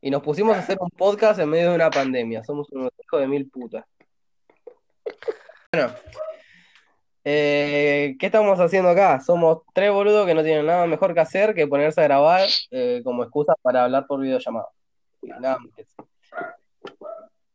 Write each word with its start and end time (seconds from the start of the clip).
y 0.00 0.10
nos 0.10 0.22
pusimos 0.22 0.56
a 0.56 0.60
hacer 0.60 0.78
un 0.80 0.90
podcast 0.90 1.40
en 1.40 1.48
medio 1.48 1.70
de 1.70 1.76
una 1.76 1.90
pandemia. 1.90 2.44
Somos 2.44 2.70
unos 2.70 2.90
hijos 3.02 3.20
de 3.20 3.26
mil 3.26 3.48
putas. 3.48 3.84
Bueno, 5.72 5.92
eh, 7.24 8.16
¿qué 8.18 8.26
estamos 8.26 8.58
haciendo 8.60 8.90
acá? 8.90 9.20
Somos 9.20 9.62
tres 9.74 9.90
boludos 9.90 10.26
que 10.26 10.34
no 10.34 10.42
tienen 10.42 10.66
nada 10.66 10.86
mejor 10.86 11.12
que 11.12 11.20
hacer 11.20 11.54
que 11.54 11.66
ponerse 11.66 12.00
a 12.00 12.04
grabar 12.04 12.48
eh, 12.70 13.00
como 13.02 13.24
excusa 13.24 13.54
para 13.62 13.84
hablar 13.84 14.06
por 14.06 14.20
videollamada. 14.20 14.68
Nada. 15.22 15.58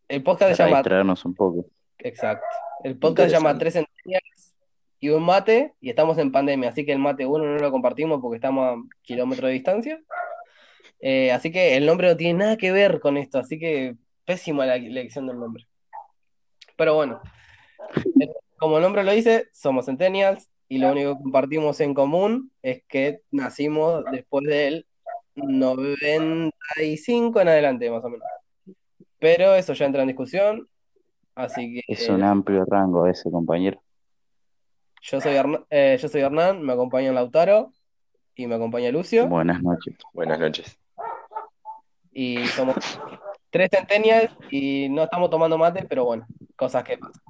El 0.10 0.24
podcast 0.24 0.56
se 0.56 0.64
llama 0.64 1.16
un 1.24 1.34
poco. 1.34 1.66
Exacto. 2.00 2.46
El 2.84 2.98
podcast 2.98 3.30
se 3.30 3.36
llama 3.36 3.58
Tres 3.58 3.74
Centenias 3.74 4.56
y 5.00 5.10
un 5.10 5.24
mate, 5.24 5.74
y 5.80 5.90
estamos 5.90 6.18
en 6.18 6.32
pandemia, 6.32 6.70
así 6.70 6.86
que 6.86 6.92
el 6.92 7.00
mate 7.00 7.26
uno 7.26 7.46
no 7.46 7.58
lo 7.58 7.72
compartimos 7.72 8.20
porque 8.22 8.36
estamos 8.36 8.78
a 8.78 8.82
kilómetros 9.02 9.48
de 9.48 9.54
distancia. 9.54 10.02
Eh, 11.02 11.32
así 11.32 11.52
que 11.52 11.76
el 11.78 11.86
nombre 11.86 12.08
no 12.08 12.18
tiene 12.18 12.40
nada 12.40 12.58
que 12.58 12.72
ver 12.72 13.00
con 13.00 13.18
esto, 13.18 13.38
así 13.40 13.60
que 13.60 13.96
pésima 14.26 14.66
la 14.66 14.76
elección 14.76 15.28
del 15.28 15.40
nombre. 15.40 15.68
Pero 16.78 16.96
bueno, 16.96 17.22
como 18.58 18.78
el 18.78 18.84
nombre 18.84 19.04
lo 19.04 19.12
dice, 19.12 19.50
somos 19.52 19.86
Centennials 19.88 20.50
y 20.70 20.78
lo 20.78 20.92
único 20.92 21.18
que 21.18 21.24
compartimos 21.24 21.80
en 21.82 21.94
común 21.94 22.52
es 22.62 22.84
que 22.88 23.22
nacimos 23.32 24.04
después 24.12 24.46
del 24.46 24.86
95 25.36 27.42
en 27.42 27.48
adelante, 27.48 27.90
más 27.90 28.04
o 28.04 28.10
menos. 28.10 28.28
Pero 29.20 29.56
eso 29.56 29.74
ya 29.74 29.86
entra 29.86 30.02
en 30.02 30.08
discusión, 30.10 30.68
así 31.36 31.82
que 31.86 31.94
Es 31.94 32.10
un 32.10 32.24
amplio 32.24 32.66
rango 32.66 33.08
ese, 33.08 33.30
compañero. 33.30 33.82
yo 35.02 35.22
soy, 35.22 35.34
Hern- 35.34 35.66
eh, 35.70 35.98
yo 36.00 36.08
soy 36.08 36.22
Hernán, 36.22 36.62
me 36.62 36.74
acompaña 36.74 37.12
Lautaro 37.12 37.74
y 38.36 38.48
me 38.48 38.56
acompaña 38.56 38.92
Lucio. 38.92 39.28
Buenas 39.28 39.62
noches. 39.62 39.96
Buenas 40.14 40.40
noches. 40.40 40.78
Y 42.14 42.46
somos 42.48 42.76
tres 43.50 43.70
centennials 43.72 44.32
y 44.50 44.90
no 44.90 45.04
estamos 45.04 45.30
tomando 45.30 45.58
mate, 45.58 45.86
pero 45.88 46.06
bueno, 46.06 46.26
cosas 46.56 46.84
que 46.84 46.98
pasan. 46.98 47.22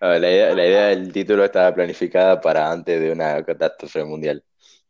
La 0.00 0.16
idea, 0.18 0.54
la 0.54 0.66
idea 0.66 0.86
del 0.86 1.12
título 1.12 1.44
estaba 1.44 1.74
planificada 1.74 2.40
para 2.40 2.70
antes 2.72 2.98
de 3.00 3.12
una 3.12 3.44
catástrofe 3.44 4.02
mundial. 4.04 4.42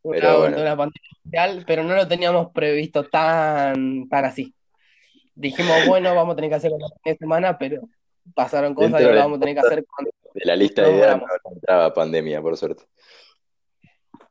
Una, 0.02 0.18
Pero 0.20 0.38
bueno. 0.38 0.56
una 0.60 0.76
pandemia 0.76 1.10
mundial, 1.24 1.64
pero 1.66 1.82
no 1.82 1.94
lo 1.94 2.06
teníamos 2.08 2.52
previsto 2.52 3.04
tan, 3.04 4.08
tan 4.08 4.24
así. 4.24 4.54
Dijimos, 5.34 5.84
bueno, 5.86 6.14
vamos 6.14 6.34
a 6.34 6.36
tener 6.36 6.50
que 6.50 6.56
hacerlo 6.56 6.78
la 6.78 6.88
próxima 6.88 7.16
semana, 7.18 7.58
pero 7.58 7.82
pasaron 8.34 8.74
cosas 8.74 8.92
Dentro 8.92 9.10
y 9.10 9.14
de- 9.14 9.20
vamos 9.20 9.36
a 9.38 9.40
tener 9.40 9.54
que 9.56 9.60
hacer 9.60 9.84
cuando- 9.84 10.10
De 10.32 10.44
la 10.44 10.54
lista 10.56 10.82
de 10.82 10.92
ideas 10.92 11.16
no 11.18 11.26
entraba 11.52 11.92
pandemia, 11.92 12.40
por 12.40 12.56
suerte. 12.56 12.84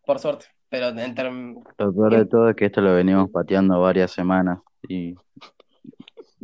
por 0.05 0.17
suerte. 0.17 0.45
Pero 0.69 0.89
en 0.89 1.15
term- 1.15 1.63
Lo 1.77 1.93
peor 1.93 2.13
de 2.15 2.25
todo 2.25 2.49
es 2.49 2.55
que 2.55 2.65
esto 2.65 2.81
lo 2.81 2.93
venimos 2.93 3.29
pateando 3.31 3.79
varias 3.81 4.11
semanas 4.11 4.59
y, 4.87 5.15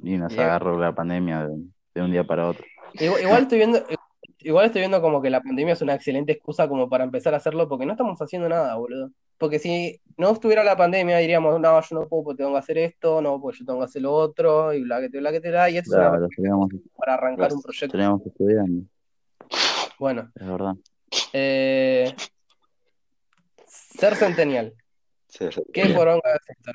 y 0.03 0.17
nos 0.17 0.33
agarró 0.43 0.79
la 0.79 0.93
pandemia 0.93 1.47
de, 1.47 1.63
de 1.93 2.01
un 2.01 2.11
día 2.11 2.23
para 2.23 2.49
otro. 2.49 2.65
igual, 2.93 3.21
igual 3.21 3.41
estoy 3.43 3.57
viendo, 3.59 3.83
igual 4.39 4.65
estoy 4.65 4.81
viendo 4.81 5.01
como 5.01 5.21
que 5.21 5.29
la 5.29 5.41
pandemia 5.41 5.73
es 5.73 5.81
una 5.81 5.93
excelente 5.93 6.31
excusa 6.31 6.67
como 6.67 6.89
para 6.89 7.03
empezar 7.03 7.33
a 7.33 7.37
hacerlo, 7.37 7.67
porque 7.69 7.85
no 7.85 7.91
estamos 7.91 8.19
haciendo 8.21 8.49
nada, 8.49 8.75
boludo. 8.75 9.11
Porque 9.37 9.59
si 9.59 9.99
no 10.17 10.31
estuviera 10.31 10.63
la 10.63 10.77
pandemia, 10.77 11.17
diríamos, 11.17 11.59
no, 11.59 11.81
yo 11.81 11.99
no 11.99 12.07
puedo 12.07 12.23
porque 12.23 12.37
tengo 12.37 12.53
que 12.53 12.59
hacer 12.59 12.77
esto, 12.77 13.21
no, 13.21 13.39
pues 13.41 13.59
yo 13.59 13.65
tengo 13.65 13.79
que 13.79 13.85
hacer 13.85 14.01
lo 14.01 14.13
otro, 14.13 14.73
y 14.73 14.81
bla 14.83 15.01
que 15.01 15.09
te 15.09 15.19
bla 15.19 15.31
que 15.31 15.41
te 15.41 15.51
da, 15.51 15.69
y 15.69 15.77
esto 15.77 15.91
es 15.91 15.95
una 16.09 16.19
para 16.95 17.13
arrancar 17.15 17.51
un 17.53 17.61
proyecto. 17.61 17.97
Bueno, 19.99 20.31
es 20.35 20.47
verdad. 20.47 20.75
eh, 21.33 22.15
ser 23.97 24.15
centennial. 24.15 24.73
¿Qué 25.73 25.87
poronga 25.89 26.29
es 26.33 26.49
esto? 26.57 26.71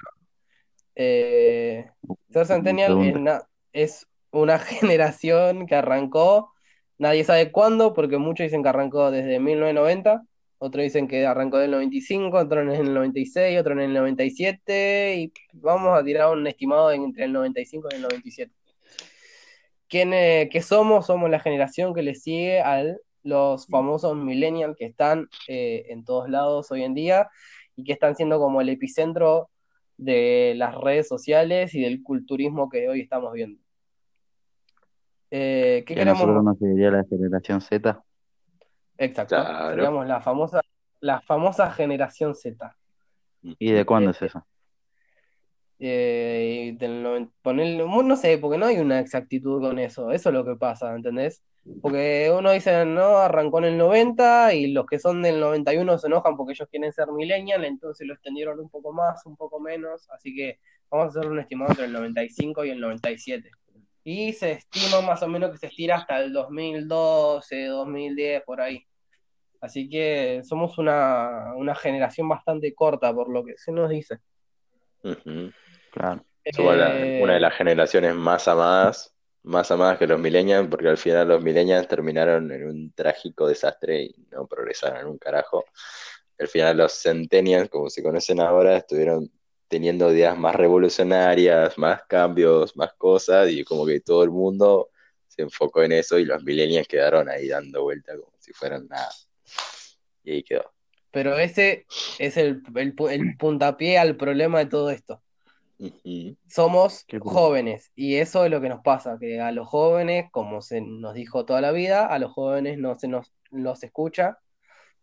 Eh, 0.94 1.90
ser 2.30 2.46
centennial 2.46 2.92
es, 2.92 2.96
Pregunta. 3.12 3.18
na- 3.20 3.48
es 3.72 4.06
una 4.32 4.58
generación 4.98 5.66
que 5.66 5.74
arrancó, 5.74 6.52
nadie 6.98 7.24
sabe 7.24 7.50
cuándo, 7.52 7.94
porque 7.94 8.18
muchos 8.18 8.44
dicen 8.44 8.62
que 8.62 8.68
arrancó 8.68 9.10
desde 9.10 9.38
1990, 9.40 10.22
otros 10.58 10.82
dicen 10.82 11.08
que 11.08 11.24
arrancó 11.26 11.56
del 11.58 11.70
95, 11.70 12.36
otros 12.36 12.62
en 12.64 12.70
el 12.70 12.92
96, 12.92 13.58
otros 13.58 13.72
en 13.78 13.80
el 13.84 13.94
97, 13.94 15.14
y 15.16 15.32
vamos 15.52 15.98
a 15.98 16.04
tirar 16.04 16.30
un 16.32 16.46
estimado 16.46 16.92
en- 16.92 17.04
entre 17.04 17.24
el 17.24 17.32
95 17.32 17.88
y 17.90 17.94
el 17.94 18.02
97. 18.02 18.52
¿Quién, 19.88 20.12
eh, 20.12 20.48
¿Qué 20.52 20.60
somos? 20.62 21.06
Somos 21.06 21.30
la 21.30 21.40
generación 21.40 21.94
que 21.94 22.02
le 22.02 22.14
sigue 22.14 22.60
a 22.60 22.84
los 23.22 23.66
famosos 23.66 24.16
millennials 24.16 24.76
que 24.76 24.86
están 24.86 25.28
eh, 25.48 25.86
en 25.88 26.04
todos 26.04 26.28
lados 26.28 26.70
hoy 26.70 26.82
en 26.84 26.94
día 26.94 27.28
y 27.76 27.84
que 27.84 27.92
están 27.92 28.14
siendo 28.16 28.38
como 28.38 28.60
el 28.60 28.68
epicentro 28.68 29.50
de 29.96 30.54
las 30.56 30.74
redes 30.74 31.06
sociales 31.08 31.74
y 31.74 31.82
del 31.82 32.02
culturismo 32.02 32.68
que 32.70 32.88
hoy 32.88 33.00
estamos 33.02 33.32
viendo. 33.34 33.60
Eh, 35.30 35.84
¿qué 35.86 35.94
Que 35.94 36.02
a 36.02 36.04
nosotros 36.06 36.28
queremos? 36.36 36.44
nos 36.44 36.58
seguiría 36.58 36.90
la 36.90 37.04
generación 37.04 37.60
Z. 37.60 38.02
Exacto, 38.98 39.36
Claro. 39.36 39.70
seríamos 39.74 40.06
la 40.06 40.20
famosa, 40.20 40.60
la 41.00 41.20
famosa 41.20 41.70
generación 41.70 42.34
Z. 42.34 42.76
¿Y 43.42 43.72
de 43.72 43.84
cuándo 43.86 44.10
es 44.10 44.20
eso? 44.22 44.44
Eh, 45.82 46.76
ponerle- 47.42 47.86
no 47.86 48.16
sé, 48.16 48.36
porque 48.36 48.58
no 48.58 48.66
hay 48.66 48.76
una 48.78 49.00
exactitud 49.00 49.62
con 49.62 49.78
eso, 49.78 50.10
eso 50.12 50.28
es 50.28 50.34
lo 50.34 50.44
que 50.44 50.54
pasa, 50.54 50.94
¿entendés? 50.94 51.42
Porque 51.80 52.30
uno 52.36 52.52
dice, 52.52 52.84
no, 52.84 53.16
arrancó 53.16 53.58
en 53.58 53.64
el 53.64 53.78
90 53.78 54.52
y 54.52 54.72
los 54.72 54.84
que 54.84 54.98
son 54.98 55.22
del 55.22 55.40
91 55.40 55.96
se 55.98 56.08
enojan 56.08 56.36
porque 56.36 56.52
ellos 56.52 56.68
quieren 56.70 56.92
ser 56.92 57.10
millennial, 57.12 57.64
entonces 57.64 58.06
lo 58.06 58.12
extendieron 58.12 58.60
un 58.60 58.68
poco 58.68 58.92
más, 58.92 59.24
un 59.24 59.36
poco 59.36 59.58
menos, 59.58 60.06
así 60.10 60.34
que 60.34 60.58
vamos 60.90 61.06
a 61.06 61.18
hacer 61.18 61.30
un 61.30 61.40
estimado 61.40 61.70
entre 61.70 61.86
el 61.86 61.92
95 61.92 62.64
y 62.66 62.70
el 62.70 62.80
97. 62.80 63.50
Y 64.04 64.32
se 64.34 64.52
estima 64.52 65.00
más 65.00 65.22
o 65.22 65.28
menos 65.28 65.50
que 65.50 65.58
se 65.58 65.66
estira 65.66 65.96
hasta 65.96 66.18
el 66.22 66.32
2012, 66.32 67.66
2010, 67.66 68.42
por 68.44 68.60
ahí. 68.60 68.84
Así 69.62 69.88
que 69.88 70.42
somos 70.44 70.76
una, 70.78 71.54
una 71.56 71.74
generación 71.74 72.28
bastante 72.28 72.74
corta 72.74 73.14
por 73.14 73.30
lo 73.30 73.44
que 73.44 73.56
se 73.56 73.72
nos 73.72 73.88
dice. 73.88 74.18
Ujú. 75.02 75.50
Claro. 75.90 76.24
Somos 76.52 76.76
la- 76.76 77.04
Eh, 77.04 77.18
una 77.22 77.34
de 77.34 77.40
las 77.40 77.54
generaciones 77.54 78.14
más 78.14 78.48
amadas, 78.48 79.14
más 79.42 79.70
amadas 79.70 79.98
que 79.98 80.06
los 80.06 80.18
millennials, 80.18 80.68
porque 80.68 80.88
al 80.88 80.98
final 80.98 81.28
los 81.28 81.42
millennials 81.42 81.86
terminaron 81.88 82.50
en 82.50 82.66
un 82.66 82.92
trágico 82.92 83.46
desastre 83.46 84.02
y 84.02 84.26
no 84.30 84.46
progresaron 84.46 85.00
en 85.00 85.06
un 85.06 85.18
carajo. 85.18 85.64
Al 86.38 86.48
final 86.48 86.78
los 86.78 86.92
centennials, 87.02 87.68
como 87.68 87.90
se 87.90 88.02
conocen 88.02 88.40
ahora, 88.40 88.76
estuvieron 88.76 89.30
teniendo 89.68 90.12
ideas 90.12 90.36
más 90.36 90.56
revolucionarias, 90.56 91.78
más 91.78 92.02
cambios, 92.08 92.76
más 92.76 92.92
cosas, 92.94 93.50
y 93.50 93.62
como 93.64 93.86
que 93.86 94.00
todo 94.00 94.24
el 94.24 94.30
mundo 94.30 94.90
se 95.28 95.42
enfocó 95.42 95.82
en 95.84 95.92
eso 95.92 96.18
y 96.18 96.24
los 96.24 96.42
millennials 96.42 96.88
quedaron 96.88 97.28
ahí 97.28 97.46
dando 97.48 97.82
vuelta 97.82 98.16
como 98.16 98.32
si 98.38 98.52
fueran 98.52 98.88
nada. 98.88 99.10
Y 100.24 100.32
ahí 100.32 100.42
quedó. 100.42 100.72
Pero 101.12 101.38
ese 101.38 101.86
es 102.18 102.36
el, 102.36 102.62
el 102.74 103.36
puntapié 103.36 103.98
al 103.98 104.16
problema 104.16 104.58
de 104.58 104.66
todo 104.66 104.90
esto. 104.90 105.22
Somos 106.48 107.06
jóvenes 107.20 107.90
y 107.94 108.16
eso 108.16 108.44
es 108.44 108.50
lo 108.50 108.60
que 108.60 108.68
nos 108.68 108.82
pasa, 108.82 109.16
que 109.18 109.40
a 109.40 109.50
los 109.52 109.68
jóvenes, 109.68 110.26
como 110.30 110.60
se 110.60 110.80
nos 110.80 111.14
dijo 111.14 111.44
toda 111.44 111.60
la 111.60 111.72
vida, 111.72 112.06
a 112.06 112.18
los 112.18 112.32
jóvenes 112.32 112.78
no 112.78 112.98
se 112.98 113.08
nos 113.08 113.32
los 113.50 113.82
escucha 113.82 114.38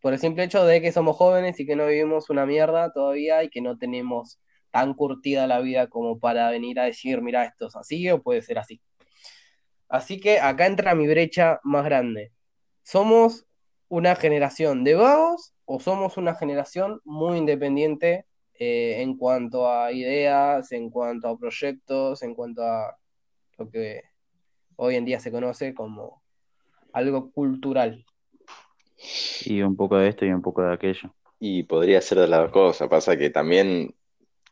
por 0.01 0.13
el 0.13 0.19
simple 0.19 0.43
hecho 0.43 0.66
de 0.66 0.81
que 0.81 0.91
somos 0.91 1.16
jóvenes 1.17 1.59
y 1.59 1.66
que 1.66 1.75
no 1.75 1.87
vivimos 1.87 2.29
una 2.29 2.45
mierda 2.45 2.91
todavía 2.93 3.43
y 3.43 3.49
que 3.49 3.61
no 3.61 3.77
tenemos 3.77 4.39
tan 4.71 4.93
curtida 4.93 5.47
la 5.47 5.59
vida 5.59 5.87
como 5.87 6.19
para 6.19 6.49
venir 6.51 6.79
a 6.79 6.83
decir, 6.83 7.21
mira, 7.21 7.45
esto 7.45 7.67
es 7.67 7.75
así 7.75 8.09
o 8.11 8.21
puede 8.21 8.41
ser 8.41 8.59
así. 8.59 8.79
Así 9.89 10.19
que 10.19 10.39
acá 10.39 10.67
entra 10.67 10.95
mi 10.95 11.07
brecha 11.07 11.59
más 11.63 11.85
grande. 11.85 12.31
¿Somos 12.83 13.47
una 13.87 14.16
generación 14.16 14.83
de 14.83 14.95
vagos 14.95 15.53
o 15.66 15.79
somos 15.79 16.17
una 16.17 16.35
generación 16.35 17.01
muy 17.05 17.37
independiente 17.37 18.25
eh, 18.59 19.01
en 19.01 19.18
cuanto 19.18 19.72
a 19.72 19.91
ideas, 19.91 20.72
en 20.72 20.90
cuanto 20.90 21.28
a 21.28 21.37
proyectos, 21.37 22.23
en 22.23 22.34
cuanto 22.34 22.64
a 22.64 22.97
lo 23.58 23.70
que 23.70 24.03
hoy 24.76 24.96
en 24.96 25.05
día 25.05 25.20
se 25.20 25.31
conoce 25.31 25.73
como 25.73 26.22
algo 26.93 27.31
cultural? 27.31 28.05
Y 29.46 29.61
un 29.61 29.76
poco 29.76 29.97
de 29.97 30.09
esto 30.09 30.26
y 30.26 30.29
un 30.29 30.41
poco 30.41 30.64
de 30.64 30.73
aquello. 30.73 31.14
Y 31.40 31.64
podría 31.64 32.02
ser 32.02 32.20
de 32.20 32.28
las 32.28 32.41
dos 32.41 32.52
cosas, 32.52 32.87
pasa 32.87 33.16
que 33.16 33.29
también 33.29 33.93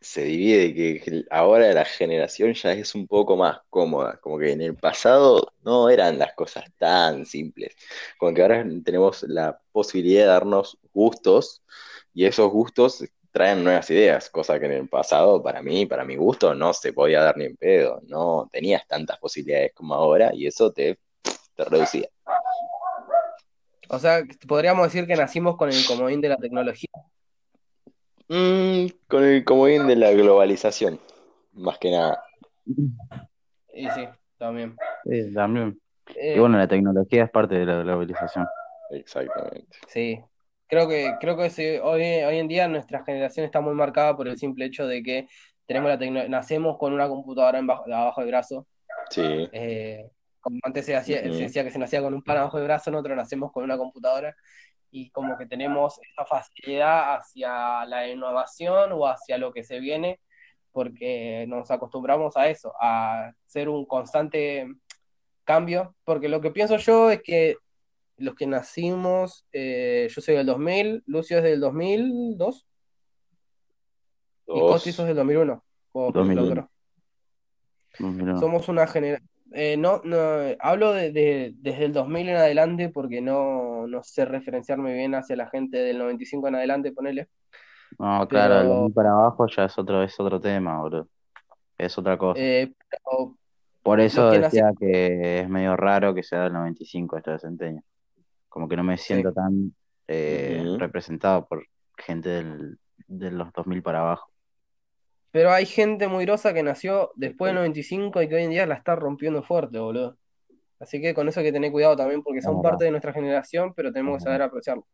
se 0.06 0.24
divide 0.24 0.74
que 0.76 1.26
ahora 1.32 1.74
la 1.74 1.84
generación 1.84 2.54
ya 2.54 2.74
es 2.74 2.94
un 2.94 3.08
poco 3.08 3.36
más 3.36 3.60
cómoda, 3.72 4.20
como 4.22 4.38
que 4.38 4.52
en 4.52 4.62
el 4.62 4.76
pasado 4.76 5.52
no 5.64 5.90
eran 5.90 6.20
las 6.20 6.34
cosas 6.34 6.66
tan 6.78 7.26
simples, 7.26 7.76
como 8.20 8.36
que 8.36 8.44
ahora 8.44 8.64
tenemos 8.84 9.24
la 9.24 9.60
posibilidad 9.72 10.22
de 10.22 10.28
darnos 10.28 10.78
gustos 10.94 11.64
y 12.14 12.26
esos 12.26 12.52
gustos 12.52 13.04
traen 13.36 13.66
nuevas 13.66 13.90
ideas, 13.90 14.30
cosa 14.30 14.58
que 14.58 14.66
en 14.66 14.72
el 14.72 14.88
pasado 14.88 15.44
para 15.44 15.62
mí, 15.62 15.86
para 15.86 16.06
mi 16.06 16.16
gusto, 16.16 16.56
no 16.56 16.72
se 16.72 16.94
podía 16.94 17.22
dar 17.22 17.36
ni 17.36 17.44
en 17.44 17.58
pedo, 17.58 18.00
no 18.08 18.48
tenías 18.50 18.88
tantas 18.88 19.18
posibilidades 19.18 19.74
como 19.74 19.94
ahora 19.94 20.32
y 20.34 20.48
eso 20.48 20.72
te, 20.72 20.98
te 21.54 21.66
reducía. 21.66 22.08
O 23.90 24.00
sea, 24.00 24.24
podríamos 24.48 24.86
decir 24.86 25.06
que 25.06 25.18
nacimos 25.18 25.58
con 25.58 25.68
el 25.68 25.86
comodín 25.86 26.22
de 26.22 26.30
la 26.30 26.38
tecnología. 26.38 26.90
Mm, 28.30 28.86
con 29.10 29.26
el 29.26 29.44
comodín 29.44 29.86
de 29.86 29.98
la 29.98 30.12
globalización. 30.12 30.98
más 31.52 31.78
que 31.78 31.92
nada. 31.92 32.24
Y 33.74 33.90
sí, 33.90 34.08
también. 34.38 34.78
Sí, 35.04 35.34
también. 35.34 35.78
Eh, 36.16 36.36
Y 36.38 36.40
bueno, 36.40 36.58
la 36.58 36.70
tecnología 36.70 37.26
es 37.26 37.30
parte 37.32 37.56
de 37.56 37.66
la 37.66 37.84
globalización. 37.84 38.48
Exactamente. 38.92 39.78
Sí, 39.90 40.22
creo 40.76 40.90
que, 40.90 41.16
creo 41.22 41.38
que 41.38 41.80
hoy, 41.82 42.02
hoy 42.04 42.38
en 42.38 42.48
día 42.50 42.68
nuestra 42.68 43.04
generación 43.06 43.46
está 43.46 43.62
muy 43.62 43.74
marcada 43.74 44.16
por 44.18 44.28
el 44.28 44.38
simple 44.38 44.66
hecho 44.66 44.86
de 44.86 45.02
que 45.02 45.28
tenemos 45.66 45.90
la 45.90 45.98
tecno- 45.98 46.28
nacemos 46.28 46.78
con 46.78 46.92
una 46.92 47.08
computadora 47.08 47.60
en 47.60 47.68
bajo- 47.68 47.86
abajo 47.86 48.20
del 48.22 48.30
brazo. 48.32 48.68
Sí, 49.10 49.48
Eh, 49.54 50.10
como 50.42 50.60
antes 50.64 50.86
se 50.86 50.96
hacía, 50.96 51.22
Ujú. 51.24 51.34
se 51.34 51.44
decía 51.44 51.64
que 51.64 51.72
se 51.72 51.80
nacía 51.80 52.02
con 52.02 52.14
un 52.14 52.22
pan 52.22 52.38
abajo 52.38 52.58
del 52.58 52.68
brazo, 52.68 52.92
nosotros 52.92 53.16
nacemos 53.16 53.52
con 53.54 53.64
una 53.64 53.78
computadora 53.78 54.36
y 54.92 55.10
como 55.12 55.38
que 55.38 55.46
tenemos 55.46 55.98
esa 56.12 56.26
facilidad 56.26 57.16
hacia 57.16 57.86
la 57.86 58.08
innovación 58.10 58.92
o 58.92 59.08
hacia 59.08 59.38
lo 59.38 59.54
que 59.54 59.64
se 59.64 59.80
viene, 59.80 60.20
porque 60.74 61.46
nos 61.48 61.72
acostumbramos 61.72 62.36
a 62.36 62.50
eso, 62.50 62.74
a 62.82 63.32
ser 63.46 63.70
un 63.70 63.86
constante 63.86 64.68
cambio, 65.46 65.96
porque 66.04 66.28
lo 66.28 66.42
que 66.42 66.52
pienso 66.52 66.76
yo 66.78 67.10
es 67.12 67.22
que 67.22 67.56
los 68.18 68.36
que 68.36 68.48
nacimos, 68.48 69.46
eh, 69.52 70.08
yo 70.10 70.22
soy 70.22 70.36
del 70.36 70.46
2000, 70.46 71.04
Lucio 71.06 71.38
es 71.38 71.44
del 71.44 71.60
2002 71.60 72.66
y 74.48 74.60
dos. 74.60 74.72
Costi 74.72 74.92
sos 74.92 75.08
del 75.08 75.16
2001. 75.16 75.64
o- 75.92 76.12
2001. 76.12 76.52
otro. 76.52 76.70
Mira, 78.00 78.38
Somos 78.38 78.68
una 78.68 78.86
generación... 78.88 79.30
no, 79.78 80.02
no, 80.04 80.18
hablo 80.60 80.92
de, 80.94 81.12
de- 81.12 81.54
desde 81.58 81.86
el 81.86 81.94
2000 81.94 82.30
en 82.30 82.36
adelante 82.36 82.90
porque 82.90 83.22
no, 83.22 83.88
no 83.88 84.04
sé 84.04 84.26
referenciarme 84.26 84.94
bien 84.94 85.16
hacia 85.16 85.36
la 85.38 85.50
gente 85.50 85.78
del 85.78 85.98
95 85.98 86.48
en 86.50 86.56
adelante, 86.56 86.92
ponele. 86.92 87.30
No, 87.98 88.28
claro, 88.28 88.56
pero- 88.56 88.70
de 88.80 88.86
ahí 88.86 88.92
para 88.92 89.12
abajo 89.12 89.48
ya 89.48 89.66
es 89.66 89.78
otro, 89.78 90.04
es 90.04 90.20
otro 90.20 90.40
tema, 90.42 90.80
boludo. 90.82 91.08
Es 91.78 91.98
otra 91.98 92.18
cosa. 92.18 92.40
Eh, 92.42 92.74
pero 92.90 93.36
Por 93.84 94.00
eso 94.02 94.24
los 94.26 94.34
que 94.34 94.40
decía 94.40 94.72
que 94.78 95.40
es 95.40 95.50
medio 95.50 95.76
raro 95.78 96.14
que 96.14 96.24
sea 96.24 96.44
del 96.44 96.54
95 96.54 97.18
esta 97.18 97.40
centenio. 97.40 97.82
Como 98.56 98.70
que 98.70 98.78
no 98.78 98.86
me 98.86 98.98
siento 98.98 99.34
tan 99.34 99.76
eh, 100.08 100.66
representado 100.80 101.46
por 101.48 101.68
gente 102.00 102.30
del, 102.30 102.80
de 103.08 103.32
los 103.32 103.54
2000 103.54 103.84
para 103.84 104.00
abajo. 104.02 104.32
Pero 105.32 105.52
hay 105.52 105.66
gente 105.66 106.08
muy 106.08 106.26
grosa 106.26 106.54
que 106.54 106.64
nació 106.64 107.12
después 107.16 107.50
del 107.50 107.58
95 107.58 108.22
y 108.22 108.30
que 108.30 108.36
hoy 108.36 108.44
en 108.44 108.52
día 108.52 108.66
la 108.66 108.76
está 108.76 108.96
rompiendo 108.96 109.44
fuerte, 109.44 109.80
boludo. 109.80 110.18
Así 110.80 111.02
que 111.02 111.14
con 111.16 111.30
eso 111.30 111.42
hay 111.42 111.48
que 111.48 111.54
tener 111.54 111.72
cuidado 111.72 111.98
también 111.98 112.24
porque 112.24 112.42
son 112.42 112.62
parte 112.62 112.86
de 112.86 112.92
nuestra 112.92 113.14
generación, 113.14 113.74
pero 113.76 113.94
tenemos 113.94 114.18
que 114.18 114.24
saber 114.24 114.44
apreciarlo. 114.44 114.88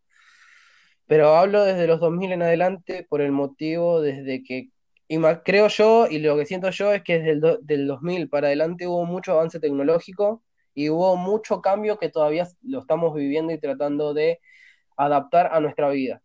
Pero 1.07 1.35
hablo 1.35 1.63
desde 1.63 1.87
los 1.87 1.99
2000 1.99 2.31
en 2.31 2.41
adelante 2.41 3.05
por 3.09 3.21
el 3.21 3.31
motivo 3.31 4.01
desde 4.01 4.43
que, 4.43 4.69
y 5.07 5.19
creo 5.43 5.67
yo, 5.67 6.07
y 6.09 6.19
lo 6.19 6.37
que 6.37 6.45
siento 6.45 6.69
yo 6.69 6.93
es 6.93 7.03
que 7.03 7.17
desde 7.19 7.31
el 7.31 7.41
do- 7.41 7.57
del 7.61 7.87
2000 7.87 8.29
para 8.29 8.47
adelante 8.47 8.87
hubo 8.87 9.05
mucho 9.05 9.33
avance 9.33 9.59
tecnológico 9.59 10.43
y 10.73 10.89
hubo 10.89 11.15
mucho 11.15 11.61
cambio 11.61 11.97
que 11.97 12.09
todavía 12.09 12.47
lo 12.63 12.79
estamos 12.79 13.13
viviendo 13.13 13.53
y 13.53 13.59
tratando 13.59 14.13
de 14.13 14.39
adaptar 14.95 15.49
a 15.53 15.59
nuestra 15.59 15.89
vida. 15.89 16.21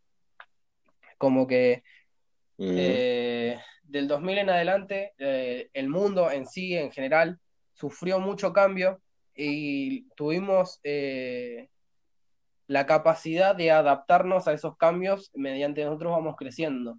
Como 1.18 1.46
que 1.46 1.82
eh, 2.58 3.58
del 3.82 4.08
2000 4.08 4.38
en 4.38 4.50
adelante, 4.50 5.14
eh, 5.18 5.70
el 5.72 5.88
mundo 5.88 6.30
en 6.30 6.46
sí, 6.46 6.74
en 6.76 6.92
general, 6.92 7.38
sufrió 7.72 8.20
mucho 8.20 8.52
cambio 8.52 9.00
y 9.34 10.08
tuvimos 10.10 10.80
eh, 10.82 11.68
la 12.66 12.86
capacidad 12.86 13.54
de 13.54 13.70
adaptarnos 13.70 14.48
a 14.48 14.52
esos 14.52 14.76
cambios 14.76 15.30
mediante 15.34 15.84
nosotros 15.84 16.12
vamos 16.12 16.36
creciendo. 16.36 16.98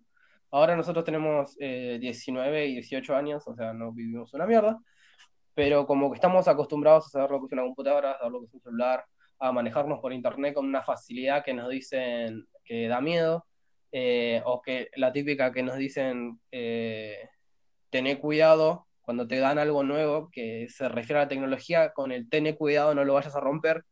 Ahora 0.52 0.76
nosotros 0.76 1.04
tenemos 1.04 1.58
eh, 1.60 1.98
19 2.00 2.68
y 2.68 2.74
18 2.76 3.16
años, 3.16 3.48
o 3.48 3.56
sea, 3.56 3.74
no 3.74 3.92
vivimos 3.92 4.34
una 4.34 4.46
mierda, 4.46 4.80
pero 5.58 5.88
como 5.88 6.12
que 6.12 6.18
estamos 6.18 6.48
acostumbrados 6.48 7.08
a 7.08 7.10
saber 7.10 7.32
lo 7.32 7.40
que 7.40 7.48
es 7.48 7.54
una 7.54 7.64
computadora, 7.64 8.12
a 8.12 8.18
saber 8.20 8.32
lo 8.32 8.40
que 8.42 8.46
es 8.46 8.54
un 8.54 8.62
celular, 8.62 9.04
a 9.40 9.52
manejarnos 9.52 10.00
por 10.00 10.14
internet 10.14 10.54
con 10.54 10.68
una 10.68 10.84
facilidad 10.84 11.44
que 11.44 11.56
nos 11.56 11.68
dicen 11.70 12.46
que 12.64 12.88
da 12.88 13.02
miedo, 13.02 13.44
eh, 13.92 14.44
o 14.46 14.62
que 14.62 14.90
la 14.98 15.12
típica 15.12 15.52
que 15.52 15.64
nos 15.64 15.76
dicen 15.78 16.40
eh, 16.52 17.28
tener 17.90 18.20
cuidado 18.20 18.86
cuando 19.02 19.28
te 19.28 19.40
dan 19.40 19.58
algo 19.58 19.82
nuevo 19.82 20.30
que 20.32 20.68
se 20.70 20.90
refiere 20.90 21.22
a 21.22 21.24
la 21.24 21.28
tecnología, 21.28 21.92
con 21.92 22.12
el 22.12 22.30
tener 22.30 22.56
cuidado 22.56 22.94
no 22.94 23.04
lo 23.04 23.16
vayas 23.16 23.36
a 23.36 23.40
romper. 23.40 23.84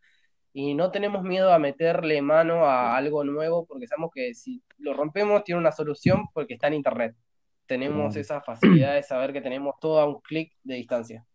Y 0.54 0.76
no 0.76 0.92
tenemos 0.92 1.24
miedo 1.24 1.52
a 1.52 1.58
meterle 1.58 2.22
mano 2.22 2.66
a 2.66 2.96
algo 2.96 3.24
nuevo 3.24 3.66
porque 3.66 3.88
sabemos 3.88 4.12
que 4.14 4.36
si 4.36 4.62
lo 4.78 4.94
rompemos 4.94 5.44
tiene 5.44 5.62
una 5.62 5.72
solución 5.72 6.28
porque 6.32 6.54
está 6.54 6.68
en 6.68 6.76
internet. 6.76 7.16
Tenemos 7.66 8.14
Claro. 8.14 8.22
esa 8.22 8.42
facilidad 8.42 8.94
de 8.94 9.02
saber 9.02 9.34
que 9.34 9.42
tenemos 9.42 9.74
todo 9.82 10.00
a 10.00 10.06
un 10.06 10.22
clic 10.22 10.54
de 10.62 10.76
distancia. 10.76 11.26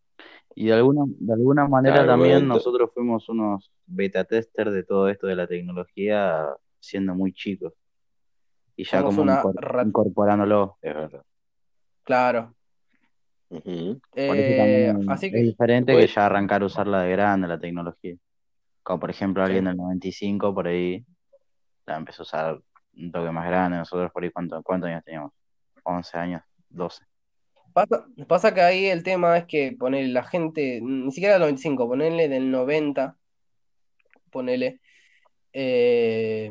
Y 0.54 0.66
de 0.66 0.74
alguna, 0.74 1.04
de 1.06 1.32
alguna 1.32 1.68
manera 1.68 1.96
Claro, 1.96 2.12
también 2.12 2.46
nosotros 2.48 2.90
fuimos 2.92 3.28
unos 3.28 3.70
beta 3.86 4.24
tester 4.24 4.70
de 4.70 4.82
todo 4.82 5.08
esto 5.08 5.26
de 5.26 5.36
la 5.36 5.46
tecnología 5.46 6.46
siendo 6.80 7.14
muy 7.14 7.32
chicos. 7.32 7.72
Y 8.76 8.84
ya 8.84 9.02
como 9.02 9.22
una 9.22 9.42
incorporándolo. 9.84 10.78
es 10.82 10.94
verdad. 10.94 11.22
Claro. 12.02 12.54
Eh, 14.14 14.94
así 15.08 15.26
es 15.26 15.32
que, 15.32 15.38
diferente 15.40 15.92
Pues- 15.92 16.06
que 16.06 16.12
ya 16.14 16.26
arrancar 16.26 16.62
a 16.62 16.66
usarla 16.66 17.02
de 17.02 17.10
grande 17.12 17.48
la 17.48 17.58
tecnología. 17.58 18.16
Como 18.82 19.00
por 19.00 19.10
ejemplo 19.10 19.42
alguien 19.42 19.64
Sí. 19.64 19.68
del 19.68 19.76
95 19.76 20.54
por 20.54 20.66
ahí 20.66 21.04
la 21.86 21.96
empezó 21.96 22.22
a 22.22 22.24
usar 22.24 22.60
un 22.96 23.12
toque 23.12 23.30
más 23.30 23.46
grande. 23.46 23.76
Nosotros 23.78 24.10
por 24.12 24.22
ahí, 24.24 24.30
¿cuánto- 24.30 24.62
¿cuántos 24.62 24.88
años 24.88 25.04
teníamos? 25.04 25.32
11 25.84 26.16
años, 26.16 26.42
12. 26.68 27.04
Pasa, 27.72 28.06
pasa 28.28 28.54
que 28.54 28.60
ahí 28.62 28.86
el 28.86 29.02
tema 29.02 29.36
es 29.38 29.46
que 29.46 29.72
ponerle 29.78 30.08
la 30.12 30.24
gente, 30.24 30.80
ni 30.82 31.10
siquiera 31.12 31.34
del 31.34 31.42
95, 31.42 31.88
ponerle 31.88 32.28
del 32.28 32.50
90, 32.50 33.16
ponele, 34.30 34.80
eh, 35.52 36.50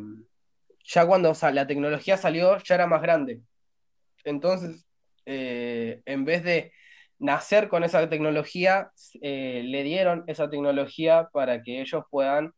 ya 0.86 1.06
cuando 1.08 1.34
sa- 1.36 1.52
la 1.52 1.68
tecnología 1.68 2.18
salió 2.18 2.58
ya 2.60 2.76
era 2.76 2.88
más 2.88 3.02
grande. 3.02 3.42
Entonces, 4.26 4.86
eh, 5.26 6.02
en 6.06 6.26
vez 6.26 6.44
de 6.44 6.74
nacer 7.20 7.70
con 7.70 7.84
esa 7.84 8.10
tecnología, 8.10 8.92
eh, 9.22 9.64
le 9.66 9.84
dieron 9.84 10.24
esa 10.28 10.50
tecnología 10.50 11.30
para 11.34 11.62
que 11.64 11.82
ellos 11.82 12.04
puedan 12.12 12.54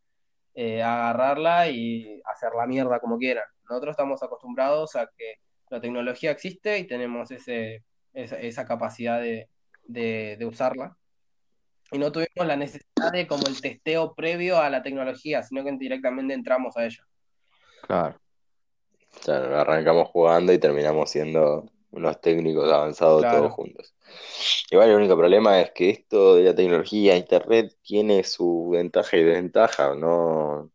agarrarla 0.55 1.69
y 1.69 2.21
hacer 2.25 2.51
la 2.57 2.67
mierda 2.67 2.99
como 2.99 3.17
quieran. 3.17 3.45
Nosotros 3.69 3.93
estamos 3.93 4.21
acostumbrados 4.23 4.95
a 4.95 5.09
que 5.17 5.35
la 5.69 5.79
tecnología 5.81 6.31
existe 6.31 6.79
y 6.79 6.87
tenemos 6.87 7.31
ese, 7.31 7.83
esa, 8.13 8.37
esa 8.39 8.65
capacidad 8.65 9.21
de, 9.21 9.47
de- 9.85 10.35
de 10.37 10.45
usarla. 10.45 10.97
Y 11.91 11.97
no 11.97 12.11
tuvimos 12.11 12.47
la 12.47 12.55
necesidad 12.55 13.11
de 13.11 13.27
como 13.27 13.47
el 13.47 13.59
testeo 13.59 14.13
previo 14.13 14.57
a 14.59 14.69
la 14.69 14.81
tecnología, 14.81 15.43
sino 15.43 15.63
que 15.63 15.71
directamente 15.73 16.33
entramos 16.33 16.77
a 16.77 16.85
ella. 16.85 17.05
Claro. 17.81 18.17
O 19.19 19.23
sea, 19.23 19.59
arrancamos 19.61 20.07
jugando 20.09 20.53
y 20.53 20.57
terminamos 20.57 21.09
siendo 21.09 21.69
unos 21.91 22.21
técnicos 22.21 22.71
avanzados 22.71 23.21
Claro. 23.21 23.39
todos 23.39 23.51
juntos. 23.53 23.93
Igual 24.69 24.89
el 24.89 24.95
único 24.95 25.17
problema 25.17 25.59
es 25.59 25.71
que 25.71 25.89
esto 25.89 26.35
de 26.35 26.43
la 26.43 26.55
tecnología, 26.55 27.17
internet, 27.17 27.75
tiene 27.81 28.23
su 28.23 28.69
ventaja 28.71 29.17
y 29.17 29.23
desventaja, 29.23 29.93
¿no? 29.95 30.71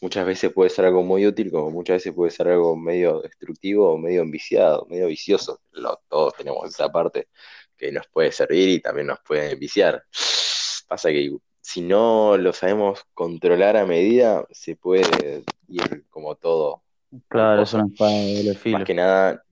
Muchas 0.00 0.26
veces 0.26 0.52
puede 0.52 0.70
ser 0.70 0.84
algo 0.86 1.02
muy 1.02 1.26
útil, 1.26 1.50
como 1.50 1.70
muchas 1.70 1.96
veces 1.96 2.12
puede 2.14 2.30
ser 2.30 2.48
algo 2.48 2.76
medio 2.76 3.20
destructivo 3.20 3.92
o 3.92 3.98
medio 3.98 4.22
enviciado, 4.22 4.86
medio 4.88 5.06
vicioso. 5.06 5.60
Lo- 5.72 6.00
todos 6.08 6.34
tenemos 6.34 6.68
esa 6.68 6.90
parte 6.90 7.28
que 7.76 7.92
nos 7.92 8.06
puede 8.08 8.32
servir 8.32 8.68
y 8.68 8.80
también 8.80 9.06
nos 9.08 9.18
puede 9.20 9.54
viciar. 9.54 10.02
Pasa 10.88 11.10
que 11.10 11.36
si 11.60 11.80
no 11.80 12.36
lo 12.36 12.52
sabemos 12.52 13.04
controlar 13.14 13.76
a 13.76 13.86
medida, 13.86 14.44
se 14.50 14.74
puede 14.76 15.44
ir 15.68 16.04
como 16.10 16.34
todo 16.34 16.82
Claro, 17.28 17.62
es 17.62 17.72
una 17.74 17.86
espada 17.86 18.10
de 18.10 18.36
doble 18.38 18.54
filo. 18.54 18.78
más 18.78 18.86
que 18.86 18.94
nada, 18.94 19.44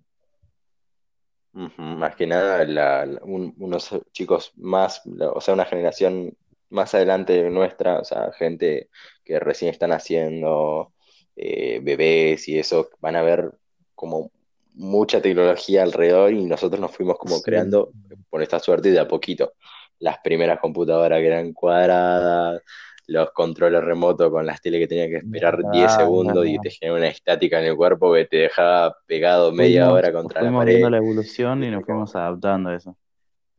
más 1.52 2.16
que 2.16 2.26
nada 2.26 2.64
la- 2.64 3.06
la- 3.06 3.20
un- 3.22 3.54
unos 3.58 3.90
chicos 4.12 4.52
más, 4.56 5.02
la- 5.04 5.30
o 5.30 5.40
sea, 5.40 5.54
una 5.54 5.64
generación 5.66 6.36
más 6.70 6.94
adelante 6.94 7.32
de 7.42 7.50
nuestra, 7.50 7.98
o 8.00 8.04
sea, 8.04 8.32
gente 8.32 8.88
que 9.24 9.38
recién 9.40 9.70
están 9.70 9.92
haciendo 9.92 10.92
eh, 11.36 11.80
bebés 11.82 12.48
y 12.48 12.58
eso, 12.58 12.90
van 13.00 13.16
a 13.16 13.22
ver 13.22 13.50
como 13.94 14.30
mucha 14.74 15.20
tecnología 15.20 15.82
alrededor 15.82 16.32
y 16.32 16.44
nosotros 16.44 16.80
nos 16.80 16.92
fuimos 16.92 17.18
como 17.18 17.36
Sí. 17.36 17.42
creando, 17.44 17.92
por 18.30 18.42
esta 18.42 18.58
suerte, 18.60 18.90
de 18.90 19.00
a 19.00 19.08
poquito. 19.08 19.52
Las 19.98 20.18
primeras 20.20 20.58
computadoras 20.60 21.18
que 21.20 21.26
eran 21.26 21.52
cuadradas, 21.52 22.62
los 23.06 23.30
controles 23.32 23.82
remotos 23.82 24.30
con 24.30 24.46
las 24.46 24.60
tele 24.62 24.78
que 24.78 24.86
tenían 24.86 25.10
que 25.10 25.16
esperar 25.16 25.68
10 25.70 25.90
Ah, 25.92 25.96
segundos 25.98 26.46
y 26.46 26.58
te 26.60 26.70
generaba 26.70 26.98
una 27.00 27.08
estática 27.08 27.58
en 27.60 27.66
el 27.66 27.76
cuerpo 27.76 28.14
que 28.14 28.24
te 28.26 28.36
dejaba 28.36 28.96
pegado 29.06 29.50
media 29.52 29.86
Fuimos- 29.86 29.98
hora 29.98 30.12
contra 30.12 30.40
la 30.42 30.46
fuimos 30.48 30.60
pared. 30.60 30.72
viendo 30.74 30.90
la 30.90 30.96
evolución 30.98 31.64
y 31.64 31.70
nos 31.70 31.84
fuimos 31.84 32.14
adaptando 32.14 32.70
a 32.70 32.76
eso. 32.76 32.96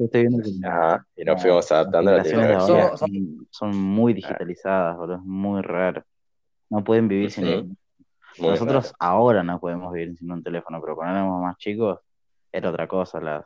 Estoy 0.06 0.22
viendo 0.28 0.44
que 0.44 0.68
Ajá, 0.68 1.06
y 1.16 1.24
nos 1.26 1.36
la- 1.36 1.42
fuimos 1.42 1.72
adaptando 1.72 2.10
a 2.12 2.14
la 2.14 2.18
las 2.20 2.28
generaciones 2.28 2.48
de 2.48 2.56
tecnología. 2.56 2.84
ahora 2.86 2.98
son, 2.98 3.48
son 3.52 3.76
muy 3.78 4.14
digitalizadas, 4.14 4.98
boludo, 4.98 5.16
es 5.18 5.22
muy 5.24 5.62
raro. 5.62 6.04
No 6.70 6.84
pueden 6.84 7.08
vivir 7.08 7.32
sin 7.32 7.48
Ujú. 7.48 7.76
Muy 8.38 8.50
Nosotros 8.52 8.86
raro. 8.86 8.96
ahora 9.00 9.44
no 9.44 9.60
podemos 9.60 9.92
vivir 9.94 10.18
sin 10.18 10.32
un 10.32 10.42
teléfono, 10.42 10.80
pero 10.82 10.96
cuando 10.96 11.14
éramos 11.16 11.42
más 11.42 11.58
chicos 11.58 12.00
era 12.52 12.70
otra 12.70 12.88
cosa. 12.88 13.20
Las, 13.20 13.46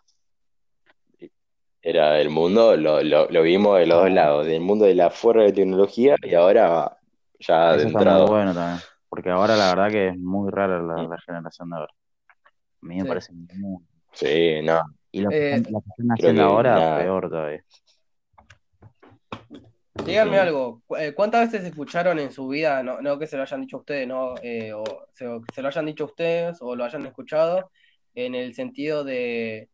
Era 1.82 2.20
el 2.20 2.30
mundo, 2.30 2.76
lo, 2.78 3.04
lo, 3.04 3.30
lo 3.30 3.42
vimos 3.44 3.78
de 3.78 3.86
los 3.86 4.02
dos 4.02 4.12
lados, 4.12 4.46
del 4.48 4.62
mundo 4.62 4.86
de 4.86 4.96
la 4.96 5.10
fuera 5.12 5.44
de 5.44 5.54
tecnología 5.54 6.16
y 6.22 6.34
ahora 6.34 6.98
ya 7.40 7.76
Eso 7.76 7.88
está 7.90 8.18
muy 8.20 8.28
bueno 8.28 8.54
también. 8.56 8.80
Porque 9.08 9.30
ahora 9.30 9.56
la 9.56 9.68
verdad 9.70 9.92
que 9.92 10.08
es 10.10 10.18
muy 10.18 10.50
rara 10.52 10.82
la, 10.82 11.04
la 11.04 11.18
generación 11.20 11.70
de 11.70 11.76
ahora. 11.78 11.94
A 12.82 12.86
mí 12.86 12.96
me 12.96 13.04
Sí. 13.04 13.08
parece 13.08 13.34
muy... 13.34 13.84
Sí, 14.14 14.62
no, 14.64 14.82
Y 15.16 15.22
los 15.22 15.32
que 15.32 15.38
Eh, 15.40 15.56
están, 15.56 15.74
los 15.74 15.84
que 15.84 15.90
están 15.92 16.08
haciendo 16.12 16.42
que 16.42 16.46
ahora, 16.46 16.98
peor 16.98 17.30
todavía. 17.30 17.64
Díganme 20.06 20.38
algo, 20.38 20.82
eh, 21.00 21.14
¿cuántas 21.16 21.50
veces 21.52 21.70
escucharon 21.70 22.20
en 22.20 22.32
su 22.34 22.50
vida, 22.50 22.84
no, 22.84 23.02
no 23.02 23.18
que 23.18 23.26
se 23.26 23.38
lo 23.38 23.44
hayan 23.44 23.62
dicho 23.62 23.78
a 23.78 23.80
ustedes, 23.80 24.06
no, 24.06 24.36
eh, 24.44 24.74
o 24.74 24.84
se, 25.14 25.26
o 25.26 25.42
que 25.42 25.54
se 25.56 25.62
lo 25.62 25.70
hayan 25.70 25.86
dicho 25.86 26.04
a 26.04 26.08
ustedes 26.08 26.58
o 26.60 26.76
lo 26.76 26.84
hayan 26.84 27.06
escuchado, 27.06 27.72
en 28.14 28.36
el 28.36 28.54
sentido 28.54 29.06
de, 29.06 29.70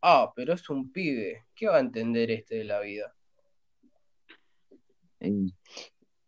ah, 0.00 0.32
pero 0.34 0.54
es 0.54 0.68
un 0.70 0.90
pibe, 0.90 1.44
¿qué 1.54 1.68
va 1.68 1.76
a 1.76 1.80
entender 1.80 2.30
este 2.30 2.56
de 2.56 2.64
la 2.64 2.80
vida? 2.80 3.14
Y, 5.20 5.52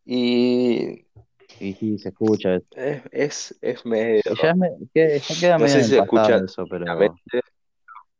Y 0.05 1.07
y 1.59 1.73
sí, 1.73 1.99
se 1.99 2.11
escucha. 2.11 2.61
es, 2.77 3.03
es, 3.11 3.59
es 3.63 3.87
medio, 3.87 4.21
ya, 4.43 4.55
me- 4.55 4.71
ya 4.95 5.21
queda 5.41 5.59
no 5.59 5.65
medio 5.65 5.79
sé 5.79 5.85
si 5.85 5.89
se 5.89 5.99
escucha 6.01 6.37
eso, 6.37 6.67
pero. 6.69 6.85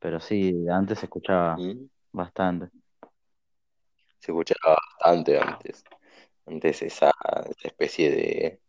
Pero 0.07 0.21
sí, 0.21 0.55
antes 0.71 1.01
se 1.01 1.07
escuchaba 1.07 1.57
¿Mm? 1.57 1.87
bastante. 2.13 2.71
Se 4.21 4.31
escuchaba 4.31 4.77
bastante 5.01 5.37
antes. 5.37 5.83
Antes 6.47 6.83
esa, 6.83 7.11
esa 7.51 7.69
especie 7.69 8.13
de, 8.13 8.61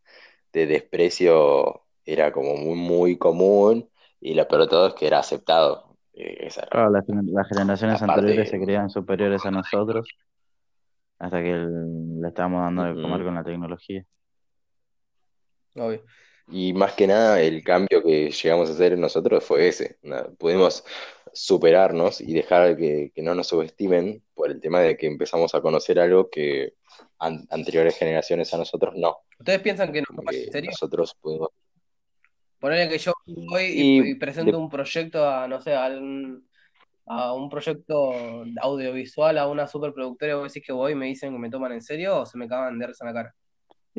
de 0.52 0.66
desprecio 0.66 1.86
era 2.06 2.32
como 2.32 2.56
muy, 2.56 2.76
muy 2.76 3.18
común 3.20 3.88
y 4.20 4.34
lo 4.34 4.48
peor 4.48 4.64
de 4.64 4.68
todo 4.70 4.88
es 4.88 4.94
que 4.96 5.06
era 5.06 5.20
aceptado. 5.20 5.96
Eh, 6.14 6.38
esa 6.48 6.62
era 6.62 6.72
Claro, 6.72 6.90
las, 6.90 7.06
gener- 7.06 7.32
las 7.32 7.48
generaciones 7.48 8.02
la 8.02 8.08
parte. 8.08 8.22
anteriores 8.24 8.50
se 8.50 8.60
creían 8.60 8.90
superiores 8.90 9.46
a 9.46 9.52
nosotros 9.52 10.08
hasta 11.20 11.42
que 11.44 11.52
el- 11.52 12.22
le 12.22 12.28
estábamos 12.30 12.62
dando 12.64 12.84
de 12.84 13.02
comer 13.02 13.24
con 13.24 13.36
la 13.36 13.44
tecnología. 13.44 14.04
Obvio. 15.76 16.04
Y 16.50 16.74
más 16.74 16.94
que 16.94 17.08
nada, 17.08 17.42
el 17.42 17.64
cambio 17.64 18.02
que 18.04 18.32
llegamos 18.32 18.70
a 18.70 18.74
hacer 18.74 18.98
nosotros 18.98 19.44
fue 19.44 19.68
ese. 19.68 20.00
Pudimos 20.40 20.84
superarnos 21.38 22.22
y 22.22 22.34
dejar 22.34 22.78
que, 22.78 23.12
que 23.14 23.22
no 23.22 23.36
nos 23.36 23.48
subestimen 23.48 24.24
por 24.34 24.50
el 24.52 24.60
tema 24.60 24.80
de 24.82 24.98
que 24.98 25.08
empezamos 25.08 25.54
a 25.56 25.62
conocer 25.62 26.00
algo 26.00 26.30
que 26.30 26.74
an- 27.20 27.46
anteriores 27.50 27.98
generaciones 27.98 28.54
a 28.54 28.58
nosotros 28.58 28.96
no. 28.98 29.18
¿Ustedes 29.40 29.62
piensan 29.62 29.92
que 29.94 30.00
nos 30.02 30.08
Como 30.08 30.22
toman 30.22 30.36
en 30.36 30.42
que 30.46 30.52
serio? 30.52 30.72
nosotros 30.72 31.16
pudimos. 31.22 31.50
Ponerle 32.60 32.90
que 32.90 32.98
yo 32.98 33.14
voy 33.28 33.64
y, 33.66 34.00
Y 34.00 34.12
y 34.12 34.16
presento 34.16 34.52
de- 34.52 34.58
un 34.58 34.70
proyecto 34.70 35.30
a, 35.30 35.48
no 35.48 35.62
sé, 35.62 35.76
a 35.76 35.88
un, 35.90 36.48
a 37.06 37.34
un 37.34 37.50
proyecto 37.50 38.44
audiovisual, 38.62 39.38
a 39.38 39.48
una 39.48 39.68
superproductora, 39.68 40.32
y 40.34 40.36
vos 40.36 40.52
decís 40.54 40.66
que 40.66 40.74
voy 40.74 40.94
y 40.94 40.96
me 40.96 41.06
dicen 41.06 41.34
que 41.34 41.40
me 41.40 41.50
toman 41.52 41.74
en 41.74 41.82
serio 41.82 42.22
o 42.22 42.26
se 42.26 42.38
me 42.38 42.48
cagan 42.48 42.80
de 42.80 42.88
risa 42.88 43.06
en 43.06 43.14
la 43.16 43.22
cara. 43.22 43.36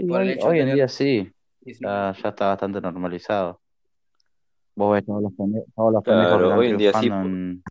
Por 0.09 0.23
el 0.23 0.31
hoy, 0.31 0.35
hecho 0.35 0.49
de 0.49 0.51
hoy 0.51 0.59
en 0.61 0.65
tener 0.65 0.75
día 0.75 0.89
sí, 0.89 1.33
19. 1.61 2.13
ya, 2.17 2.23
ya 2.23 2.29
está 2.31 2.49
bastante 2.49 2.81
normalizado. 2.81 3.61
Vos 4.79 4.93
ves 4.95 5.05
todos 5.07 5.23
los, 5.23 5.33
pende- 5.35 5.65
todos 5.75 5.93
los 5.93 6.05
pendejos 6.05 6.39
que 6.39 6.43
claro, 6.43 6.45
están 6.45 6.61
hoy 6.61 6.69
en 6.69 6.77
día 6.79 6.93
sí. 6.95 7.09
en, 7.23 7.63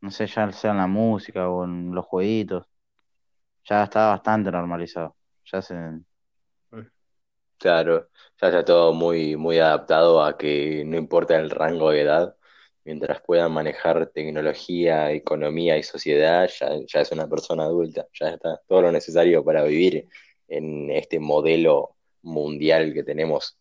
no 0.00 0.10
sé, 0.10 0.26
ya 0.26 0.50
sea 0.52 0.70
en 0.72 0.76
la 0.78 0.86
música 0.86 1.48
o 1.50 1.64
en 1.64 1.94
los 1.94 2.04
jueguitos, 2.06 2.66
ya 3.64 3.84
está 3.84 4.08
bastante 4.08 4.50
normalizado. 4.50 5.16
Ya 5.52 5.62
se, 5.62 5.74
Claro, 7.58 8.10
ya 8.40 8.48
está 8.48 8.64
todo 8.64 8.92
muy, 8.92 9.34
muy 9.36 9.58
adaptado 9.58 10.22
a 10.22 10.36
que 10.36 10.84
no 10.84 10.96
importa 10.98 11.36
el 11.36 11.48
rango 11.50 11.90
de 11.90 12.02
edad, 12.02 12.36
mientras 12.84 13.22
puedan 13.22 13.50
manejar 13.52 14.08
tecnología, 14.12 15.10
economía 15.12 15.78
y 15.78 15.82
sociedad, 15.82 16.48
ya, 16.60 16.68
ya 16.86 17.00
es 17.00 17.12
una 17.12 17.26
persona 17.28 17.64
adulta, 17.64 18.06
ya 18.12 18.28
está 18.30 18.60
todo 18.68 18.82
lo 18.82 18.92
necesario 18.92 19.42
para 19.42 19.62
vivir 19.64 20.06
en 20.48 20.90
este 20.90 21.18
modelo 21.18 21.96
mundial 22.22 22.92
que 22.92 23.02
tenemos. 23.02 23.58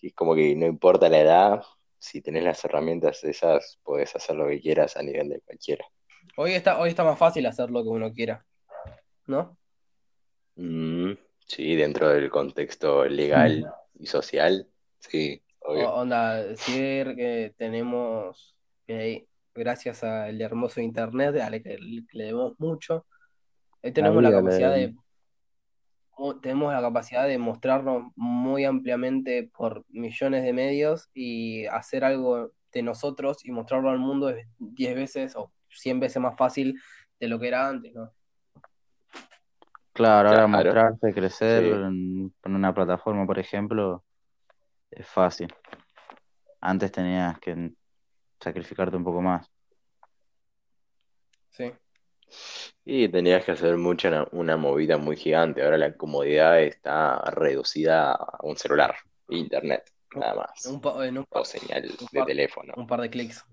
Y 0.00 0.08
es 0.08 0.14
como 0.14 0.34
que 0.34 0.54
no 0.56 0.66
importa 0.66 1.08
la 1.08 1.20
edad, 1.20 1.62
si 1.98 2.22
tenés 2.22 2.44
las 2.44 2.64
herramientas 2.64 3.22
esas, 3.24 3.78
podés 3.82 4.14
hacer 4.16 4.36
lo 4.36 4.48
que 4.48 4.60
quieras 4.60 4.96
a 4.96 5.02
nivel 5.02 5.28
de 5.28 5.40
cualquiera. 5.40 5.84
Hoy 6.36 6.52
está, 6.52 6.78
hoy 6.78 6.90
está 6.90 7.04
más 7.04 7.18
fácil 7.18 7.46
hacer 7.46 7.70
lo 7.70 7.82
que 7.82 7.88
uno 7.88 8.12
quiera, 8.12 8.44
¿no? 9.26 9.56
Mm, 10.56 11.12
sí, 11.46 11.76
dentro 11.76 12.08
del 12.08 12.30
contexto 12.30 13.04
legal 13.04 13.70
y 13.98 14.06
social, 14.06 14.66
sí, 14.98 15.42
O- 15.60 15.72
obvio. 15.72 15.94
onda, 15.94 16.42
decir 16.42 17.14
que 17.16 17.54
tenemos, 17.56 18.56
que 18.86 19.26
gracias 19.54 20.02
al 20.04 20.40
hermoso 20.40 20.80
internet, 20.80 21.36
al 21.40 21.62
que 21.62 21.76
le 21.78 22.24
debemos 22.24 22.58
mucho, 22.58 23.06
tenemos 23.82 24.22
la 24.22 24.30
capacidad 24.30 24.72
de, 24.72 24.94
tenemos 26.42 26.72
la 26.72 26.80
capacidad 26.80 27.26
de 27.26 27.38
mostrarnos 27.38 28.12
muy 28.16 28.64
ampliamente 28.64 29.50
por 29.56 29.84
millones 29.88 30.42
de 30.42 30.52
medios 30.52 31.08
y 31.14 31.66
hacer 31.66 32.04
algo 32.04 32.52
de 32.72 32.82
nosotros 32.82 33.44
y 33.44 33.52
mostrarlo 33.52 33.90
al 33.90 33.98
mundo 33.98 34.28
es 34.30 34.46
10 34.58 34.94
veces 34.94 35.36
o 35.36 35.52
100 35.70 36.00
veces 36.00 36.22
más 36.22 36.36
fácil 36.36 36.80
de 37.18 37.28
lo 37.28 37.38
que 37.38 37.48
era 37.48 37.68
antes, 37.68 37.94
¿no? 37.94 38.12
claro, 39.92 40.28
ahora 40.30 40.46
Claro, 40.46 40.48
mostrarse, 40.48 41.12
crecer 41.12 41.62
sí. 41.62 41.68
en, 41.70 42.34
en 42.44 42.54
una 42.54 42.72
plataforma, 42.72 43.26
por 43.26 43.38
ejemplo, 43.38 44.02
es 44.90 45.06
fácil. 45.06 45.52
Antes 46.60 46.92
tenías 46.92 47.38
que 47.38 47.72
sacrificarte 48.40 48.96
un 48.96 49.04
poco 49.04 49.20
más. 49.20 49.50
Sí. 51.50 51.72
Y 52.84 53.08
tenías 53.08 53.44
que 53.44 53.52
hacer 53.52 53.76
mucha 53.76 54.26
una, 54.32 54.56
movida 54.56 54.96
muy 54.96 55.16
gigante. 55.16 55.62
Ahora 55.62 55.78
la 55.78 55.94
comodidad 55.96 56.60
está 56.62 57.20
reducida 57.30 58.12
a 58.12 58.38
un 58.42 58.56
celular, 58.56 58.94
internet, 59.28 59.90
nada 60.14 60.34
más. 60.34 60.66
Un 60.66 60.80
pa- 60.80 61.06
en 61.06 61.18
un 61.18 61.24
par, 61.24 61.42
O 61.42 61.44
señal 61.44 61.84
un 61.84 62.06
de 62.12 62.18
par, 62.18 62.26
teléfono. 62.26 62.72
un 62.76 62.86
par 62.86 63.00
de 63.00 63.10
clics. 63.10 63.44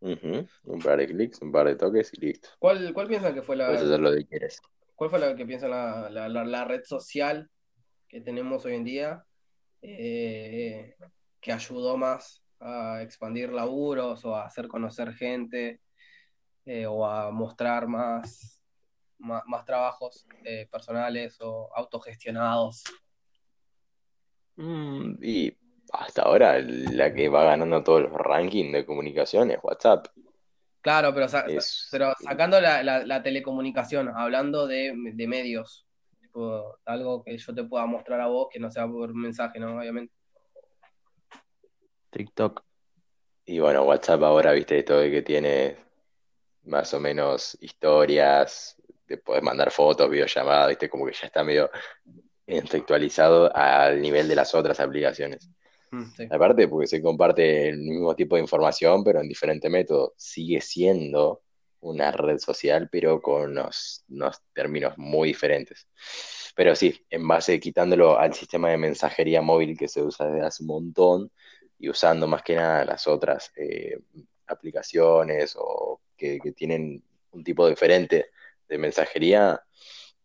Un 0.00 0.78
par 0.84 0.98
de 0.98 1.06
clics, 1.06 1.40
un 1.42 1.50
par 1.50 1.66
de 1.66 1.74
toques 1.74 2.12
y 2.14 2.20
listo. 2.20 2.48
¿Cuál, 2.58 2.92
cuál 2.92 3.08
piensan 3.08 3.34
que 3.34 3.42
fue 3.42 3.56
Puedes 3.56 3.80
la, 3.80 3.86
hacer 3.86 4.00
lo 4.00 4.12
que 4.12 4.26
quieres. 4.26 4.60
cuál 4.94 5.10
fue 5.10 5.18
la 5.18 5.34
que 5.34 5.46
piensan 5.46 5.70
la, 5.70 6.08
la, 6.10 6.28
la- 6.28 6.44
la 6.44 6.64
red 6.64 6.82
social 6.84 7.48
que 8.08 8.20
tenemos 8.20 8.64
hoy 8.64 8.74
en 8.74 8.84
día 8.84 9.24
eh, 9.82 10.94
que 11.40 11.52
ayudó 11.52 11.96
más 11.96 12.42
a 12.60 13.02
expandir 13.02 13.50
laburos 13.52 14.24
o 14.24 14.34
a 14.36 14.46
hacer 14.46 14.68
conocer 14.68 15.12
gente 15.12 15.80
eh, 16.66 16.86
o 16.86 17.06
a 17.06 17.30
mostrar 17.30 17.86
más, 17.86 18.60
más, 19.18 19.42
más 19.46 19.64
trabajos 19.64 20.26
eh, 20.44 20.68
personales 20.70 21.38
o 21.40 21.70
autogestionados? 21.74 22.84
Mm, 24.56 25.14
y 25.22 25.56
hasta 25.92 26.22
ahora 26.22 26.58
la 26.60 27.12
que 27.14 27.28
va 27.28 27.44
ganando 27.44 27.82
todos 27.82 28.02
los 28.02 28.12
rankings 28.12 28.72
de 28.72 28.84
comunicación 28.86 29.50
es 29.50 29.58
WhatsApp. 29.62 30.08
Claro, 30.80 31.12
pero, 31.14 31.28
sa- 31.28 31.40
sa- 31.42 31.46
Es, 31.46 31.88
pero 31.90 32.12
sacando 32.20 32.60
la, 32.60 32.82
la- 32.82 33.04
la 33.04 33.22
telecomunicación, 33.22 34.08
hablando 34.14 34.66
de, 34.66 34.92
de 35.14 35.26
medios, 35.26 35.86
tipo, 36.20 36.78
algo 36.84 37.22
que 37.24 37.36
yo 37.36 37.54
te 37.54 37.64
pueda 37.64 37.86
mostrar 37.86 38.20
a 38.20 38.26
vos 38.28 38.48
que 38.50 38.58
no 38.60 38.70
sea 38.70 38.86
por 38.86 39.14
mensaje, 39.14 39.58
¿no? 39.58 39.78
Obviamente. 39.78 40.12
TikTok. 42.10 42.62
y 43.44 43.58
bueno, 43.58 43.82
WhatsApp 43.82 44.22
ahora, 44.22 44.52
viste, 44.52 44.78
esto 44.78 44.98
de 44.98 45.10
que 45.10 45.22
tiene 45.22 45.76
más 46.66 46.92
o 46.94 47.00
menos 47.00 47.56
historias, 47.60 48.76
te 49.06 49.18
podés 49.18 49.42
mandar 49.42 49.70
fotos, 49.70 50.10
videollamadas, 50.10 50.68
viste, 50.68 50.88
como 50.88 51.06
que 51.06 51.12
ya 51.12 51.26
está 51.26 51.44
medio 51.44 51.70
intelectualizado 52.46 53.54
al 53.54 54.00
nivel 54.00 54.28
de 54.28 54.36
las 54.36 54.54
otras 54.54 54.78
aplicaciones. 54.80 55.48
Mm, 55.90 56.04
sí. 56.16 56.28
Aparte, 56.30 56.68
porque 56.68 56.86
se 56.86 57.02
comparte 57.02 57.68
el 57.68 57.78
mismo 57.78 58.14
tipo 58.14 58.36
de 58.36 58.42
información, 58.42 59.04
pero 59.04 59.20
en 59.20 59.28
diferente 59.28 59.68
método. 59.68 60.14
Sigue 60.16 60.60
siendo 60.60 61.42
una 61.80 62.10
red 62.10 62.38
social, 62.38 62.88
pero 62.90 63.20
con 63.20 63.50
unos, 63.50 64.04
unos 64.08 64.42
términos 64.52 64.94
muy 64.96 65.28
diferentes. 65.28 65.88
Pero 66.54 66.74
sí, 66.74 67.04
en 67.10 67.26
base, 67.26 67.60
quitándolo 67.60 68.18
al 68.18 68.34
sistema 68.34 68.70
de 68.70 68.78
mensajería 68.78 69.42
móvil 69.42 69.76
que 69.76 69.88
se 69.88 70.02
usa 70.02 70.26
desde 70.26 70.46
hace 70.46 70.62
un 70.62 70.68
montón 70.68 71.30
y 71.78 71.88
usando 71.90 72.26
más 72.26 72.42
que 72.42 72.56
nada 72.56 72.84
las 72.84 73.06
otras 73.06 73.52
eh, 73.56 73.98
aplicaciones 74.46 75.56
o 75.58 76.00
que, 76.16 76.38
que 76.42 76.52
tienen 76.52 77.02
un 77.32 77.44
tipo 77.44 77.68
diferente 77.68 78.30
de 78.68 78.78
mensajería, 78.78 79.62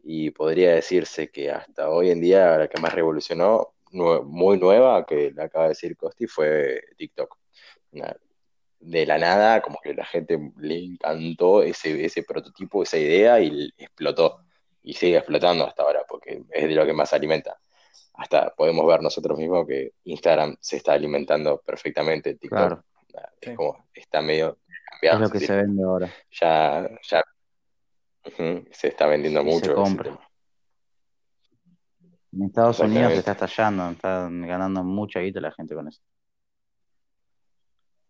y 0.03 0.31
podría 0.31 0.73
decirse 0.73 1.29
que 1.29 1.51
hasta 1.51 1.89
hoy 1.89 2.09
en 2.09 2.21
día 2.21 2.57
la 2.57 2.67
que 2.67 2.81
más 2.81 2.93
revolucionó, 2.93 3.73
muy 3.91 4.57
nueva, 4.57 5.05
que 5.05 5.31
la 5.31 5.45
acaba 5.45 5.65
de 5.65 5.69
decir 5.69 5.97
Costi, 5.97 6.25
fue 6.27 6.81
TikTok. 6.97 7.37
De 8.79 9.05
la 9.05 9.17
nada, 9.17 9.61
como 9.61 9.79
que 9.83 9.93
la 9.93 10.05
gente 10.05 10.39
le 10.57 10.83
encantó 10.83 11.61
ese, 11.61 12.03
ese 12.03 12.23
prototipo, 12.23 12.81
esa 12.81 12.97
idea 12.97 13.39
y 13.39 13.71
explotó. 13.77 14.39
Y 14.81 14.93
sigue 14.93 15.17
explotando 15.17 15.67
hasta 15.67 15.83
ahora, 15.83 16.03
porque 16.07 16.41
es 16.49 16.67
de 16.67 16.73
lo 16.73 16.85
que 16.85 16.93
más 16.93 17.13
alimenta. 17.13 17.59
Hasta 18.13 18.55
podemos 18.55 18.87
ver 18.87 19.01
nosotros 19.01 19.37
mismos 19.37 19.67
que 19.67 19.91
Instagram 20.05 20.55
se 20.59 20.77
está 20.77 20.93
alimentando 20.93 21.61
perfectamente 21.63 22.33
TikTok. 22.35 22.49
Claro. 22.57 22.83
Es 23.41 23.49
Sí. 23.49 23.55
como, 23.55 23.85
está 23.93 24.21
medio 24.21 24.57
cambiado. 24.91 25.17
Es 25.17 25.21
lo 25.21 25.29
que 25.31 25.39
sí. 25.39 25.45
se 25.47 25.55
vende 25.55 25.83
ahora. 25.83 26.09
Ya, 26.39 26.89
ya 27.09 27.23
se 28.71 28.87
está 28.87 29.07
vendiendo 29.07 29.43
mucho. 29.43 29.65
se 29.65 29.73
compra. 29.73 30.19
En 32.33 32.43
Estados 32.43 32.79
Unidos 32.79 33.11
se 33.13 33.19
está 33.19 33.31
estallando, 33.33 33.89
está 33.89 34.29
ganando 34.31 34.83
mucha 34.83 35.19
guita 35.19 35.41
la 35.41 35.51
gente 35.51 35.75
con 35.75 35.87
eso. 35.87 36.01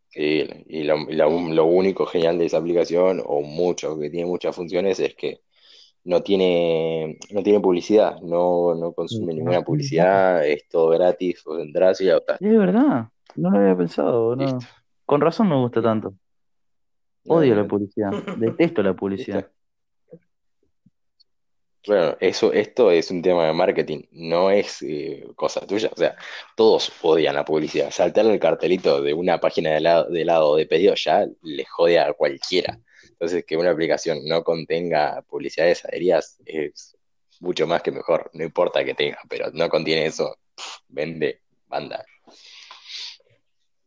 Sí, 0.10 0.46
y 0.67 0.84
lo, 0.84 0.98
y 1.10 1.13
lo- 1.13 1.29
lo 1.29 1.65
único 1.65 2.05
genial 2.05 2.38
de 2.38 2.46
esa 2.46 2.58
aplicación, 2.58 3.22
o 3.25 3.41
mucho, 3.41 3.98
que 3.98 4.10
tiene 4.10 4.25
muchas 4.27 4.53
funciones, 4.55 5.00
es 5.00 5.15
que 5.15 5.41
no 6.03 6.22
tiene, 6.22 7.17
no 7.31 7.41
tiene 7.41 7.60
publicidad, 7.62 8.20
no, 8.22 8.75
no 8.75 8.91
consume 8.93 9.31
Sí, 9.31 9.38
ninguna 9.39 9.62
publicidad, 9.62 10.46
es 10.46 10.67
todo 10.67 10.89
gratis, 10.89 11.41
vos 11.46 11.62
entras 11.62 12.01
y 12.01 12.05
ya 12.08 12.17
está. 12.17 12.34
Es 12.34 12.58
verdad, 12.58 13.08
no 13.36 13.50
lo 13.51 13.58
había 13.60 13.77
pensado, 13.77 14.36
no. 14.36 14.43
Listo. 14.43 14.65
Con 15.11 15.19
razón 15.19 15.49
me 15.49 15.57
gusta 15.57 15.81
tanto. 15.81 16.13
Odio 17.27 17.53
la 17.53 17.67
publicidad, 17.67 18.11
detesto 18.37 18.81
la 18.81 18.93
publicidad. 18.93 19.45
Claro, 21.81 22.15
eso, 22.21 22.53
esto 22.53 22.89
es 22.91 23.11
un 23.11 23.21
tema 23.21 23.45
de 23.45 23.51
marketing, 23.51 24.03
no 24.11 24.49
es 24.49 24.81
eh, 24.83 25.27
cosa 25.35 25.67
tuya. 25.67 25.89
O 25.93 25.97
sea, 25.97 26.15
todos 26.55 26.93
odian 27.01 27.35
la 27.35 27.43
publicidad. 27.43 27.91
Saltarle 27.91 28.31
el 28.31 28.39
cartelito 28.39 29.01
de 29.01 29.13
una 29.13 29.37
página 29.37 29.71
de 29.71 29.77
helado, 29.79 30.09
de 30.55 30.61
de 30.61 30.65
pedido 30.65 30.95
ya 30.95 31.27
le 31.41 31.65
jode 31.65 31.99
a 31.99 32.13
cualquiera. 32.13 32.79
Entonces, 33.09 33.43
que 33.45 33.57
una 33.57 33.71
aplicación 33.71 34.19
no 34.23 34.45
contenga 34.45 35.21
publicidad 35.23 35.65
de 35.65 35.73
heladerías 35.73 36.39
es 36.45 36.97
mucho 37.41 37.67
más 37.67 37.81
que 37.81 37.91
mejor. 37.91 38.31
No 38.31 38.45
importa 38.45 38.85
que 38.85 38.93
tenga, 38.93 39.19
pero 39.27 39.51
no 39.51 39.67
contiene 39.67 40.05
eso, 40.05 40.37
vende, 40.87 41.41
banda. 41.67 42.05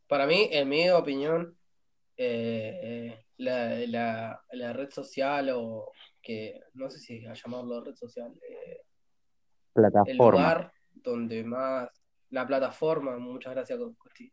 Para 0.06 0.26
mí, 0.26 0.49
en 0.52 0.68
mi 0.68 0.90
opinión, 0.90 1.56
eh, 2.16 2.80
eh, 2.82 3.25
la, 3.38 3.75
la- 3.88 4.40
la 4.52 4.73
red 4.73 4.90
social 4.90 5.50
o 5.54 5.90
que, 6.23 6.61
no 6.75 6.90
sé 6.90 6.99
si 7.00 7.25
a 7.26 7.32
llamarlo 7.34 7.82
red 7.82 7.94
social, 7.94 8.32
eh, 8.49 8.80
el 9.73 9.73
Plataforma. 9.73 10.30
lugar 10.30 10.73
donde 10.92 11.44
más, 11.44 11.88
la 12.30 12.46
plataforma, 12.46 13.16
muchas 13.18 13.54
gracias, 13.54 13.78
Costi, 13.99 14.32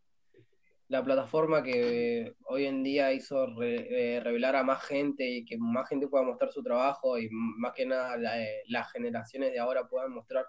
la 0.90 1.04
plataforma 1.04 1.64
que 1.64 2.36
hoy 2.46 2.66
en 2.66 2.84
día 2.84 3.14
hizo 3.14 3.46
re- 3.56 4.16
eh, 4.16 4.20
revelar 4.20 4.56
a 4.58 4.64
más 4.64 4.84
gente 4.84 5.24
y 5.28 5.46
que 5.46 5.58
más 5.58 5.88
gente 5.88 6.08
pueda 6.08 6.24
mostrar 6.26 6.52
su 6.52 6.62
trabajo 6.62 7.18
y 7.18 7.30
más 7.32 7.72
que 7.74 7.86
nada 7.86 8.18
la- 8.18 8.42
eh, 8.44 8.64
las 8.68 8.92
generaciones 8.92 9.52
de 9.54 9.60
ahora 9.60 9.88
puedan 9.88 10.12
mostrar 10.12 10.46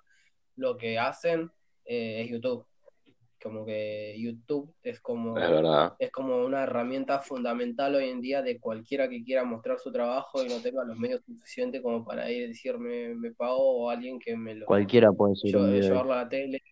lo 0.57 0.77
que 0.77 0.99
hacen, 0.99 1.51
es 1.85 2.29
YouTube. 2.29 2.67
Como 3.43 3.65
que 3.65 4.15
YouTube 4.19 4.73
es 4.83 5.01
como 5.01 5.37
Es 5.99 6.11
como 6.13 6.45
una 6.45 6.63
herramienta 6.63 7.19
fundamental 7.21 7.95
hoy 7.95 8.09
en 8.09 8.21
día 8.21 8.41
de 8.43 8.61
cualquiera 8.61 9.09
que 9.09 9.25
quiera 9.25 9.45
mostrar 9.45 9.79
su 9.79 9.91
trabajo 9.91 10.43
y 10.45 10.49
no 10.49 10.61
tenga 10.61 10.85
los 10.85 10.97
medios 10.97 11.23
suficientes 11.25 11.83
como 11.83 12.05
para 12.05 12.31
ir 12.31 12.45
a 12.45 12.49
decirme 12.49 13.15
me 13.15 13.33
pago 13.33 13.59
o 13.85 13.91
alguien 13.91 14.19
que 14.19 14.37
me 14.37 14.55
lo 14.55 14.67
Cualquiera 14.67 15.13
puede 15.13 15.35
subir 15.37 15.57
lle- 15.57 15.61
un 15.61 15.73
video. 15.73 15.89
llevarlo 15.91 16.13
a 16.13 16.17
la 16.17 16.29
tele. 16.29 16.63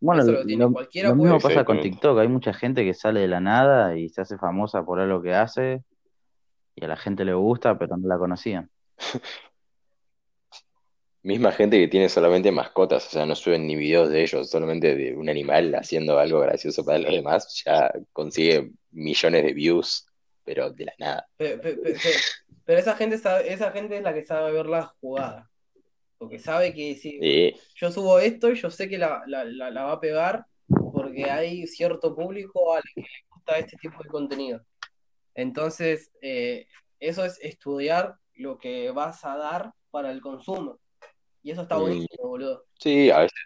Bueno, 0.00 0.22
Eso 0.22 0.32
lo, 0.32 0.38
lo 0.40 0.46
tiene 0.46 0.64
lo- 0.64 0.72
cualquiera 0.72 1.08
lo 1.10 1.16
puede 1.16 1.32
mismo 1.32 1.40
pasa 1.48 1.64
con. 1.64 1.80
TikTok. 1.80 2.18
Hay 2.18 2.28
mucha 2.28 2.52
gente 2.52 2.84
que 2.84 2.94
sale 2.94 3.20
de 3.20 3.28
la 3.28 3.40
nada 3.40 3.96
y 3.96 4.08
se 4.08 4.20
hace 4.20 4.36
famosa 4.38 4.84
por 4.84 5.00
algo 5.00 5.22
que 5.22 5.34
hace 5.34 5.82
y 6.76 6.84
a 6.84 6.88
la 6.88 6.96
gente 6.96 7.24
le 7.24 7.34
gusta, 7.34 7.78
pero 7.78 7.96
no 7.96 8.06
la 8.08 8.18
conocían. 8.18 8.70
Misma 11.24 11.52
gente 11.52 11.78
que 11.80 11.88
tiene 11.88 12.10
solamente 12.10 12.52
mascotas, 12.52 13.06
o 13.06 13.10
sea, 13.10 13.24
no 13.24 13.34
suben 13.34 13.66
ni 13.66 13.76
videos 13.76 14.10
de 14.10 14.22
ellos, 14.22 14.50
solamente 14.50 14.94
de 14.94 15.16
un 15.16 15.30
animal 15.30 15.74
haciendo 15.74 16.18
algo 16.18 16.40
gracioso 16.40 16.84
para 16.84 16.98
los 16.98 17.10
demás, 17.10 17.62
ya 17.64 17.90
consigue 18.12 18.72
millones 18.90 19.42
de 19.42 19.54
views, 19.54 20.06
pero 20.44 20.70
de 20.70 20.84
la 20.84 20.92
nada. 20.98 21.26
Pe- 21.38 21.56
pe- 21.56 21.76
pe- 21.78 21.94
pe- 21.94 21.98
Pero, 22.66 22.78
esa 22.78 22.94
gente 22.94 23.16
sabe, 23.16 23.50
esa 23.50 23.72
gente 23.72 23.96
es 23.96 24.02
la 24.02 24.12
que 24.12 24.26
sabe 24.26 24.52
ver 24.52 24.66
la 24.66 24.82
jugada. 25.00 25.50
Porque 26.18 26.38
sabe 26.38 26.74
que 26.74 26.94
si 26.94 27.18
yo 27.74 27.90
subo 27.90 28.18
esto 28.18 28.50
y 28.50 28.56
yo 28.56 28.70
sé 28.70 28.86
que 28.88 28.98
la, 28.98 29.22
la- 29.26 29.44
la- 29.44 29.70
la 29.70 29.84
va 29.84 29.92
a 29.92 30.00
pegar 30.00 30.44
porque 30.92 31.24
hay 31.30 31.66
cierto 31.66 32.14
público 32.14 32.74
al 32.74 32.82
que 32.94 33.00
le 33.00 33.06
gusta 33.30 33.58
este 33.58 33.78
tipo 33.78 34.02
de 34.02 34.10
contenido. 34.10 34.60
Entonces, 35.34 36.10
eh, 36.20 36.66
eso 37.00 37.24
es 37.24 37.38
estudiar 37.42 38.16
lo 38.34 38.58
que 38.58 38.90
vas 38.90 39.24
a 39.24 39.38
dar 39.38 39.72
para 39.90 40.10
el 40.10 40.20
consumo. 40.20 40.78
Y 41.44 41.50
eso 41.50 41.62
está 41.62 41.76
Mm. 41.76 41.80
buenísimo, 41.80 42.28
boludo. 42.28 42.64
sí, 42.80 43.10
a 43.10 43.20
veces, 43.20 43.38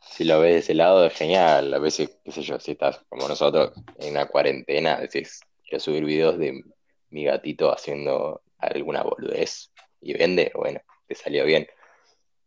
si 0.00 0.24
lo 0.24 0.38
ves 0.38 0.52
de 0.52 0.58
ese 0.58 0.74
lado 0.74 1.04
es 1.06 1.14
genial, 1.14 1.72
a 1.72 1.78
veces, 1.78 2.20
qué 2.22 2.30
sé 2.30 2.42
yo, 2.42 2.60
si 2.60 2.72
estás 2.72 3.04
como 3.08 3.26
nosotros 3.26 3.72
en 3.98 4.12
una 4.12 4.26
cuarentena, 4.26 5.00
decís, 5.00 5.40
quiero 5.64 5.80
subir 5.80 6.04
videos 6.04 6.38
de 6.38 6.62
mi 7.08 7.24
gatito 7.24 7.72
haciendo 7.72 8.42
alguna 8.58 9.02
boludez 9.02 9.72
y 10.00 10.12
vende, 10.12 10.52
bueno, 10.54 10.80
te 11.06 11.14
salió 11.14 11.44
bien, 11.46 11.66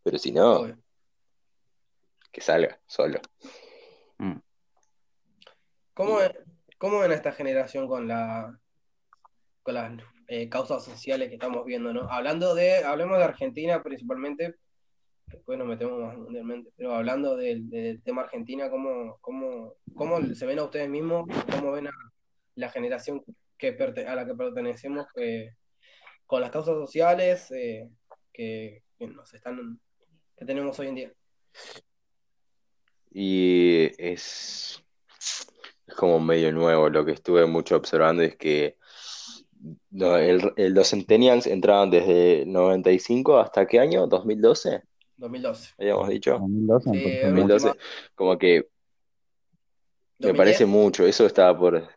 pero 0.04 0.18
si 0.18 0.30
no, 0.30 0.60
Obvio. 0.60 0.78
que 2.30 2.40
salga 2.40 2.80
solo. 2.86 3.20
Mm. 4.18 4.38
¿Cómo, 5.94 6.18
cómo 6.78 7.00
ven 7.00 7.10
a 7.10 7.14
esta 7.14 7.32
generación 7.32 7.88
con 7.88 8.06
la 8.06 8.56
con 9.62 9.74
las 9.74 9.90
eh, 10.32 10.48
causas 10.48 10.84
sociales 10.84 11.28
que 11.28 11.34
estamos 11.34 11.64
viendo, 11.64 11.92
¿no? 11.92 12.08
Hablando 12.08 12.54
de, 12.54 12.84
hablemos 12.84 13.18
de 13.18 13.24
Argentina 13.24 13.82
principalmente, 13.82 14.54
después 15.26 15.58
nos 15.58 15.66
metemos 15.66 16.00
más 16.00 16.16
mundialmente, 16.16 16.70
pero 16.76 16.94
hablando 16.94 17.34
del, 17.34 18.00
tema 18.04 18.22
Argentina, 18.22 18.70
¿cómo, 18.70 19.18
cómo, 19.20 19.74
cómo 19.92 20.24
se 20.32 20.46
ven 20.46 20.60
a 20.60 20.64
ustedes 20.66 20.88
mismos? 20.88 21.26
¿Cómo 21.50 21.72
ven 21.72 21.88
a 21.88 21.92
la 22.54 22.68
generación 22.70 23.24
que 23.58 23.76
a 24.06 24.14
la 24.14 24.24
que 24.24 24.34
pertenecemos 24.34 25.08
que, 25.16 25.50
con 26.26 26.42
las 26.42 26.52
causas 26.52 26.76
sociales 26.76 27.50
eh, 27.50 27.90
que, 28.32 28.84
que 29.00 29.08
nos 29.08 29.34
están 29.34 29.80
que 30.36 30.44
tenemos 30.44 30.78
hoy 30.78 30.86
en 30.86 30.94
día? 30.94 31.12
Y 33.10 33.90
es, 33.98 34.80
es 35.88 35.94
como 35.96 36.20
medio 36.20 36.52
nuevo. 36.52 36.88
Lo 36.88 37.04
que 37.04 37.10
estuve 37.10 37.46
mucho 37.46 37.74
observando 37.74 38.22
es 38.22 38.36
que 38.36 38.78
no, 39.90 40.16
el, 40.16 40.52
el- 40.56 40.72
los 40.74 40.88
Centennials 40.90 41.46
entraban 41.46 41.90
desde 41.90 42.44
95 42.46 43.38
hasta 43.38 43.66
qué 43.66 43.78
año? 43.80 44.06
¿2012? 44.08 44.82
2012. 45.16 45.74
Habíamos 45.78 46.08
dicho. 46.08 46.38
2012 46.38 46.90
Sí, 46.90 46.96
me 46.96 47.02
parece 47.02 47.26
es 47.26 47.32
mucho. 47.32 47.48
2012. 47.54 47.78
Como 48.14 48.38
que 48.38 48.60
me 50.18 50.28
2010. 50.28 50.36
parece 50.36 50.66
mucho. 50.66 51.06
Eso 51.06 51.26
estaba 51.26 51.58
por... 51.58 51.88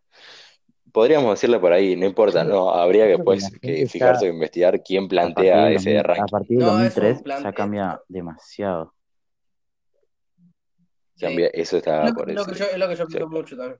Podríamos 0.91 1.31
decirle 1.31 1.59
por 1.59 1.73
ahí, 1.73 1.95
no 1.95 2.05
importa, 2.05 2.43
no, 2.43 2.69
habría 2.69 3.07
que 3.07 3.15
Creo 3.23 3.37
que 3.61 3.87
fijarse 3.87 4.27
o 4.29 4.33
investigar 4.33 4.83
quién 4.83 5.05
A 5.05 5.07
plantea 5.07 5.71
ese 5.71 5.95
2000 5.95 5.97
a 5.97 6.03
ranking. 6.03 6.31
partir 6.31 6.57
del 6.59 6.67
No, 6.67 6.71
es 6.83 6.95
un 6.97 7.03
2003 7.03 7.21
plan- 7.23 7.43
ya 7.43 7.51
cambia 7.53 8.01
demasiado. 8.07 8.93
Sí. 11.15 11.25
Cambia- 11.25 11.47
eso 11.53 11.77
estaba 11.77 12.03
Es 12.05 12.09
lo, 12.11 12.15
por 12.15 12.29
es 12.29 12.35
lo 12.35 12.45
que 12.45 12.51
decir. 12.51 12.65
yo, 12.67 12.71
es 12.73 12.77
lo 12.79 12.87
que 12.89 12.95
yo 12.95 13.05
Sí. 13.05 13.11
pienso 13.11 13.29
mucho 13.29 13.57
también. 13.57 13.79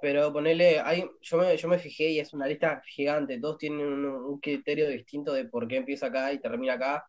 Pero 0.00 0.32
ponerle, 0.32 0.80
hay, 0.80 1.04
yo 1.20 1.38
me, 1.38 1.56
yo 1.56 1.68
me 1.68 1.78
fijé 1.78 2.10
y 2.10 2.20
es 2.20 2.32
una 2.32 2.46
lista 2.46 2.82
gigante, 2.86 3.38
todos 3.38 3.58
tienen 3.58 3.86
un, 3.86 4.04
un 4.04 4.40
criterio 4.40 4.88
distinto 4.88 5.32
de 5.32 5.44
por 5.44 5.68
qué 5.68 5.76
empieza 5.76 6.06
acá 6.06 6.32
y 6.32 6.38
termina 6.38 6.74
acá 6.74 7.06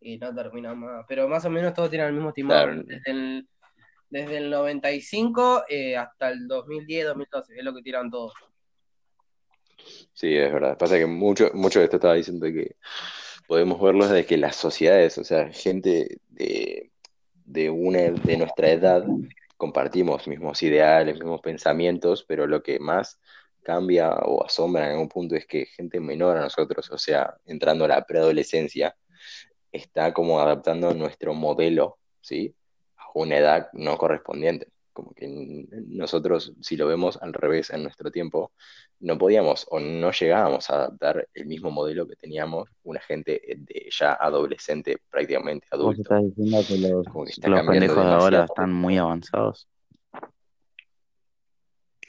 y 0.00 0.18
no 0.18 0.34
termina 0.34 0.74
más. 0.74 1.04
Pero 1.08 1.28
más 1.28 1.44
o 1.44 1.50
menos 1.50 1.74
todos 1.74 1.90
tienen 1.90 2.08
el 2.08 2.14
mismo 2.14 2.32
timón. 2.32 2.56
Claro. 2.56 2.82
Desde 2.84 3.10
el, 3.10 3.48
desde 4.08 4.36
el 4.38 4.50
95 4.50 5.64
eh, 5.68 5.96
hasta 5.96 6.30
el 6.30 6.48
2010, 6.48 7.06
2012, 7.06 7.58
es 7.58 7.64
lo 7.64 7.74
que 7.74 7.82
tiran 7.82 8.10
todos. 8.10 8.32
Sí, 10.12 10.34
es 10.36 10.52
verdad. 10.52 10.76
Pasa 10.76 10.98
que 10.98 11.06
mucho, 11.06 11.50
mucho 11.54 11.78
de 11.78 11.86
esto 11.86 11.96
estaba 11.96 12.14
diciendo 12.14 12.46
que 12.46 12.76
podemos 13.46 13.80
verlo 13.80 14.06
desde 14.06 14.26
que 14.26 14.36
las 14.36 14.56
sociedades, 14.56 15.16
o 15.18 15.24
sea, 15.24 15.50
gente 15.52 16.18
de, 16.28 16.90
de 17.44 17.70
una 17.70 18.00
de 18.00 18.36
nuestra 18.36 18.70
edad, 18.70 19.04
compartimos 19.60 20.26
mismos 20.26 20.62
ideales, 20.62 21.16
mismos 21.16 21.42
pensamientos, 21.42 22.24
pero 22.26 22.46
lo 22.46 22.62
que 22.62 22.80
más 22.80 23.20
cambia 23.62 24.10
o 24.24 24.42
asombra 24.42 24.86
en 24.86 24.92
algún 24.92 25.08
punto 25.10 25.36
es 25.36 25.46
que 25.46 25.66
gente 25.66 26.00
menor 26.00 26.38
a 26.38 26.40
nosotros, 26.40 26.90
o 26.90 26.96
sea, 26.96 27.36
entrando 27.44 27.84
a 27.84 27.88
la 27.88 28.04
preadolescencia, 28.06 28.96
está 29.70 30.14
como 30.14 30.40
adaptando 30.40 30.94
nuestro 30.94 31.34
modelo, 31.34 31.98
¿sí? 32.22 32.56
A 32.96 33.10
una 33.14 33.36
edad 33.36 33.68
no 33.74 33.98
correspondiente. 33.98 34.68
Como 34.92 35.12
que 35.14 35.28
nosotros, 35.86 36.52
si 36.60 36.76
lo 36.76 36.86
vemos 36.86 37.16
al 37.22 37.32
revés 37.32 37.70
en 37.70 37.82
nuestro 37.84 38.10
tiempo, 38.10 38.52
no 38.98 39.16
podíamos 39.18 39.66
o 39.70 39.78
no 39.78 40.10
llegábamos 40.10 40.68
a 40.68 40.74
adaptar 40.74 41.28
el 41.32 41.46
mismo 41.46 41.70
modelo 41.70 42.06
que 42.08 42.16
teníamos 42.16 42.68
una 42.82 43.00
gente 43.00 43.40
de 43.56 43.88
ya 43.90 44.14
adolescente, 44.14 44.98
prácticamente 45.08 45.66
Vos 45.70 45.80
adulto. 45.80 46.02
estás 46.02 46.22
diciendo 46.24 46.58
que 46.66 46.78
los, 46.78 47.06
Como 47.06 47.24
que 47.24 47.48
los 47.50 47.66
pendejos 47.66 47.96
de 48.04 48.12
ahora 48.12 48.44
están 48.44 48.72
muy 48.72 48.98
avanzados. 48.98 49.68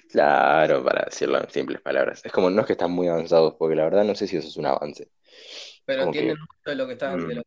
Claro, 0.09 0.83
para 0.83 1.05
decirlo 1.05 1.39
en 1.41 1.49
simples 1.49 1.79
palabras. 1.81 2.25
Es 2.25 2.31
como, 2.33 2.49
no 2.49 2.61
es 2.61 2.67
que 2.67 2.73
están 2.73 2.91
muy 2.91 3.07
avanzados, 3.07 3.55
porque 3.57 3.75
la 3.75 3.85
verdad 3.85 4.03
no 4.03 4.13
sé 4.15 4.27
si 4.27 4.35
eso 4.37 4.47
es 4.47 4.57
un 4.57 4.65
avance. 4.65 5.09
Pero 5.85 6.01
Como 6.01 6.11
que- 6.11 6.19
entienden 6.19 6.41
mucho 6.41 6.69
de 6.69 6.75
lo 6.75 6.87
que 6.87 6.93
están, 6.93 7.27
de 7.27 7.35
lo- 7.35 7.43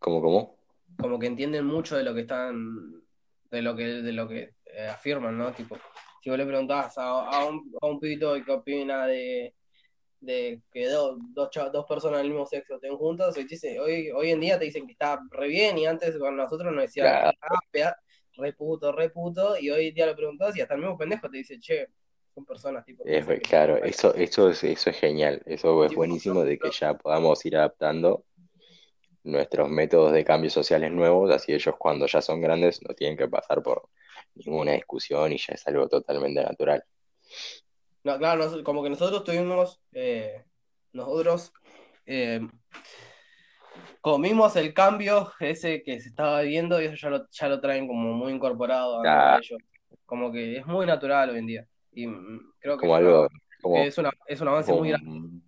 ¿Cómo, 0.00 0.20
cómo? 0.20 0.55
Como 0.98 1.18
que 1.18 1.26
entienden 1.26 1.64
mucho 1.66 1.96
de 1.96 2.04
lo 2.04 2.14
que 2.14 2.22
están, 2.22 3.02
de 3.50 3.62
lo 3.62 3.76
que, 3.76 3.84
de 3.86 4.12
lo 4.12 4.28
que 4.28 4.54
eh, 4.66 4.86
afirman, 4.88 5.36
¿no? 5.36 5.52
Tipo, 5.52 5.78
si 6.22 6.30
vos 6.30 6.38
le 6.38 6.46
preguntás 6.46 6.96
a, 6.98 7.28
a 7.28 7.44
un, 7.46 7.74
a 7.80 7.86
un 7.86 8.00
pibito 8.00 8.34
qué 8.44 8.52
opina 8.52 9.06
de, 9.06 9.54
de 10.20 10.60
que 10.72 10.88
do- 10.88 11.16
dos, 11.34 11.50
dos 11.72 11.86
personas 11.86 12.18
del 12.20 12.28
mismo 12.30 12.46
sexo 12.46 12.74
estén 12.76 12.96
juntas, 12.96 13.36
hoy, 13.36 13.78
hoy, 13.78 14.10
hoy 14.10 14.30
en 14.30 14.40
día 14.40 14.58
te 14.58 14.64
dicen 14.64 14.86
que 14.86 14.92
está 14.92 15.20
re 15.30 15.48
bien 15.48 15.78
y 15.78 15.86
antes 15.86 16.16
con 16.18 16.36
nosotros 16.36 16.72
nos 16.72 16.82
decían, 16.82 17.08
Claro. 17.08 17.38
ah, 17.42 17.58
pea- 17.70 17.96
re 18.38 18.52
puto, 18.52 18.92
re 18.92 19.10
puto, 19.10 19.56
y 19.58 19.70
hoy 19.70 19.88
en 19.88 19.94
día 19.94 20.06
lo 20.06 20.16
preguntás 20.16 20.56
y 20.56 20.60
hasta 20.60 20.74
el 20.74 20.80
mismo 20.80 20.98
pendejo 20.98 21.30
te 21.30 21.38
dice, 21.38 21.58
che, 21.58 21.88
son 22.34 22.44
personas 22.44 22.84
tipo... 22.84 23.02
que 23.04 23.16
Es, 23.18 23.26
que- 23.26 23.38
claro, 23.40 23.76
eso, 23.78 24.14
eso 24.14 24.50
es, 24.50 24.62
eso 24.64 24.90
es 24.90 24.96
genial, 24.98 25.42
eso 25.46 25.84
es 25.84 25.94
buenísimo 25.94 26.42
de 26.44 26.58
que 26.58 26.70
ya 26.70 26.94
podamos 26.94 27.44
ir 27.46 27.56
adaptando 27.56 28.24
nuestros 29.26 29.68
métodos 29.68 30.12
de 30.12 30.24
cambios 30.24 30.52
sociales 30.52 30.90
nuevos, 30.92 31.30
así 31.30 31.52
ellos 31.52 31.74
cuando 31.78 32.06
ya 32.06 32.22
son 32.22 32.40
grandes 32.40 32.80
no 32.86 32.94
tienen 32.94 33.16
que 33.16 33.28
pasar 33.28 33.62
por 33.62 33.88
ninguna 34.34 34.72
discusión 34.72 35.32
y 35.32 35.38
ya 35.38 35.54
es 35.54 35.66
algo 35.66 35.88
totalmente 35.88 36.42
natural. 36.42 36.84
No, 38.04 38.18
claro, 38.18 38.62
como 38.62 38.82
que 38.82 38.90
nosotros 38.90 39.24
tuvimos, 39.24 39.80
eh, 39.92 40.44
nosotros 40.92 41.52
eh, 42.06 42.40
comimos 44.00 44.54
el 44.56 44.72
cambio 44.72 45.32
ese 45.40 45.82
que 45.82 46.00
se 46.00 46.08
estaba 46.08 46.40
viviendo 46.42 46.80
y 46.80 46.86
eso 46.86 46.94
ya 46.96 47.10
lo, 47.10 47.26
ya 47.30 47.48
lo 47.48 47.60
traen 47.60 47.86
como 47.88 48.12
muy 48.14 48.32
incorporado 48.32 49.00
a 49.02 49.38
ellos. 49.38 49.60
Como 50.04 50.30
que 50.30 50.58
es 50.58 50.66
muy 50.66 50.86
natural 50.86 51.30
hoy 51.30 51.38
en 51.38 51.46
día. 51.46 51.66
Y 51.92 52.06
mm, 52.06 52.52
creo 52.60 52.76
que 52.76 52.86
Como 52.86 52.96
es, 52.96 53.00
una- 53.02 53.08
algo, 53.10 53.28
como, 53.60 53.74
que 53.74 53.86
es, 53.88 53.98
una- 53.98 54.10
es 54.28 54.40
un 54.40 54.48
avance 54.48 54.72
muy 54.72 54.88
grande. 54.90 55.40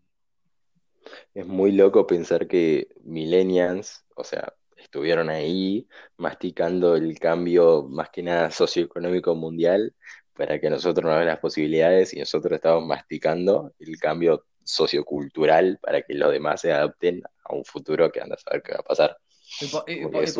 Es 1.35 1.47
muy 1.47 1.73
loco 1.73 2.07
pensar 2.07 2.47
que 2.47 2.89
millennials, 3.05 4.05
o 4.17 4.25
sea, 4.25 4.53
estuvieron 4.77 5.29
ahí 5.29 5.89
masticando 6.17 6.97
el 6.97 7.19
cambio 7.19 7.85
más 7.89 8.11
que 8.11 8.23
nada 8.23 8.51
socioeconómico 8.51 9.35
mundial 9.35 9.95
para 10.35 10.61
que 10.61 10.71
nosotros 10.71 11.05
nos 11.05 11.19
den 11.19 11.27
las 11.27 11.41
posibilidades 11.41 12.15
y 12.15 12.21
nosotros 12.21 12.53
estamos 12.53 12.87
masticando 12.87 13.73
el 13.81 13.99
cambio 13.99 14.47
sociocultural 14.63 15.79
para 15.83 16.03
que 16.03 16.15
los 16.15 16.31
demás 16.31 16.61
se 16.61 16.73
adapten 16.73 17.23
a 17.45 17.55
un 17.55 17.65
futuro 17.65 18.11
que 18.13 18.21
anda 18.21 18.37
a 18.37 18.39
saber 18.39 18.63
qué 18.63 18.73
va 18.73 18.81
a 18.81 18.83
pasar. 18.85 19.17
Y 19.61 19.67
por- 19.67 19.85
y- 19.89 19.93
y 19.95 20.03
Porque 20.03 20.33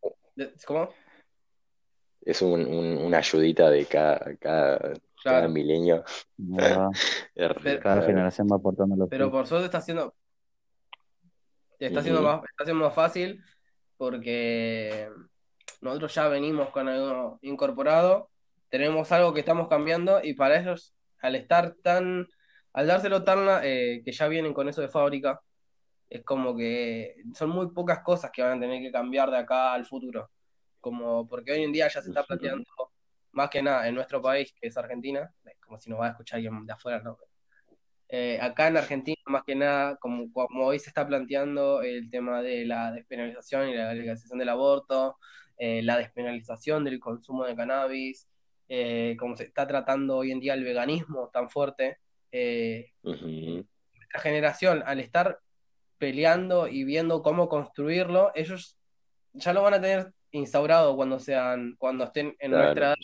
por- 0.00 0.12
y 0.36 0.42
es, 0.42 0.64
¿Cómo? 0.66 0.88
es 2.22 2.42
un- 2.42 2.66
un- 2.66 2.98
una 2.98 3.18
ayudita 3.18 3.70
de 3.70 3.84
cada, 3.86 4.34
cada, 4.36 4.94
cada 5.24 5.38
Claro. 5.40 5.52
milenio. 5.52 6.04
Pero- 7.34 7.80
Cada 7.80 8.02
generación 8.02 8.46
va 8.50 8.56
aportando 8.56 8.94
lo 8.96 9.08
Pero 9.08 9.30
por 9.30 9.46
suerte 9.46 9.64
está 9.66 9.78
haciendo, 9.78 10.14
está 11.78 12.00
haciendo 12.00 12.20
Ujú. 12.20 12.28
más, 12.30 12.44
está 12.50 12.64
haciendo 12.64 12.84
más 12.84 12.94
fácil 12.94 13.42
porque 13.96 15.08
nosotros 15.80 16.14
ya 16.14 16.28
venimos 16.28 16.68
con 16.70 16.88
algo 16.88 17.38
incorporado, 17.42 18.28
tenemos 18.68 19.10
algo 19.12 19.32
que 19.32 19.40
estamos 19.40 19.68
cambiando 19.68 20.20
y 20.22 20.34
para 20.34 20.60
ellos, 20.60 20.94
al 21.20 21.36
estar 21.36 21.74
tan, 21.82 22.26
al 22.72 22.86
dárselo 22.86 23.24
tan, 23.24 23.60
eh, 23.62 24.02
que 24.04 24.12
ya 24.12 24.28
vienen 24.28 24.52
con 24.52 24.68
eso 24.68 24.80
de 24.80 24.88
fábrica, 24.88 25.40
es 26.10 26.22
como 26.24 26.56
que 26.56 27.16
son 27.34 27.50
muy 27.50 27.70
pocas 27.70 28.00
cosas 28.00 28.30
que 28.30 28.42
van 28.42 28.58
a 28.58 28.60
tener 28.60 28.80
que 28.82 28.92
cambiar 28.92 29.30
de 29.30 29.38
acá 29.38 29.72
al 29.72 29.86
futuro. 29.86 30.30
Como 30.80 31.26
porque 31.26 31.52
hoy 31.52 31.62
en 31.62 31.72
día 31.72 31.88
ya 31.88 32.02
se 32.02 32.10
está 32.10 32.24
planteando, 32.24 32.64
más 33.34 33.50
que 33.50 33.62
nada 33.62 33.86
en 33.88 33.94
nuestro 33.94 34.22
país, 34.22 34.54
que 34.58 34.68
es 34.68 34.76
Argentina, 34.76 35.32
como 35.60 35.78
si 35.78 35.90
nos 35.90 36.00
va 36.00 36.06
a 36.06 36.10
escuchar 36.10 36.36
alguien 36.36 36.66
de 36.66 36.72
afuera, 36.72 37.00
¿no? 37.00 37.18
Eh, 38.08 38.38
acá 38.40 38.68
en 38.68 38.76
Argentina, 38.76 39.20
más 39.26 39.44
que 39.44 39.54
nada, 39.54 39.96
como, 39.96 40.30
como 40.32 40.66
hoy 40.66 40.78
se 40.78 40.88
está 40.90 41.06
planteando 41.06 41.82
el 41.82 42.10
tema 42.10 42.42
de 42.42 42.64
la 42.64 42.92
despenalización 42.92 43.68
y 43.68 43.74
la 43.74 43.92
legalización 43.92 44.38
del 44.38 44.48
aborto, 44.50 45.16
eh, 45.58 45.82
la 45.82 45.96
despenalización 45.98 46.84
del 46.84 47.00
consumo 47.00 47.44
de 47.44 47.56
cannabis, 47.56 48.28
eh, 48.68 49.16
como 49.18 49.36
se 49.36 49.44
está 49.44 49.66
tratando 49.66 50.16
hoy 50.18 50.32
en 50.32 50.40
día 50.40 50.54
el 50.54 50.64
veganismo 50.64 51.30
tan 51.32 51.50
fuerte, 51.50 51.98
eh, 52.32 52.92
Ujú. 53.02 53.66
esta 54.00 54.18
generación, 54.20 54.82
al 54.86 55.00
estar 55.00 55.40
peleando 55.98 56.68
y 56.68 56.84
viendo 56.84 57.22
cómo 57.22 57.48
construirlo, 57.48 58.32
ellos 58.34 58.78
ya 59.32 59.52
lo 59.52 59.62
van 59.62 59.74
a 59.74 59.80
tener 59.80 60.12
instaurado 60.34 60.96
cuando 60.96 61.18
sean, 61.20 61.76
cuando 61.78 62.04
estén 62.04 62.36
en 62.40 62.56
nuestra 62.56 62.88
edad 62.88 62.96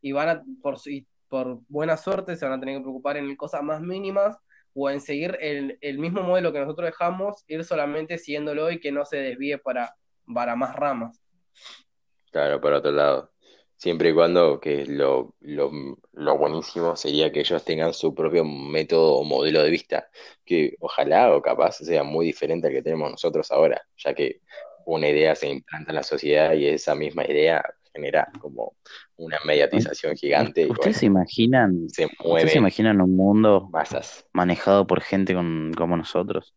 y 0.00 0.12
van 0.12 0.28
a, 0.28 0.44
por, 0.62 0.78
su- 0.78 0.90
y 0.90 1.06
por 1.28 1.60
buena 1.68 1.96
suerte, 1.96 2.36
se 2.36 2.46
van 2.46 2.54
a 2.58 2.60
tener 2.60 2.76
que 2.76 2.82
preocupar 2.82 3.16
en 3.16 3.36
cosas 3.36 3.62
más 3.62 3.80
mínimas 3.80 4.36
o 4.74 4.90
en 4.90 5.00
seguir 5.00 5.36
el, 5.40 5.78
el 5.80 5.98
mismo 5.98 6.22
modelo 6.22 6.52
que 6.52 6.60
nosotros 6.60 6.86
dejamos, 6.86 7.44
ir 7.48 7.64
solamente 7.64 8.18
siguiéndolo 8.18 8.70
y 8.70 8.80
que 8.80 8.92
no 8.92 9.04
se 9.04 9.18
desvíe 9.18 9.58
para, 9.58 9.94
para 10.32 10.56
más 10.56 10.76
ramas. 10.76 11.20
Claro, 12.30 12.60
por 12.60 12.72
otro 12.72 12.92
lado. 12.92 13.32
Siempre 13.76 14.10
y 14.10 14.14
cuando 14.14 14.58
que 14.60 14.86
lo, 14.86 15.34
lo, 15.40 15.70
lo 16.12 16.36
buenísimo 16.38 16.96
sería 16.96 17.30
que 17.30 17.40
ellos 17.40 17.64
tengan 17.64 17.94
su 17.94 18.12
propio 18.14 18.44
método 18.44 19.14
o 19.16 19.24
modelo 19.24 19.62
de 19.62 19.70
vista, 19.70 20.08
que 20.44 20.76
ojalá 20.80 21.32
o 21.34 21.40
capaz 21.42 21.76
sea 21.76 22.02
muy 22.02 22.26
diferente 22.26 22.66
al 22.66 22.72
que 22.72 22.82
tenemos 22.82 23.10
nosotros 23.12 23.50
ahora, 23.52 23.80
ya 23.96 24.14
que 24.14 24.40
una 24.94 25.08
idea 25.08 25.34
se 25.34 25.48
implanta 25.48 25.90
en 25.90 25.96
la 25.96 26.02
sociedad 26.02 26.54
y 26.54 26.66
esa 26.66 26.94
misma 26.94 27.24
idea 27.26 27.62
genera 27.92 28.28
como 28.40 28.74
una 29.16 29.38
mediatización 29.44 30.16
gigante 30.16 30.62
¿Ustedes 30.62 30.78
bueno, 30.78 30.98
se 30.98 31.06
imaginan, 31.06 31.88
se 31.90 32.06
ustedes 32.24 32.52
se 32.52 32.58
imaginan 32.58 33.00
un 33.00 33.14
mundo 33.14 33.68
masas. 33.70 34.24
manejado 34.32 34.86
por 34.86 35.02
gente 35.02 35.34
con, 35.34 35.72
como 35.76 35.96
nosotros? 35.96 36.54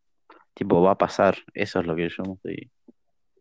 Tipo, 0.53 0.81
va 0.81 0.91
a 0.91 0.97
pasar. 0.97 1.37
Eso 1.53 1.79
es 1.79 1.85
lo 1.85 1.95
que 1.95 2.09
yo 2.09 2.23
estoy 2.23 2.71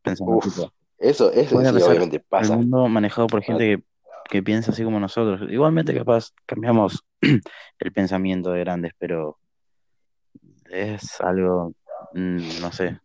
pensando. 0.03 0.33
Uf, 0.33 0.45
tipo, 0.45 0.73
eso, 0.99 1.33
eso 1.33 1.61
sí, 1.61 1.83
obviamente 1.83 2.21
pasa. 2.21 2.57
mundo 2.57 2.89
manejado 2.89 3.27
por 3.27 3.43
gente 3.43 3.77
que, 3.77 3.85
que 4.29 4.43
piensa 4.43 4.73
así 4.73 4.83
como 4.83 4.99
nosotros. 4.99 5.49
Igualmente, 5.51 5.95
capaz, 5.95 6.31
cambiamos 6.47 7.05
el 7.79 7.93
pensamiento 7.93 8.51
de 8.51 8.61
grandes, 8.61 8.93
pero 8.99 9.39
es 10.71 11.21
algo, 11.21 11.75
mm, 12.15 12.61
no 12.61 12.73
sé, 12.73 12.99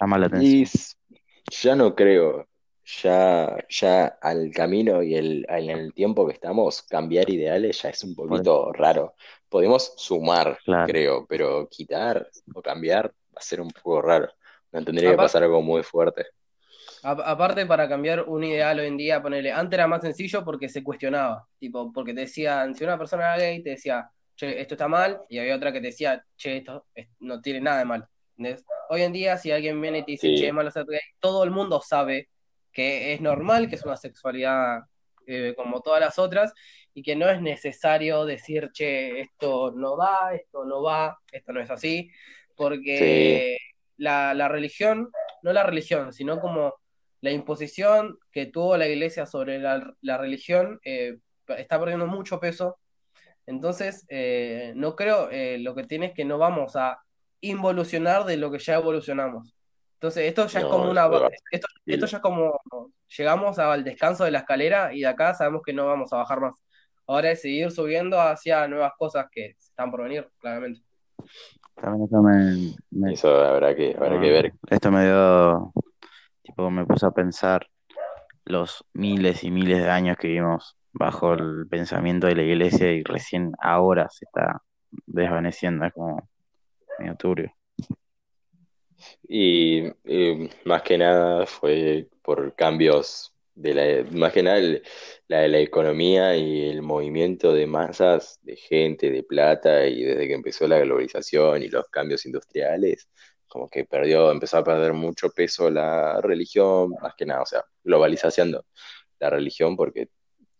llama 0.00 0.18
la 0.18 0.26
atención. 0.26 0.96
Ya 1.62 1.74
no 1.76 1.94
creo, 1.94 2.48
ya, 3.02 3.56
ya 3.68 4.06
al 4.20 4.50
camino 4.52 5.02
y 5.02 5.14
el, 5.16 5.46
en 5.48 5.70
el 5.70 5.92
tiempo 5.94 6.26
que 6.26 6.32
estamos, 6.34 6.82
cambiar 6.84 7.30
ideales 7.30 7.82
ya 7.82 7.90
es 7.90 8.02
un 8.04 8.14
poquito 8.14 8.72
raro. 8.72 9.14
Podemos 9.48 9.94
sumar, 9.96 10.58
Claro. 10.64 10.88
creo, 10.88 11.26
pero 11.26 11.68
quitar 11.70 12.28
o 12.52 12.62
cambiar 12.62 13.08
va 13.10 13.38
a 13.40 13.42
ser 13.42 13.60
un 13.60 13.70
poco 13.70 14.02
raro. 14.02 14.28
No 14.72 14.84
tendría 14.84 15.12
que 15.12 15.18
pasar 15.18 15.42
algo 15.42 15.62
muy 15.62 15.82
fuerte. 15.82 16.26
a- 17.02 17.10
aparte, 17.32 17.66
para 17.66 17.88
cambiar 17.88 18.22
un 18.28 18.44
ideal 18.44 18.78
hoy 18.80 18.86
en 18.86 18.96
día, 18.96 19.22
ponerle, 19.22 19.52
antes 19.52 19.76
era 19.76 19.86
más 19.86 20.02
sencillo 20.02 20.44
porque 20.44 20.68
se 20.68 20.82
cuestionaba, 20.84 21.46
tipo, 21.58 21.92
porque 21.92 22.14
te 22.14 22.20
decían, 22.22 22.74
si 22.74 22.84
una 22.84 22.98
persona 22.98 23.34
era 23.34 23.36
gay, 23.38 23.62
te 23.62 23.70
decía, 23.70 24.10
che, 24.36 24.60
esto 24.60 24.74
está 24.74 24.88
mal, 24.88 25.20
y 25.28 25.38
había 25.38 25.56
otra 25.56 25.72
que 25.72 25.80
te 25.80 25.88
decía, 25.88 26.24
che, 26.36 26.58
esto 26.58 26.86
es- 26.94 27.08
no 27.20 27.40
tiene 27.40 27.60
nada 27.60 27.78
de 27.78 27.84
mal. 27.84 28.08
¿Entendés? 28.36 28.64
Hoy 28.88 29.02
en 29.02 29.12
día, 29.12 29.36
si 29.38 29.50
alguien 29.50 29.80
viene 29.80 29.98
y 29.98 30.04
te 30.04 30.12
dice, 30.12 30.28
che, 30.28 30.36
Sí, 30.38 30.46
es 30.46 30.52
malo 30.52 30.70
ser 30.70 30.84
gay, 30.86 31.00
todo 31.20 31.44
el 31.44 31.50
mundo 31.50 31.80
sabe 31.80 32.28
que 32.72 33.12
es 33.12 33.20
normal, 33.20 33.68
que 33.68 33.76
es 33.76 33.84
una 33.84 33.96
sexualidad 33.96 34.80
eh, 35.26 35.54
como 35.56 35.80
todas 35.80 36.00
las 36.00 36.18
otras, 36.18 36.52
y 36.94 37.02
que 37.02 37.16
no 37.16 37.28
es 37.28 37.40
necesario 37.40 38.24
decir, 38.24 38.70
che, 38.72 39.20
esto 39.20 39.72
no 39.72 39.96
va, 39.96 40.34
esto 40.34 40.64
no 40.64 40.82
va, 40.82 41.18
esto 41.30 41.52
no 41.52 41.60
es 41.60 41.70
así, 41.70 42.02
sí, 42.02 42.10
porque 42.56 43.56
la, 43.96 44.34
la 44.34 44.48
religión, 44.48 45.10
no 45.42 45.52
la 45.52 45.62
religión, 45.62 46.12
sino 46.12 46.40
como 46.40 46.74
la 47.22 47.30
imposición 47.30 48.18
que 48.32 48.46
tuvo 48.46 48.76
la 48.76 48.88
iglesia 48.88 49.26
sobre 49.26 49.58
la, 49.58 49.94
la 50.00 50.18
religión 50.18 50.80
eh, 50.84 51.18
está 51.56 51.78
perdiendo 51.78 52.06
mucho 52.06 52.40
peso. 52.40 52.78
Entonces, 53.46 54.04
eh, 54.08 54.72
no 54.76 54.96
creo, 54.96 55.30
eh, 55.30 55.58
lo 55.58 55.74
que 55.74 55.84
tiene 55.84 56.06
es 56.06 56.14
que 56.14 56.24
no 56.24 56.38
vamos 56.38 56.74
a 56.76 56.98
involucionar 57.42 58.24
de 58.24 58.38
lo 58.38 58.50
que 58.50 58.58
ya 58.58 58.76
evolucionamos. 58.76 59.54
Entonces, 59.94 60.24
esto 60.24 60.46
ya 60.46 60.60
es 60.60 60.64
como 60.64 60.90
una, 60.90 61.04
esto, 61.50 61.68
ya 61.86 62.16
es 62.16 62.22
como, 62.22 62.58
llegamos 63.16 63.58
al 63.58 63.84
descanso 63.84 64.24
de 64.24 64.30
la 64.30 64.38
escalera 64.38 64.92
y 64.94 65.00
de 65.00 65.06
acá 65.06 65.34
sabemos 65.34 65.62
que 65.62 65.72
no 65.72 65.86
vamos 65.86 66.12
a 66.12 66.16
bajar 66.16 66.40
más. 66.40 66.54
Ahora 67.06 67.30
es 67.30 67.42
seguir 67.42 67.70
subiendo 67.70 68.20
hacia 68.20 68.66
nuevas 68.66 68.92
cosas 68.98 69.26
que 69.30 69.50
están 69.58 69.90
por 69.90 70.02
venir, 70.02 70.28
claramente. 70.40 70.80
También 71.76 72.04
esto 72.04 72.22
me, 72.22 72.74
me- 72.90 73.12
Eso 73.12 73.44
habrá 73.44 73.74
que, 73.74 73.94
habrá 73.96 74.20
que 74.20 74.30
ver. 74.30 74.52
esto 74.70 74.90
me 74.90 75.04
dio, 75.04 75.72
tipo, 76.42 76.70
me 76.70 76.86
puso 76.86 77.06
a 77.06 77.14
pensar 77.14 77.66
los 78.44 78.84
miles 78.92 79.44
y 79.44 79.50
miles 79.50 79.78
de 79.82 79.90
años 79.90 80.16
que 80.16 80.28
vivimos 80.28 80.76
bajo 80.92 81.34
el 81.34 81.66
pensamiento 81.68 82.26
de 82.26 82.36
la 82.36 82.42
iglesia 82.42 82.92
y 82.92 83.02
recién 83.02 83.52
ahora 83.60 84.08
se 84.10 84.24
está 84.24 84.62
desvaneciendo, 85.06 85.84
es 85.86 85.92
como 85.92 86.28
medio 86.98 87.16
turbio. 87.16 87.54
Y 89.28 89.82
más 90.64 90.82
que 90.82 90.98
nada 90.98 91.46
fue 91.46 92.08
por 92.22 92.54
cambios 92.54 93.34
de 93.54 93.74
la, 93.74 94.10
más 94.12 94.32
que 94.32 94.42
nada 94.42 94.60
la 95.28 95.40
de 95.40 95.48
la 95.48 95.58
economía 95.58 96.36
y 96.36 96.68
el 96.70 96.82
movimiento 96.82 97.52
de 97.52 97.66
masas 97.66 98.38
de 98.42 98.56
gente, 98.56 99.10
de 99.10 99.22
plata, 99.22 99.86
y 99.86 100.02
desde 100.02 100.28
que 100.28 100.34
empezó 100.34 100.66
la 100.68 100.78
globalización 100.80 101.62
y 101.62 101.68
los 101.68 101.88
cambios 101.88 102.24
industriales, 102.26 103.08
como 103.48 103.68
que 103.68 103.84
perdió, 103.84 104.30
empezó 104.30 104.58
a 104.58 104.64
perder 104.64 104.92
mucho 104.94 105.30
peso 105.30 105.70
la 105.70 106.20
religión, 106.22 106.94
más 107.02 107.14
que 107.14 107.26
nada, 107.26 107.42
o 107.42 107.46
sea, 107.46 107.64
globalización 107.84 108.56
la 109.18 109.30
religión 109.30 109.76
porque 109.76 110.08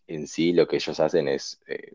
en 0.07 0.27
sí 0.27 0.53
lo 0.53 0.68
que 0.68 0.77
ellos 0.77 1.01
hacen 1.01 1.29
es 1.29 1.61
eh, 1.66 1.95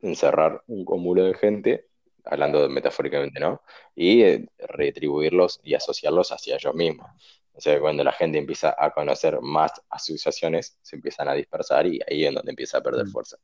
encerrar 0.00 0.62
un 0.66 0.84
cúmulo 0.84 1.24
de 1.24 1.34
gente, 1.34 1.86
hablando 2.24 2.68
metafóricamente, 2.68 3.38
¿no? 3.40 3.62
Y 3.94 4.22
eh, 4.22 4.46
retribuirlos 4.58 5.60
y 5.62 5.74
asociarlos 5.74 6.32
hacia 6.32 6.56
ellos 6.56 6.74
mismos. 6.74 7.06
O 7.52 7.60
sea, 7.60 7.78
cuando 7.78 8.02
la 8.02 8.12
gente 8.12 8.38
empieza 8.38 8.74
a 8.76 8.90
conocer 8.90 9.40
más 9.40 9.72
asociaciones, 9.88 10.76
se 10.82 10.96
empiezan 10.96 11.28
a 11.28 11.34
dispersar 11.34 11.86
y 11.86 12.00
ahí 12.08 12.24
es 12.24 12.34
donde 12.34 12.50
empieza 12.50 12.78
a 12.78 12.82
perder 12.82 13.06
Mm. 13.06 13.10
fuerza. 13.10 13.36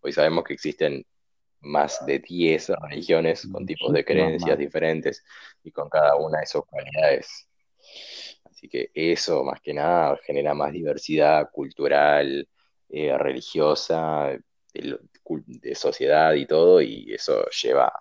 Hoy 0.00 0.12
sabemos 0.12 0.44
que 0.44 0.54
existen 0.54 1.04
más 1.60 2.06
de 2.06 2.20
10 2.20 2.68
religiones 2.88 3.48
con 3.50 3.66
tipos 3.66 3.92
de 3.92 4.04
creencias 4.04 4.56
diferentes 4.56 5.24
y 5.64 5.72
con 5.72 5.88
cada 5.88 6.14
una 6.14 6.38
de 6.40 6.46
sus 6.46 6.64
cualidades. 6.66 7.48
Así 8.44 8.68
que 8.68 8.90
eso, 8.94 9.42
más 9.42 9.60
que 9.60 9.74
nada, 9.74 10.16
genera 10.24 10.54
más 10.54 10.72
diversidad 10.72 11.50
cultural, 11.50 12.48
eh, 12.90 13.18
religiosa, 13.18 14.38
de, 14.72 14.98
de 15.46 15.74
sociedad 15.74 16.32
y 16.34 16.46
todo, 16.46 16.80
y 16.80 17.12
eso 17.12 17.44
lleva 17.62 17.92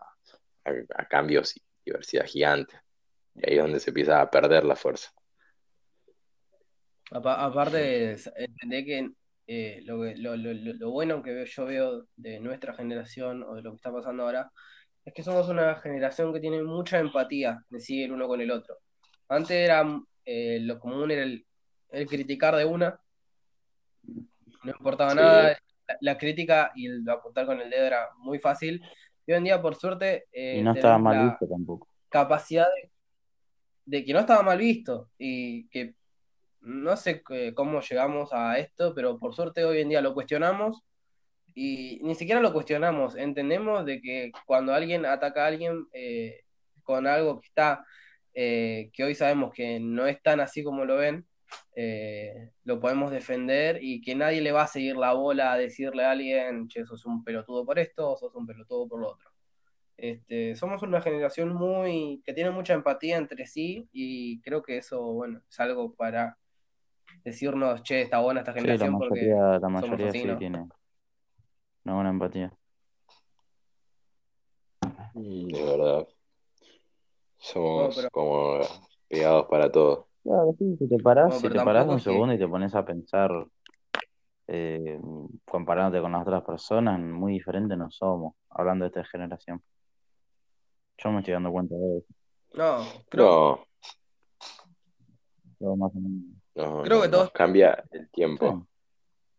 a, 0.68 1.02
a 1.02 1.08
cambios 1.08 1.56
y 1.58 1.62
diversidad 1.86 2.26
gigante. 2.26 2.80
Y 3.36 3.50
ahí 3.50 3.58
es 3.58 3.64
donde 3.64 3.80
se 3.80 3.92
empieza 3.92 4.22
a 4.22 4.30
perder 4.32 4.64
la 4.66 4.76
fuerza. 4.76 5.12
Apa- 7.12 7.44
aparte, 7.46 8.16
entendé 8.36 8.86
que 8.86 9.10
eh, 9.48 9.82
lo, 9.86 10.02
que- 10.02 10.18
lo, 10.18 10.36
lo- 10.36 10.54
lo- 10.54 10.74
lo 10.74 10.92
bueno 10.92 11.24
que 11.24 11.46
yo 11.46 11.66
veo 11.66 12.06
de 12.18 12.40
nuestra 12.40 12.74
generación 12.74 13.44
o 13.44 13.56
de 13.56 13.62
lo 13.62 13.72
que 13.72 13.78
está 13.78 13.92
pasando 13.94 14.24
ahora 14.24 14.52
es 15.06 15.14
que 15.14 15.24
somos 15.24 15.48
una 15.48 15.76
generación 15.76 16.34
que 16.34 16.42
tiene 16.42 16.62
mucha 16.64 17.00
empatía 17.00 17.64
de 17.70 17.80
sí 17.80 18.04
el 18.04 18.12
uno 18.12 18.28
con 18.28 18.42
el 18.42 18.52
otro. 18.52 18.80
Antes 19.30 19.52
era 19.52 19.86
eh, 20.26 20.60
lo 20.62 20.80
común 20.80 21.10
era 21.12 21.24
el, 21.24 21.46
el 21.92 22.08
criticar 22.08 22.56
de 22.58 22.66
una, 22.66 23.00
no 24.64 24.72
importaba 24.72 25.12
Sí, 25.12 25.16
nada, 25.16 25.50
la, 25.88 25.98
la 26.02 26.18
crítica 26.18 26.72
y 26.76 26.88
el 26.88 27.08
apuntar 27.10 27.46
con 27.46 27.62
el 27.62 27.70
dedo 27.70 27.86
era 27.86 28.10
muy 28.18 28.40
fácil. 28.40 28.82
Y 29.28 29.34
hoy 29.34 29.38
en 29.40 29.44
día, 29.46 29.62
por 29.62 29.76
suerte, 29.76 30.28
Y 30.52 30.62
eh, 30.62 30.64
no 30.64 30.72
estaba 30.74 30.96
tenemos 30.96 31.02
mal 31.04 31.16
la 31.18 31.24
visto 31.32 31.48
tampoco. 31.48 31.88
capacidad 32.10 32.68
de, 32.76 32.92
de 33.86 34.06
que 34.06 34.14
no 34.14 34.20
estaba 34.20 34.42
mal 34.44 34.58
visto 34.58 35.10
y 35.18 35.68
que 35.70 35.96
no 36.62 36.98
sé 36.98 37.24
eh, 37.32 37.54
cómo 37.54 37.82
llegamos 37.82 38.34
a 38.34 38.58
esto, 38.60 38.94
pero 38.96 39.20
por 39.20 39.36
suerte 39.36 39.64
hoy 39.66 39.80
en 39.82 39.90
día 39.90 40.02
lo 40.02 40.14
cuestionamos 40.14 40.84
y 41.56 42.00
ni 42.04 42.16
siquiera 42.16 42.42
lo 42.42 42.54
cuestionamos, 42.54 43.16
entendemos 43.16 43.86
de 43.86 44.02
que 44.02 44.32
cuando 44.46 44.74
alguien 44.74 45.06
ataca 45.06 45.44
a 45.44 45.48
alguien 45.48 45.88
eh, 45.94 46.42
con 46.84 47.08
algo 47.08 47.42
que 47.42 47.48
está, 47.48 47.86
eh, 48.34 48.90
que 48.94 49.04
hoy 49.04 49.16
sabemos 49.16 49.54
que 49.54 49.80
no 49.80 50.08
es 50.08 50.22
tan 50.22 50.40
así 50.40 50.64
como 50.64 50.86
lo 50.86 50.98
ven, 50.98 51.26
eh, 51.76 52.52
lo 52.64 52.80
podemos 52.80 53.12
defender 53.12 53.80
y 53.82 54.02
que 54.02 54.16
nadie 54.16 54.42
le 54.42 54.52
va 54.52 54.64
a 54.64 54.68
seguir 54.68 54.98
la 54.98 55.14
bola 55.14 55.54
a 55.54 55.58
decirle 55.58 56.06
a 56.06 56.12
alguien, 56.12 56.68
che, 56.68 56.86
sos 56.86 57.06
un 57.06 57.24
pelotudo 57.24 57.66
por 57.66 57.80
esto 57.80 58.12
o 58.12 58.18
sos 58.18 58.34
un 58.36 58.46
pelotudo 58.46 58.88
por 58.88 59.00
lo 59.00 59.10
otro. 59.10 59.32
Este, 59.96 60.56
somos 60.56 60.84
una 60.84 61.02
generación 61.02 61.54
muy 61.54 62.22
que 62.24 62.34
tiene 62.34 62.52
mucha 62.52 62.74
empatía 62.74 63.18
entre 63.18 63.48
sí 63.48 63.90
y 63.92 64.40
creo 64.42 64.62
que 64.62 64.78
eso, 64.78 65.02
bueno, 65.02 65.42
es 65.50 65.60
algo 65.60 65.94
para 65.94 66.38
decirnos, 67.24 67.82
che, 67.84 68.02
está 68.02 68.20
buena 68.20 68.42
esta 68.42 68.54
Sí, 68.54 68.60
la 68.60 68.62
generación 68.64 68.98
porque 69.00 69.16
mayoría, 69.16 69.60
la 69.60 69.60
somos 69.60 69.82
mayoría 69.82 70.10
así, 70.10 70.20
sí 70.20 70.28
¿no? 70.28 70.38
tiene 70.38 70.70
una 71.84 71.96
buena 71.96 72.10
empatía. 72.10 72.54
De 75.14 75.64
verdad. 75.64 76.08
No, 76.08 76.08
Somos 77.38 77.96
pero, 77.96 78.10
como 78.12 78.60
pegados 79.08 79.48
para 79.48 79.72
todo. 79.72 80.07
Claro, 80.28 80.54
sí, 80.60 80.76
si 80.78 80.90
te 80.90 80.98
parás, 80.98 81.30
no, 81.30 81.40
si 81.40 81.48
te 81.48 81.56
parás 81.64 81.88
un 81.88 81.96
que, 81.96 82.02
segundo 82.02 82.34
y 82.34 82.38
te 82.38 82.50
pones 82.50 82.76
a 82.76 82.84
pensar, 82.84 83.32
eh, 84.48 85.00
comparándote 85.46 86.02
con 86.02 86.12
las 86.12 86.24
otras 86.24 86.44
personas, 86.44 87.00
muy 87.00 87.32
diferentes 87.32 87.78
no 87.78 87.90
somos, 87.90 88.36
hablando 88.50 88.84
de 88.84 88.90
esta 88.90 89.06
generación. 89.06 89.64
Yo 90.98 91.12
me 91.12 91.20
estoy 91.20 91.34
dando 91.34 91.50
cuenta 91.50 91.76
de 91.76 92.00
eso. 92.00 92.08
no, 92.56 92.86
creo, 93.08 93.26
No, 93.26 93.68
Todo 95.60 95.76
más 95.78 95.92
o 95.96 96.00
menos. 96.00 96.26
no, 96.56 96.84
creo 96.84 97.02
que 97.04 97.08
todos, 97.08 97.32
cambia 97.32 97.86
el 97.92 98.04
Sí, 98.08 98.12
tiempo. 98.12 98.68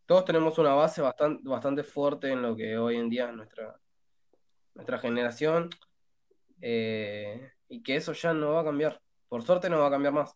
todos 0.06 0.24
tenemos 0.24 0.58
una 0.58 0.72
base 0.72 1.02
bastante, 1.02 1.46
bastante 1.46 1.84
fuerte 1.84 2.32
en 2.32 2.40
lo 2.40 2.56
que 2.56 2.78
hoy 2.78 2.96
en 2.96 3.10
día 3.10 3.28
es 3.28 3.36
nuestra, 3.36 3.78
nuestra 4.74 4.98
generación 4.98 5.68
eh, 6.62 7.52
y 7.68 7.82
que 7.82 7.96
eso 7.96 8.14
ya 8.14 8.32
no 8.32 8.54
va 8.54 8.62
a 8.62 8.64
cambiar. 8.64 9.02
Por 9.28 9.42
suerte 9.42 9.68
no 9.68 9.80
va 9.80 9.88
a 9.88 9.90
cambiar 9.90 10.14
más. 10.14 10.34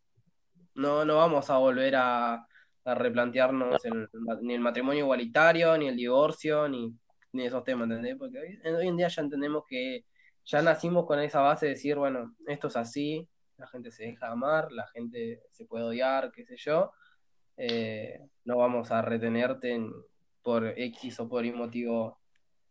No, 0.75 1.05
no 1.05 1.17
vamos 1.17 1.51
a 1.51 1.59
volver 1.59 1.95
a, 1.97 2.35
a 2.35 2.45
No, 2.85 2.95
replantearnos 2.95 3.85
el- 3.85 4.09
ni 4.43 4.55
el 4.55 4.61
matrimonio 4.61 5.05
igualitario, 5.05 5.77
ni 5.77 5.89
el 5.89 5.97
divorcio, 5.97 6.69
ni, 6.69 6.93
ni 7.33 7.47
esos 7.47 7.65
temas, 7.65 7.85
¿entendés? 7.89 8.17
Porque 8.17 8.39
hoy, 8.39 8.61
hoy 8.75 8.89
en 8.89 8.97
día 8.97 9.09
ya 9.09 9.23
entendemos 9.23 9.65
que 9.69 10.05
ya 10.45 10.63
nacimos 10.63 11.07
con 11.07 11.21
esa 11.21 11.41
base 11.41 11.67
de 11.67 11.73
decir, 11.73 11.97
bueno, 11.97 12.35
esto 12.47 12.69
es 12.69 12.77
así, 12.77 13.29
la 13.59 13.67
gente 13.69 13.91
se 13.93 14.05
deja 14.05 14.29
amar, 14.29 14.73
la 14.73 14.87
gente 14.89 15.43
se 15.51 15.65
puede 15.67 15.85
odiar, 15.85 16.33
qué 16.33 16.45
sé 16.45 16.57
yo. 16.57 16.93
Eh, 17.57 18.19
no 18.45 18.57
vamos 18.59 18.91
a 18.91 19.03
retenerte 19.03 19.73
en- 19.73 19.93
por 20.43 20.67
X 20.77 21.21
o 21.21 21.29
por 21.29 21.45
Y 21.47 21.53
motivo, 21.53 22.19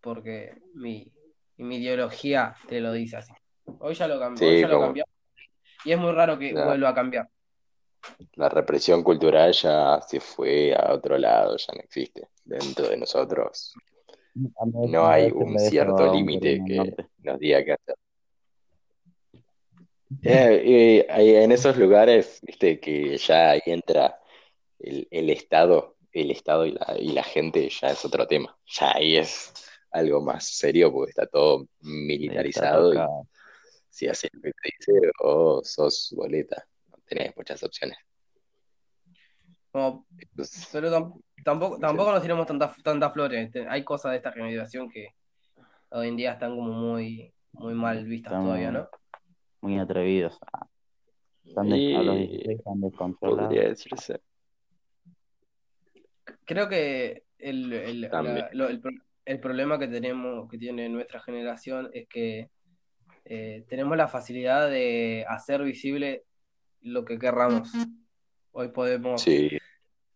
porque 0.02 0.58
mi, 0.74 1.10
mi 1.58 1.78
ideología 1.78 2.56
te 2.68 2.82
lo 2.82 2.92
dice 2.92 3.18
así. 3.18 3.32
Hoy 3.80 3.94
ya 3.94 4.08
lo 4.08 4.20
cambió, 4.20 4.46
hoy 4.48 4.62
ya 4.62 4.68
lo 4.68 4.80
cambió 4.82 5.06
y 5.86 5.92
es 5.94 5.98
muy 6.00 6.12
raro 6.12 6.38
que 6.38 6.54
vuelva 6.66 6.90
a 6.90 6.94
cambiar. 6.96 7.30
La 8.36 8.50
represión 8.50 9.04
cultural 9.04 9.54
ya 9.54 10.02
se 10.02 10.20
fue 10.20 10.74
a 10.76 10.94
otro 10.94 11.18
lado, 11.18 11.58
ya 11.58 11.74
no 11.74 11.82
existe. 11.82 12.28
Dentro 12.44 12.90
de 12.90 12.98
nosotros 12.98 13.74
no 14.34 15.08
hay 15.08 15.32
un 15.32 15.60
cierto 15.60 16.14
límite 16.14 16.62
que 16.66 16.96
nos 17.24 17.40
diga 17.40 17.64
qué 17.64 17.74
hacer. 17.74 17.96
Eh, 20.24 21.06
eh, 21.10 21.44
en 21.44 21.52
esos 21.52 21.78
lugares, 21.78 22.40
viste, 22.42 22.80
que 22.80 23.18
ya 23.18 23.52
ahí 23.52 23.62
entra 23.66 24.20
el, 24.80 25.08
el 25.10 25.30
Estado, 25.30 25.96
el 26.12 26.32
Estado 26.32 26.66
y 26.66 26.72
la, 26.74 26.96
y 27.00 27.12
la 27.14 27.24
gente 27.24 27.70
ya 27.70 27.90
es 27.90 28.04
otro 28.04 28.28
tema. 28.28 28.58
Ya 28.66 28.94
ahí 28.96 29.18
es 29.18 29.54
algo 29.92 30.22
más 30.22 30.46
serio 30.46 30.92
porque 30.92 31.12
está 31.12 31.28
todo 31.28 31.64
está 31.64 31.76
militarizado 31.82 32.94
y 32.94 32.98
si 33.90 34.08
haces 34.08 34.30
lo 34.34 34.42
que 34.42 34.52
te 34.52 34.70
dice 34.78 35.12
o 35.20 35.62
sos 35.64 36.14
boleta, 36.16 36.66
tenés 37.15 37.36
muchas 37.36 37.62
opciones. 37.63 37.97
Como, 39.71 40.06
Entonces, 40.19 40.67
pero 40.71 40.89
tam- 40.91 41.21
tampoco, 41.43 41.78
tampoco 41.80 42.12
nos 42.12 42.21
tiramos 42.21 42.45
tantas 42.47 42.76
tantas 42.84 43.13
flores. 43.13 43.52
Te- 43.52 43.67
Hay 43.67 43.84
cosas 43.84 44.12
de 44.12 44.17
esta 44.17 44.32
generación 44.32 44.89
que 44.89 45.10
hoy 45.89 46.08
en 46.10 46.17
día 46.17 46.34
están 46.34 46.56
como 46.56 46.71
muy, 46.71 47.34
muy 47.54 47.74
mal 47.74 48.06
vistas 48.06 48.34
todavía, 48.34 48.71
¿no? 48.71 48.88
muy 49.62 49.78
atrevidos. 49.80 50.38
Están 51.45 51.69
des- 51.69 51.95
a 51.95 52.02
los 52.04 52.15
Y 52.17 52.28
16 52.28 52.58
están 52.60 52.80
podría 52.82 52.89
descontrolados. 52.89 53.56
decirse 53.56 54.19
Creo 56.45 56.67
que 56.67 57.24
el, 57.38 57.71
el, 57.74 58.10
también. 58.10 58.36
la- 58.39 58.50
lo- 58.54 58.67
el 58.69 58.80
pro- 58.82 58.91
el 59.26 59.39
problema 59.39 59.78
que 59.80 59.88
tenemos, 59.88 60.50
que 60.50 60.58
tiene 60.58 60.89
nuestra 60.89 61.19
generación 61.21 61.89
es 61.93 62.08
que 62.08 62.50
eh, 63.26 63.63
tenemos 63.69 63.95
la 63.95 64.08
facilidad 64.08 64.69
de 64.69 65.26
hacer 65.30 65.62
visible 65.63 66.24
lo 66.82 67.06
que 67.06 67.20
querramos. 67.20 67.72
Hoy 68.52 68.70
podemos 68.70 69.22
Sí, 69.24 69.50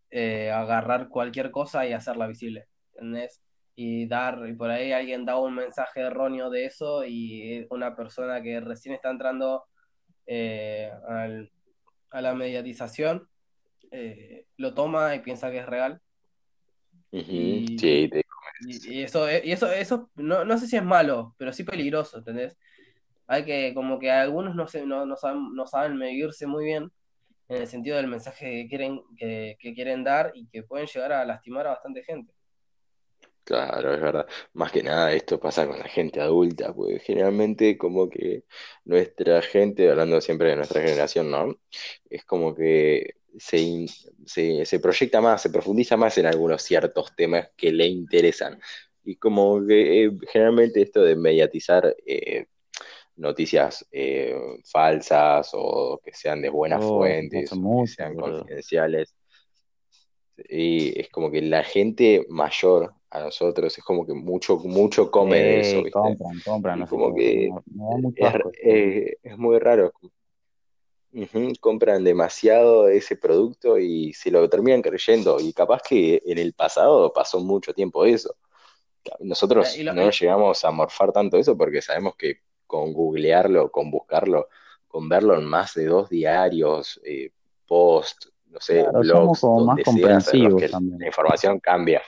eh, 0.09 0.51
agarrar 0.51 1.09
cualquier 1.09 1.51
cosa 1.51 1.85
y 1.87 1.93
hacerla 1.93 2.27
visible, 2.27 2.67
¿entendés? 2.93 3.41
Y 3.75 4.07
dar, 4.07 4.47
y 4.47 4.53
por 4.53 4.69
ahí 4.71 4.91
alguien 4.91 5.25
da 5.25 5.37
un 5.37 5.55
mensaje 5.55 6.01
erróneo 6.01 6.49
de 6.49 6.65
eso 6.65 7.05
y 7.05 7.65
una 7.69 7.95
persona 7.95 8.41
que 8.41 8.59
recién 8.61 8.95
está 8.95 9.09
entrando 9.09 9.65
eh, 10.27 10.91
al- 11.07 11.51
a 12.11 12.21
la 12.21 12.33
mediatización 12.33 13.27
eh, 13.91 14.45
lo 14.57 14.73
toma 14.73 15.13
y 15.15 15.19
piensa 15.19 15.51
que 15.51 15.59
es 15.59 15.65
real. 15.65 16.01
Y, 17.11 17.65
sí, 17.77 18.09
te 18.09 18.21
y- 18.67 18.93
y 18.99 19.03
eso, 19.03 19.29
y 19.29 19.51
eso, 19.51 19.71
eso 19.71 20.09
no, 20.15 20.45
no 20.45 20.57
sé 20.57 20.67
si 20.67 20.77
es 20.77 20.83
malo, 20.83 21.35
pero 21.37 21.51
sí 21.53 21.63
peligroso, 21.63 22.17
¿entendés? 22.19 22.57
Hay 23.27 23.45
que, 23.45 23.73
como 23.73 23.99
que 23.99 24.11
algunos 24.11 24.55
no, 24.55 24.67
se, 24.67 24.85
no, 24.85 25.05
no 25.05 25.15
saben, 25.15 25.53
no 25.53 25.67
saben 25.67 25.97
medirse 25.97 26.45
muy 26.47 26.65
bien 26.65 26.91
en 27.47 27.61
el 27.61 27.67
sentido 27.67 27.97
del 27.97 28.07
mensaje 28.07 28.45
que 28.45 28.67
quieren, 28.67 29.01
que, 29.17 29.57
quieren 29.59 30.03
dar 30.03 30.31
y 30.33 30.47
que 30.47 30.63
pueden 30.63 30.87
llegar 30.87 31.11
a 31.11 31.25
lastimar 31.25 31.67
a 31.67 31.71
bastante 31.71 32.03
gente. 32.03 32.33
Claro, 33.43 33.93
es 33.93 34.01
verdad. 34.01 34.25
Más 34.53 34.71
que 34.71 34.81
nada 34.81 35.13
esto 35.13 35.39
pasa 35.39 35.67
con 35.67 35.77
la 35.77 35.87
gente 35.87 36.19
adulta, 36.19 36.73
porque 36.73 36.99
generalmente 36.99 37.77
como 37.77 38.09
que 38.09 38.43
nuestra 38.85 39.41
gente, 39.43 39.89
hablando 39.89 40.19
siempre 40.19 40.49
de 40.49 40.55
nuestra 40.55 40.81
generación, 40.81 41.29
¿no? 41.29 41.55
Es 42.09 42.25
como 42.25 42.55
que 42.55 43.17
se, 43.37 43.85
se, 44.25 44.65
se 44.65 44.79
proyecta 44.79 45.21
más, 45.21 45.43
se 45.43 45.51
profundiza 45.51 45.95
más 45.95 46.17
en 46.17 46.25
algunos 46.25 46.63
ciertos 46.63 47.15
temas 47.15 47.49
que 47.55 47.71
le 47.71 47.85
interesan. 47.85 48.59
Y 49.03 49.17
como 49.17 49.63
que 49.65 50.05
eh, 50.05 50.11
generalmente 50.31 50.81
esto 50.81 51.03
de 51.03 51.15
mediatizar 51.15 51.95
eh, 52.07 52.47
noticias 53.17 53.85
eh, 53.91 54.35
falsas 54.65 55.49
o 55.53 55.99
que 56.03 56.13
sean 56.13 56.41
de 56.41 56.49
buenas 56.49 56.83
Oh, 56.83 56.99
fuentes 56.99 57.51
hace 57.51 57.55
o 57.55 57.61
que 57.61 57.61
mucho, 57.61 57.93
sean 57.95 58.15
confidenciales, 58.15 59.15
Y 60.49 60.99
es 60.99 61.09
como 61.09 61.31
que 61.31 61.41
la 61.41 61.63
gente 61.63 62.25
mayor 62.29 62.93
a 63.09 63.21
nosotros 63.21 63.77
es 63.77 63.83
como 63.83 64.05
que 64.05 64.13
mucho, 64.13 64.57
mucho 64.57 65.09
come 65.09 65.37
de 65.37 65.59
eso, 65.61 65.83
compran, 65.91 66.39
compran, 66.43 66.79
no 66.79 66.87
como 66.87 67.15
que 67.15 67.49
me, 67.49 67.61
me 67.73 67.85
da 67.85 67.97
mucho 67.97 68.51
es, 69.23 69.37
muy 69.37 69.59
raro. 69.59 69.93
Compran 71.61 72.03
demasiado 72.03 72.89
ese 72.89 73.15
producto 73.15 73.77
y 73.79 74.11
se 74.13 74.29
lo 74.31 74.49
terminan 74.49 74.81
creyendo. 74.81 75.39
Y 75.39 75.53
capaz 75.53 75.81
que 75.87 76.21
en 76.25 76.37
el 76.37 76.53
pasado 76.53 77.13
pasó 77.13 77.39
mucho 77.39 77.73
tiempo 77.73 78.03
eso. 78.05 78.35
Eh, 79.05 79.11
Nosotros 79.21 79.77
lo- 79.79 79.93
no 79.93 80.11
llegamos 80.11 80.65
a 80.65 80.71
morfar 80.71 81.13
tanto 81.13 81.37
eso 81.37 81.57
porque 81.57 81.81
sabemos 81.81 82.15
que 82.17 82.41
con 82.75 82.93
googlearlo, 82.93 83.71
con 83.71 83.89
buscarlo, 83.91 84.49
con 84.87 85.07
verlo 85.09 85.37
en 85.37 85.45
más 85.45 85.73
de 85.73 85.85
dos 85.85 86.09
diarios, 86.09 86.99
eh, 87.03 87.31
post, 87.67 88.25
no 88.47 88.59
sé, 88.59 88.81
Claro, 88.83 88.99
blogs, 88.99 89.39
como 89.41 89.65
más 89.65 89.65
donde 89.67 89.83
sea, 89.83 90.19
sabemos 90.21 90.23
comprensivos 90.25 90.61
que 90.61 90.97
la 90.99 91.05
información 91.07 91.59
cambia. 91.59 92.01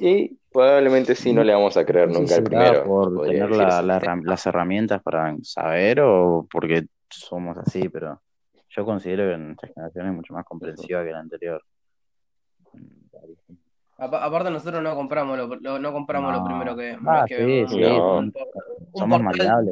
Y 0.00 0.38
probablemente 0.52 1.14
sí 1.14 1.32
no 1.32 1.42
le 1.42 1.52
vamos 1.52 1.76
a 1.76 1.84
creer 1.84 2.08
nunca 2.08 2.36
al 2.36 2.44
primero, 2.44 2.84
por 2.84 3.26
tener 3.26 3.50
la- 3.50 3.82
la 3.82 4.20
las 4.22 4.46
herramientas 4.46 5.02
para 5.02 5.36
saber 5.42 6.00
o 6.00 6.46
porque 6.50 6.86
somos 7.10 7.56
así, 7.58 7.88
pero 7.88 8.20
yo 8.70 8.84
considero 8.84 9.30
que 9.30 9.38
nuestra 9.38 9.68
generación 9.68 10.06
es 10.08 10.12
mucho 10.14 10.32
más 10.34 10.44
comprensiva 10.44 11.04
que 11.04 11.10
la 11.10 11.20
anterior. 11.20 11.62
Apa- 13.98 14.24
aparte 14.24 14.50
nosotros 14.50 14.82
no 14.82 14.94
compramos 14.94 15.36
lo, 15.36 15.46
lo- 15.56 15.78
no 15.78 15.92
compramos 15.92 16.32
lo 16.32 16.44
primero 16.44 16.76
que 16.76 16.96
Ah, 17.06 17.24
que 17.28 17.34
sí, 17.36 17.42
vemos 17.42 17.70
sí, 17.72 17.80
No. 17.80 18.16
un, 18.18 18.24
un 18.24 18.32
somos 18.94 19.20
portal, 19.22 19.68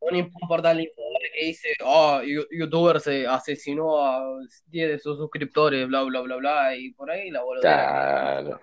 un, 0.00 0.16
un 0.16 0.48
portal 0.48 0.76
de 0.78 0.92
que 1.34 1.46
dice, 1.46 1.68
oh, 1.84 2.20
yu- 2.22 2.46
youtuber 2.50 3.00
se 3.00 3.26
asesinó 3.26 4.04
a 4.04 4.22
10 4.66 4.88
de 4.88 4.98
sus 4.98 5.18
suscriptores, 5.18 5.86
bla, 5.86 6.02
bla, 6.02 6.20
bla, 6.22 6.36
bla, 6.36 6.76
y 6.76 6.92
por 6.92 7.10
ahí 7.10 7.30
la 7.30 7.42
boludera 7.42 8.40
Claro. 8.42 8.60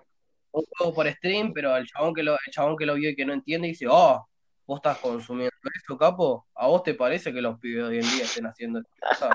un 0.51 0.63
juego 0.77 0.93
por 0.93 1.07
stream, 1.11 1.53
pero 1.53 1.75
el 1.75 1.85
chabón 1.85 2.13
que 2.13 2.23
lo, 2.23 2.33
el 2.33 2.51
chabón 2.51 2.75
que 2.77 2.85
lo 2.85 2.95
vio 2.95 3.09
y 3.11 3.15
que 3.15 3.25
no 3.25 3.33
entiende 3.33 3.67
dice, 3.67 3.85
oh, 3.89 4.25
vos 4.65 4.77
estás 4.77 4.97
consumiendo 4.99 5.51
eso, 5.75 5.97
capo, 5.97 6.47
¿a 6.55 6.67
vos 6.67 6.81
te 6.81 6.93
parece 6.95 7.31
que 7.33 7.41
los 7.41 7.59
pibes 7.59 7.83
de 7.83 7.89
hoy 7.89 7.95
en 7.99 8.09
día 8.09 8.23
estén 8.23 8.45
haciendo 8.47 8.81
vos- 8.81 9.29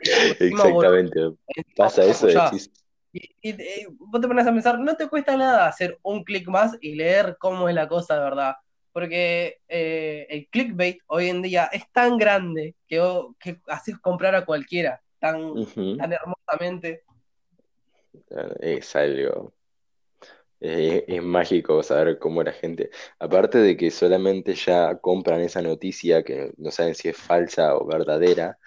Exactamente. 0.40 1.20
encima 1.20 1.36
Pasa 1.76 2.04
eso, 2.04 2.26
apoyás. 2.26 2.70
Y, 3.12 3.20
y- 3.42 3.50
y 3.50 3.86
vos 3.98 4.20
te 4.20 4.28
pones 4.28 4.46
a 4.46 4.52
pensar, 4.52 4.78
no 4.78 4.96
te 4.96 5.08
cuesta 5.08 5.36
nada 5.36 5.66
hacer 5.68 5.98
un 6.02 6.24
clic 6.24 6.48
más 6.48 6.76
y 6.80 6.94
leer 6.94 7.36
cómo 7.38 7.68
es 7.68 7.74
la 7.74 7.88
cosa 7.88 8.14
de 8.16 8.20
verdad. 8.20 8.54
Porque 8.92 9.58
eh, 9.68 10.26
el 10.28 10.48
clickbait 10.48 10.98
hoy 11.06 11.28
en 11.28 11.42
día 11.42 11.64
es 11.72 11.90
tan 11.92 12.18
grande 12.18 12.74
que, 12.86 13.00
que 13.40 13.60
haces 13.68 13.98
comprar 13.98 14.34
a 14.34 14.44
cualquiera 14.44 15.00
tan, 15.18 15.54
tan 15.96 16.12
hermosamente. 16.12 17.02
Es 18.60 18.94
algo. 18.96 19.54
Es, 20.60 21.04
es 21.08 21.22
mágico 21.22 21.82
saber 21.82 22.18
cómo 22.18 22.42
la 22.42 22.52
gente, 22.52 22.90
aparte 23.18 23.58
de 23.58 23.76
que 23.76 23.90
solamente 23.90 24.54
ya 24.54 24.96
compran 24.98 25.40
esa 25.40 25.60
noticia 25.60 26.22
que 26.22 26.52
no 26.56 26.70
saben 26.70 26.94
si 26.94 27.08
es 27.08 27.16
falsa 27.16 27.74
o 27.76 27.84
verdadera, 27.84 28.58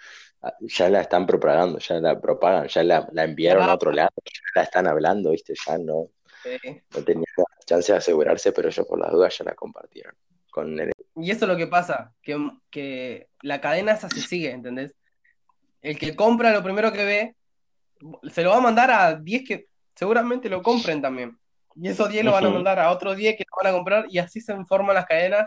ya 0.60 0.88
la 0.88 1.00
están 1.02 1.26
propagando, 1.26 1.78
ya 1.78 2.00
la 2.00 2.20
propagan, 2.20 2.68
ya 2.68 2.82
la, 2.82 3.08
la 3.12 3.24
enviaron 3.24 3.64
a 3.64 3.74
otro 3.74 3.92
lado, 3.92 4.10
ya 4.24 4.40
la 4.54 4.62
están 4.62 4.86
hablando, 4.86 5.30
¿viste? 5.30 5.54
Ya 5.66 5.78
no, 5.78 6.10
eh, 6.44 6.82
no 6.94 7.02
tenían 7.02 7.24
chance 7.64 7.92
de 7.92 7.98
asegurarse, 7.98 8.52
pero 8.52 8.68
ellos 8.68 8.86
por 8.86 8.98
las 9.00 9.10
dudas 9.12 9.36
ya 9.38 9.44
la 9.44 9.54
compartieron. 9.54 10.14
Con 10.50 10.78
el- 10.80 10.92
Y 11.16 11.30
eso 11.30 11.44
es 11.44 11.48
lo 11.48 11.56
que 11.56 11.66
pasa, 11.66 12.12
que, 12.22 12.36
que 12.70 13.28
la 13.42 13.60
cadena 13.60 13.92
esa 13.92 14.08
se 14.08 14.20
sigue, 14.20 14.50
¿entendés? 14.50 14.94
El 15.82 15.98
que 15.98 16.14
compra 16.16 16.52
lo 16.52 16.62
primero 16.62 16.92
que 16.92 17.04
ve, 17.04 17.36
se 18.30 18.42
lo 18.42 18.50
va 18.50 18.56
a 18.56 18.60
mandar 18.60 18.90
a 18.90 19.14
10 19.14 19.44
que 19.46 19.68
seguramente 19.94 20.48
lo 20.48 20.62
compren 20.62 21.00
también. 21.02 21.38
Y 21.78 21.88
esos 21.88 22.08
10 22.08 22.24
lo 22.24 22.32
van 22.32 22.44
a 22.46 22.50
mandar 22.50 22.78
a 22.78 22.90
otros 22.90 23.16
10 23.16 23.36
que 23.36 23.44
lo 23.44 23.56
van 23.62 23.72
a 23.72 23.76
comprar 23.76 24.06
y 24.08 24.18
así 24.18 24.40
se 24.40 24.54
forman 24.64 24.94
las 24.94 25.06
cadenas 25.06 25.46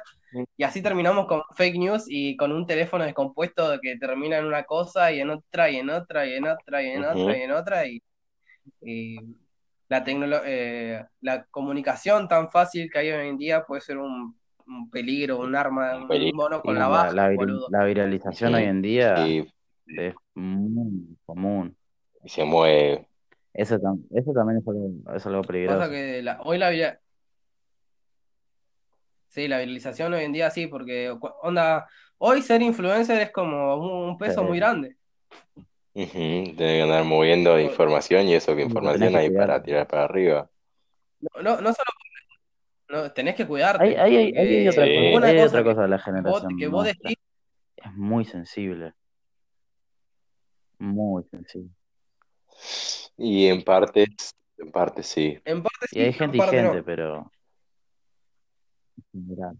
y 0.55 0.63
así 0.63 0.81
terminamos 0.81 1.25
con 1.27 1.41
fake 1.55 1.75
news 1.77 2.05
y 2.07 2.37
con 2.37 2.51
un 2.51 2.67
teléfono 2.67 3.03
descompuesto 3.03 3.79
que 3.81 3.97
termina 3.97 4.37
en 4.37 4.45
una 4.45 4.63
cosa 4.63 5.11
y 5.11 5.19
en 5.21 5.31
otra 5.31 5.69
y 5.71 5.77
en 5.77 5.89
otra 5.89 6.25
y 6.27 6.33
en 6.33 6.45
otra 6.47 6.83
y 6.83 6.87
en 6.89 7.03
otra 7.03 7.37
y 7.37 7.41
en 7.41 7.51
otra 7.51 7.87
y, 7.87 8.03
y 8.81 9.17
la 9.87 10.03
eh, 10.45 11.03
la 11.21 11.45
comunicación 11.45 12.27
tan 12.27 12.49
fácil 12.51 12.89
que 12.91 12.99
hay 12.99 13.11
hoy 13.11 13.27
en 13.27 13.37
día 13.37 13.65
puede 13.65 13.81
ser 13.81 13.97
un, 13.97 14.37
un 14.67 14.89
peligro, 14.91 15.39
un 15.39 15.55
arma, 15.55 15.95
Un 15.95 16.03
un 16.03 16.07
peligro. 16.07 16.37
mono 16.37 16.61
con 16.61 16.75
la 16.75 16.81
la, 16.81 16.87
baja, 16.87 17.11
la 17.13 17.29
vir- 17.31 17.37
boludo. 17.37 17.67
la 17.71 17.85
viralización 17.85 18.53
hoy 18.53 18.63
en 18.63 18.81
día 18.83 19.15
es 19.97 20.15
muy 20.35 21.17
común. 21.25 21.75
y 22.23 22.29
se 22.29 22.43
mueve. 22.45 23.07
Eso, 23.53 23.79
tam- 23.79 24.03
eso 24.11 24.31
también 24.33 24.59
es 24.59 24.67
algo, 24.67 24.89
es 25.15 25.25
algo 25.25 25.41
peligroso. 25.41 25.89
Que 25.89 26.21
la- 26.21 26.39
hoy 26.41 26.57
la 26.57 26.69
vira- 26.69 26.99
Sí, 29.27 29.47
la 29.47 29.59
viralización 29.59 30.13
hoy 30.13 30.23
en 30.23 30.33
día 30.33 30.49
sí, 30.49 30.65
porque 30.67 31.15
onda, 31.43 31.87
hoy 32.17 32.41
ser 32.41 32.61
influencer 32.63 33.21
es 33.21 33.31
como 33.31 33.75
un, 33.75 34.09
un 34.09 34.17
peso 34.17 34.41
Sí. 34.41 34.47
muy 34.47 34.57
grande. 34.57 34.97
Ujú, 35.93 36.09
Tiene 36.13 36.55
que 36.55 36.81
andar 36.81 37.03
moviendo 37.03 37.59
información 37.59 38.27
y 38.27 38.33
eso 38.35 38.55
que 38.55 38.63
información 38.63 39.15
hay 39.15 39.29
para 39.29 39.61
tirar 39.61 39.87
para 39.87 40.03
arriba. 40.05 40.49
No, 41.19 41.41
no, 41.43 41.61
no 41.61 41.73
solo 41.73 41.89
no, 42.89 43.11
tenés 43.11 43.35
que 43.35 43.45
cuidarte, 43.45 43.83
hay- 43.99 44.31
hay 44.33 44.67
otra, 44.67 44.85
Sí. 44.85 44.95
cosa, 44.95 45.27
hay 45.27 45.35
cosa 45.37 45.47
otra 45.47 45.63
cosa 45.63 45.81
de 45.83 45.87
la 45.89 45.99
generación 45.99 46.57
que 46.57 46.67
vos 46.67 46.85
decís, 46.85 47.15
Es 47.75 47.93
muy 47.93 48.25
sensible, 48.25 48.93
muy 50.79 51.23
sensible. 51.25 51.69
Y 53.19 53.47
en 53.47 53.63
partes, 53.63 54.33
en 54.57 54.71
parte 54.71 55.03
sí. 55.03 55.37
en 55.45 55.61
parte 55.63 55.87
Y 55.91 55.99
hay 55.99 56.13
sí, 56.13 56.13
en 56.13 56.13
gente 56.13 56.37
y 56.37 56.39
parte 56.39 56.55
gente, 56.57 56.77
no. 56.77 56.83
pero 56.85 57.31
en 59.13 59.25
general. 59.27 59.57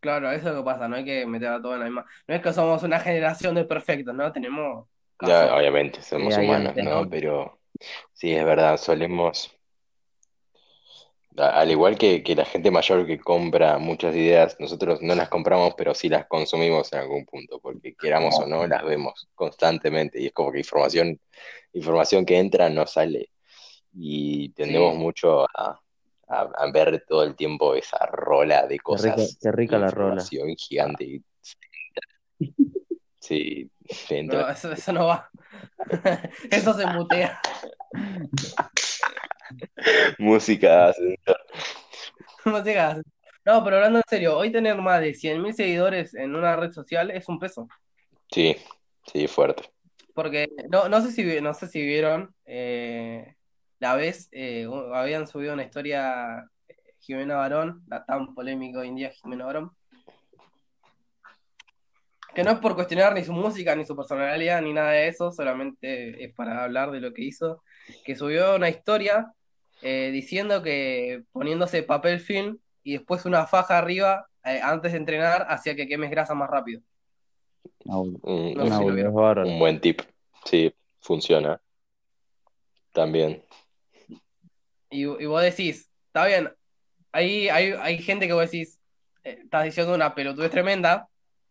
Claro, 0.00 0.30
eso 0.30 0.48
es 0.48 0.54
lo 0.54 0.60
que 0.60 0.64
pasa, 0.64 0.88
no 0.88 0.96
hay 0.96 1.04
que 1.04 1.26
meter 1.26 1.48
a 1.48 1.60
todo 1.60 1.74
en 1.74 1.80
la 1.80 1.84
misma. 1.86 2.06
No 2.26 2.34
es 2.34 2.42
que 2.42 2.52
somos 2.52 2.82
una 2.82 3.00
generación 3.00 3.54
de 3.54 3.64
perfectos, 3.64 4.14
¿no? 4.14 4.32
Tenemos 4.32 4.88
Ya, 5.20 5.54
obviamente, 5.54 6.02
somos 6.02 6.34
Sí, 6.34 6.40
humanos. 6.40 6.74
¿no? 6.76 7.08
Pero 7.10 7.60
sí, 8.12 8.32
es 8.34 8.44
verdad, 8.44 8.78
solemos, 8.78 9.54
al 11.36 11.70
igual 11.70 11.98
que, 11.98 12.22
que 12.22 12.34
la 12.34 12.46
gente 12.46 12.70
mayor 12.70 13.06
que 13.06 13.18
compra 13.20 13.78
muchas 13.78 14.14
ideas, 14.16 14.56
nosotros 14.58 15.02
no 15.02 15.14
las 15.14 15.28
compramos, 15.28 15.74
pero 15.76 15.94
sí 15.94 16.08
las 16.08 16.26
consumimos 16.26 16.92
en 16.94 17.00
algún 17.00 17.26
punto, 17.26 17.60
porque 17.60 17.94
queramos 17.94 18.38
o 18.38 18.46
no, 18.46 18.66
las 18.66 18.82
vemos 18.84 19.28
constantemente 19.34 20.20
y 20.20 20.26
es 20.26 20.32
como 20.32 20.50
que 20.52 20.58
información, 20.58 21.20
información 21.72 22.24
que 22.26 22.38
entra 22.38 22.68
no 22.68 22.86
sale 22.86 23.30
y 23.94 24.50
tendemos 24.50 24.92
Sí. 24.94 24.98
mucho 24.98 25.42
a, 25.42 25.80
a- 26.28 26.50
a 26.56 26.70
ver 26.72 27.04
todo 27.08 27.24
el 27.24 27.34
tiempo 27.36 27.74
esa 27.74 27.98
rola 28.06 28.62
de 28.66 28.78
Qué 28.78 28.96
rica, 28.96 29.14
cosas, 29.14 29.38
qué 29.40 29.52
rica 29.52 29.78
la 29.78 29.90
rola. 29.90 30.22
gigante. 30.56 31.22
Sí, 33.18 33.70
entra. 34.08 34.42
No, 34.42 34.48
eso, 34.48 34.72
eso 34.72 34.92
no 34.92 35.06
va. 35.06 35.30
Eso 36.50 36.74
se 36.74 36.86
mutea. 36.86 37.40
Música 40.18 40.92
digas. 42.64 43.00
No, 43.44 43.64
pero 43.64 43.76
hablando 43.76 43.98
en 43.98 44.04
serio, 44.08 44.36
hoy 44.36 44.52
tener 44.52 44.76
más 44.76 45.00
de 45.00 45.14
100.000 45.14 45.54
seguidores 45.54 46.14
en 46.14 46.34
una 46.34 46.56
red 46.56 46.72
social 46.72 47.10
es 47.10 47.28
un 47.28 47.38
peso. 47.38 47.68
Sí, 48.30 48.56
sí, 49.10 49.26
fuerte. 49.26 49.64
Porque 50.14 50.48
no, 50.68 50.88
no 50.88 51.00
sé 51.00 51.12
si, 51.12 51.40
no 51.40 51.54
sé 51.54 51.68
si 51.68 51.80
vieron 51.82 52.34
eh, 52.44 53.36
la 53.80 53.94
vez, 53.96 54.28
eh, 54.32 54.68
habían 54.94 55.26
subido 55.26 55.54
una 55.54 55.64
historia 55.64 56.44
eh, 56.68 56.74
Jimena 57.00 57.36
Barón, 57.36 57.82
la 57.88 58.04
tan 58.04 58.34
polémica 58.34 58.80
hoy 58.80 58.88
en 58.88 58.96
día 58.96 59.10
Jimena 59.10 59.46
Barón, 59.46 59.72
que 62.34 62.44
no 62.44 62.52
es 62.52 62.58
por 62.58 62.74
cuestionar 62.74 63.14
ni 63.14 63.24
su 63.24 63.32
música, 63.32 63.74
ni 63.74 63.84
su 63.84 63.96
personalidad, 63.96 64.62
ni 64.62 64.72
nada 64.72 64.92
de 64.92 65.08
eso, 65.08 65.32
solamente 65.32 66.22
es 66.22 66.32
para 66.34 66.62
hablar 66.62 66.90
de 66.90 67.00
lo 67.00 67.12
que 67.12 67.22
hizo, 67.22 67.62
que 68.04 68.14
subió 68.14 68.54
una 68.56 68.68
historia 68.68 69.32
eh, 69.82 70.10
diciendo 70.12 70.62
que 70.62 71.24
poniéndose 71.32 71.82
papel 71.82 72.20
film 72.20 72.58
y 72.82 72.92
después 72.98 73.24
una 73.24 73.46
faja 73.46 73.78
arriba 73.78 74.26
antes 74.42 74.92
de 74.92 74.98
entrenar 74.98 75.46
hacía 75.48 75.74
que 75.74 75.88
quemes 75.88 76.10
grasa 76.10 76.34
más 76.34 76.50
rápido. 76.50 76.82
Bol- 77.84 78.18
Un, 78.22 78.54
No 78.54 79.58
buen 79.58 79.80
tip. 79.80 80.02
Sí, 80.44 80.72
funciona. 81.00 81.60
También. 82.92 83.44
Y, 84.90 85.02
y 85.02 85.26
vos 85.26 85.42
decís, 85.42 85.88
está 86.06 86.26
bien, 86.26 86.50
ahí 87.12 87.48
hay, 87.48 87.72
hay 87.72 87.98
gente 87.98 88.26
que 88.26 88.32
vos 88.32 88.50
decís, 88.50 88.80
eh, 89.22 89.40
estás 89.44 89.64
diciendo 89.64 89.94
una 89.94 90.14
pelotudez 90.14 90.50
tremenda, 90.50 91.08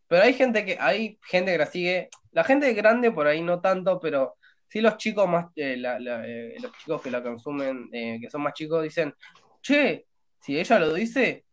pero 0.08 0.24
hay 0.24 0.34
gente 0.34 0.66
que, 0.66 0.78
hay 0.80 1.18
gente 1.24 1.52
que 1.54 1.58
la 1.58 1.66
sigue, 1.66 2.10
la 2.32 2.44
gente 2.44 2.74
grande 2.74 3.12
por 3.12 3.28
ahí 3.28 3.42
no 3.42 3.62
tanto, 3.62 4.00
pero 4.00 4.36
sí 4.68 4.82
los 4.82 4.98
chicos 4.98 5.28
más, 5.28 5.48
eh, 5.56 5.78
la- 5.78 6.00
la- 6.00 6.28
eh, 6.28 6.56
los 6.62 6.72
chicos 6.78 7.02
que 7.02 7.12
la 7.12 7.24
consumen, 7.24 7.90
eh, 7.94 8.18
que 8.22 8.30
son 8.30 8.42
más 8.42 8.54
chicos, 8.54 8.84
dicen, 8.84 9.14
che, 9.62 10.06
si 10.42 10.60
ella 10.60 10.80
lo 10.80 10.94
dice, 10.94 11.46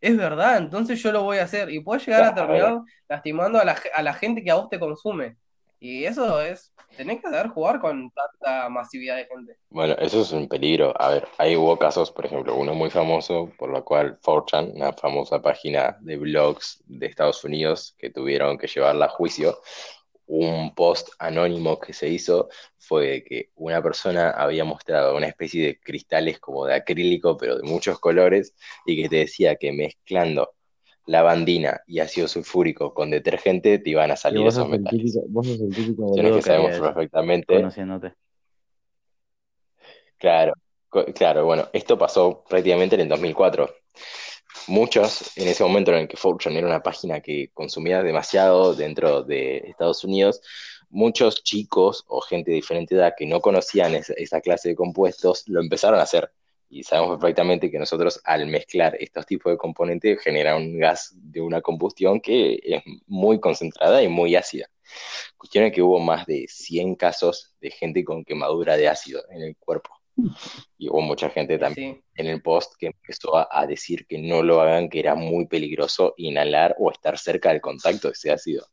es 0.00 0.16
verdad, 0.16 0.58
entonces 0.58 1.02
yo 1.02 1.12
lo 1.12 1.22
voy 1.22 1.38
a 1.38 1.44
hacer. 1.44 1.70
Y 1.70 1.80
puedes 1.80 2.06
llegar 2.06 2.24
a 2.24 2.34
terminar 2.34 2.80
lastimando 3.08 3.58
a 3.58 3.64
la, 3.64 3.76
a 3.94 4.02
la 4.02 4.14
gente 4.14 4.42
que 4.42 4.50
a 4.50 4.56
vos 4.56 4.68
te 4.68 4.78
consume. 4.78 5.36
Y 5.78 6.04
eso 6.04 6.40
es, 6.40 6.72
tenés 6.96 7.20
que 7.20 7.28
saber 7.28 7.48
jugar 7.48 7.80
con 7.80 8.10
tanta 8.10 8.68
masividad 8.70 9.16
de 9.16 9.26
gente. 9.26 9.56
Bueno, 9.68 9.94
eso 9.98 10.22
es 10.22 10.32
un 10.32 10.48
peligro. 10.48 10.94
A 11.00 11.10
ver, 11.10 11.28
ahí 11.38 11.54
hubo 11.54 11.78
casos, 11.78 12.10
por 12.10 12.24
ejemplo, 12.24 12.54
uno 12.54 12.74
muy 12.74 12.90
famoso, 12.90 13.52
por 13.58 13.70
lo 13.70 13.84
cual 13.84 14.18
4chan, 14.20 14.74
una 14.74 14.92
famosa 14.94 15.42
página 15.42 15.96
de 16.00 16.16
blogs 16.16 16.82
de 16.86 17.06
Estados 17.06 17.44
Unidos, 17.44 17.94
que 17.98 18.10
tuvieron 18.10 18.56
que 18.56 18.68
llevarla 18.68 19.06
a 19.06 19.10
juicio. 19.10 19.60
Un 20.26 20.74
post 20.74 21.10
anónimo 21.18 21.78
que 21.78 21.92
se 21.92 22.08
hizo 22.08 22.48
fue 22.78 23.22
que 23.24 23.50
una 23.54 23.82
persona 23.82 24.30
había 24.30 24.64
mostrado 24.64 25.16
una 25.16 25.26
especie 25.26 25.64
de 25.66 25.78
cristales 25.78 26.40
como 26.40 26.66
de 26.66 26.74
acrílico, 26.74 27.36
pero 27.36 27.56
de 27.56 27.62
muchos 27.62 28.00
colores, 28.00 28.54
y 28.84 29.00
que 29.00 29.08
te 29.08 29.16
decía 29.16 29.56
que 29.56 29.72
mezclando 29.72 30.52
lavandina 31.06 31.80
y 31.86 32.00
ácido 32.00 32.26
sulfúrico 32.28 32.92
con 32.92 33.10
detergente 33.10 33.78
te 33.78 33.90
iban 33.90 34.10
a 34.10 34.16
salir 34.16 34.42
vos 34.42 34.54
esos 34.54 34.68
metales. 34.68 35.00
típico, 35.00 35.26
vos 35.28 35.46
sos 35.46 35.60
el 35.60 35.74
típico 35.74 36.02
Cuestiones 36.02 36.32
boludo 36.32 36.34
que 36.34 36.42
que 36.42 36.48
sabemos 36.48 36.70
perfectamente. 36.80 37.56
conociéndote. 37.56 38.14
Claro, 40.18 40.54
claro, 41.14 41.44
bueno, 41.44 41.68
esto 41.72 41.98
pasó 41.98 42.42
prácticamente 42.48 42.94
en 42.96 43.02
el 43.02 43.08
2004. 43.08 43.68
Muchos, 44.68 45.36
en 45.36 45.48
ese 45.48 45.62
momento 45.62 45.92
en 45.92 45.98
el 45.98 46.08
que 46.08 46.16
Fortune 46.16 46.58
era 46.58 46.66
una 46.66 46.82
página 46.82 47.20
que 47.20 47.50
consumía 47.54 48.02
demasiado 48.02 48.74
dentro 48.74 49.22
de 49.22 49.58
Estados 49.58 50.02
Unidos, 50.04 50.40
muchos 50.90 51.42
chicos 51.44 52.04
o 52.08 52.20
gente 52.20 52.50
de 52.50 52.56
diferente 52.56 52.94
edad 52.94 53.14
que 53.16 53.26
no 53.26 53.40
conocían 53.40 53.94
esa, 53.94 54.12
esa 54.14 54.40
clase 54.40 54.70
de 54.70 54.74
compuestos 54.74 55.44
lo 55.46 55.60
empezaron 55.60 56.00
a 56.00 56.02
hacer. 56.02 56.32
Y 56.68 56.82
sabemos 56.82 57.18
perfectamente 57.18 57.70
que 57.70 57.78
nosotros 57.78 58.20
al 58.24 58.46
mezclar 58.46 58.96
estos 58.98 59.24
tipos 59.24 59.52
de 59.52 59.56
componentes 59.56 60.20
genera 60.20 60.56
un 60.56 60.78
gas 60.78 61.12
de 61.14 61.40
una 61.40 61.60
combustión 61.60 62.20
que 62.20 62.58
es 62.62 62.82
muy 63.06 63.38
concentrada 63.38 64.02
y 64.02 64.08
muy 64.08 64.34
ácida. 64.34 64.68
Cuestión 65.36 65.64
es 65.64 65.72
que 65.72 65.82
hubo 65.82 66.00
más 66.00 66.26
de 66.26 66.46
100 66.48 66.96
casos 66.96 67.54
de 67.60 67.70
gente 67.70 68.04
con 68.04 68.24
quemadura 68.24 68.76
de 68.76 68.88
ácido 68.88 69.22
en 69.30 69.42
el 69.42 69.56
cuerpo. 69.56 69.90
Y 70.78 70.88
hubo 70.90 71.00
mucha 71.00 71.30
gente 71.30 71.58
también 71.58 71.94
sí, 71.96 72.04
en 72.16 72.26
el 72.26 72.42
post 72.42 72.74
que 72.78 72.86
empezó 72.88 73.36
a, 73.36 73.48
a 73.50 73.66
decir 73.66 74.06
que 74.06 74.18
no 74.18 74.42
lo 74.42 74.60
hagan, 74.60 74.88
que 74.88 75.00
era 75.00 75.14
muy 75.14 75.46
peligroso 75.46 76.14
inhalar 76.18 76.74
o 76.78 76.90
estar 76.90 77.18
cerca 77.18 77.50
del 77.50 77.60
contacto 77.62 78.08
de 78.08 78.12
ese 78.12 78.30
ácido. 78.30 78.66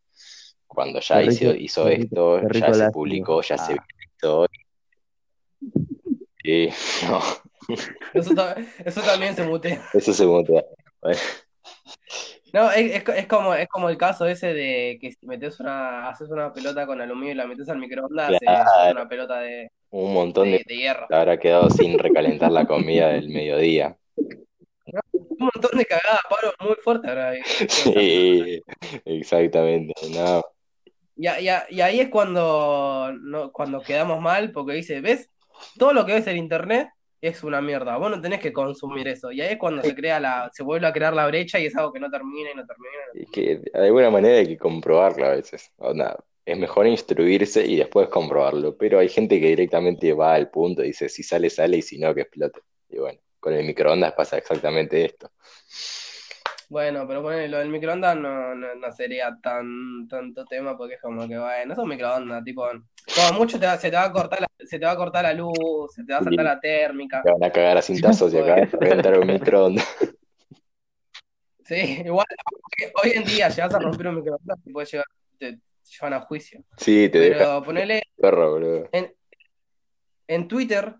Cuando 0.68 1.00
ya 1.00 1.24
hizo, 1.24 1.52
rico, 1.54 1.88
esto, 1.88 2.40
rico 2.40 2.68
ya 2.68 2.74
se 2.74 2.92
publicó, 2.92 3.42
ya 3.42 3.58
se 3.58 3.74
Ah, 3.74 3.86
viralizó. 4.22 4.46
Y 6.46 6.68
no, 7.08 7.22
eso, 8.14 8.36
ta- 8.36 8.56
eso 8.84 9.02
también 9.02 9.34
se 9.34 9.44
mutea. 9.44 9.82
eso 9.94 10.14
se 10.14 10.26
mutea. 10.26 10.64
Bueno, 11.02 11.20
No, 12.54 12.70
es, 12.72 12.96
es, 12.96 13.04
co- 13.04 13.14
es 13.14 13.28
como, 13.28 13.54
es 13.56 13.68
como 13.70 13.90
el 13.90 13.98
caso 13.98 14.26
ese 14.28 14.54
de 14.54 14.98
que 15.02 15.12
si 15.12 15.26
metes 15.26 15.60
una, 15.60 16.10
haces 16.10 16.30
una 16.30 16.54
pelota 16.54 16.86
con 16.86 17.00
aluminio 17.02 17.32
y 17.32 17.36
la 17.36 17.48
metes 17.48 17.70
al 17.70 17.80
microondas, 17.80 18.30
se, 18.40 18.40
se 18.40 18.46
hace 18.46 18.72
claro, 18.72 18.92
una 18.92 19.08
pelota 19.10 19.40
de, 19.40 19.72
un 19.94 20.14
montón 20.14 20.52
de 20.52 20.64
de, 20.66 20.76
hierro. 20.76 21.06
habrá 21.12 21.40
quedado 21.40 21.70
sin 21.70 22.00
recalentar 22.00 22.52
la 22.52 22.66
comida 22.66 23.10
del 23.10 23.30
mediodía. 23.30 23.96
Un 25.12 25.50
montón 25.54 25.78
de 25.78 25.86
cagadas, 25.86 26.22
paro 26.30 26.54
muy 26.60 26.76
fuerte 26.84 27.10
ahora 27.10 27.30
ahí 27.30 27.42
pensando. 27.60 28.00
Sí, 28.00 28.62
exactamente. 29.06 29.94
No, 30.10 30.42
Y, 31.16 31.28
y 31.28 31.50
y 31.70 31.82
ahí 31.82 32.00
es 32.00 32.10
cuando, 32.10 33.12
no, 33.22 33.52
cuando 33.52 33.82
quedamos 33.82 34.20
mal, 34.20 34.52
porque 34.52 34.74
dice, 34.74 35.00
¿ves? 35.02 35.30
Todo 35.78 35.94
lo 35.94 36.06
que 36.06 36.14
ves 36.14 36.28
en 36.28 36.38
internet 36.38 36.90
es 37.22 37.44
una 37.44 37.62
mierda. 37.62 37.98
Vos 37.98 38.10
no 38.10 38.20
tenés 38.20 38.40
que 38.40 38.52
consumir 38.52 39.08
eso. 39.08 39.32
Y 39.32 39.42
ahí 39.42 39.54
es 39.54 39.58
cuando 39.60 39.84
se 39.84 39.96
crea 39.96 40.20
la, 40.20 40.50
se 40.54 40.64
vuelve 40.64 40.88
a 40.88 40.94
crear 40.94 41.14
la 41.14 41.28
brecha 41.28 41.60
y 41.60 41.68
es 41.68 41.76
algo 41.78 41.94
que 41.94 42.00
no 42.00 42.10
termina 42.10 42.52
y 42.52 42.56
no 42.56 42.66
termina 42.66 42.98
y 43.14 43.20
no 43.20 43.24
es 43.24 43.30
que 43.32 43.58
de 43.58 43.72
alguna 43.88 44.10
manera 44.10 44.38
hay 44.40 44.48
que 44.48 44.58
comprobarlo 44.58 45.26
a 45.26 45.30
veces. 45.36 45.72
Onda, 45.78 46.18
es 46.46 46.58
mejor 46.58 46.88
instruirse 46.88 47.66
y 47.66 47.78
después 47.78 48.10
comprobarlo, 48.10 48.76
pero 48.78 49.00
hay 49.00 49.10
gente 49.10 49.40
que 49.40 49.48
directamente 49.48 50.14
va 50.14 50.34
al 50.34 50.50
punto 50.50 50.84
y 50.84 50.88
dice, 50.88 51.08
si 51.10 51.24
sale, 51.24 51.50
sale 51.50 51.78
y 51.78 51.82
si 51.82 51.98
no, 51.98 52.14
que 52.14 52.22
explote. 52.22 52.62
Y 52.90 52.98
bueno, 53.00 53.20
con 53.40 53.54
el 53.54 53.66
microondas 53.66 54.14
pasa 54.14 54.38
exactamente 54.38 55.06
esto. 55.06 55.32
Bueno, 56.70 57.06
pero 57.08 57.22
bueno, 57.22 57.46
lo 57.48 57.60
del 57.60 57.70
microondas 57.70 58.16
no, 58.18 58.56
no, 58.56 58.76
no 58.76 58.92
sería 58.92 59.38
tan 59.42 60.08
tanto 60.08 60.44
tema 60.46 60.76
porque 60.78 60.96
es 60.96 61.02
como 61.02 61.28
que, 61.28 61.38
bueno, 61.38 61.74
es 61.74 61.78
un 61.80 61.88
microondas, 61.90 62.44
tipo, 62.44 62.68
como 63.16 63.34
mucho 63.34 63.60
te 63.60 63.66
va- 63.66 63.78
se 63.78 63.90
te 63.90 63.96
va 63.96 64.06
a 64.06 64.12
cortar 64.12 64.42
la, 64.42 64.48
se 64.66 64.80
te 64.80 64.86
va 64.86 64.92
a 64.92 64.96
cortar 64.98 65.24
la 65.24 65.34
luz, 65.34 65.94
se 65.94 66.04
te 66.04 66.14
va 66.14 66.20
a 66.20 66.24
saltar 66.24 66.46
la 66.46 66.60
térmica. 66.60 67.22
te 67.24 67.32
van 67.32 67.44
a 67.44 67.52
cagar 67.52 67.78
a 67.78 67.82
cintazos 67.82 68.34
y 68.34 68.38
acá 68.38 68.56
Pues, 68.56 68.72
reventar 68.72 69.20
un 69.20 69.28
microondas. 69.28 69.86
sí, 71.66 72.02
igual 72.06 72.26
hoy 73.04 73.12
en 73.16 73.24
día 73.26 73.50
llegas 73.50 73.74
a 73.74 73.80
romper 73.80 74.08
un 74.08 74.16
microondas 74.16 74.60
y 74.66 74.72
puedes 74.74 74.92
llevar, 74.92 75.06
te 75.38 75.60
llevan 75.92 76.14
a 76.14 76.22
juicio. 76.22 76.64
Sí, 76.78 77.10
te 77.10 77.20
deja 77.20 77.38
Pero 77.40 77.64
ponele 77.64 78.04
perro, 78.18 78.52
boludo. 78.52 78.90
en, 78.92 79.14
en 80.28 80.48
Twitter, 80.48 80.96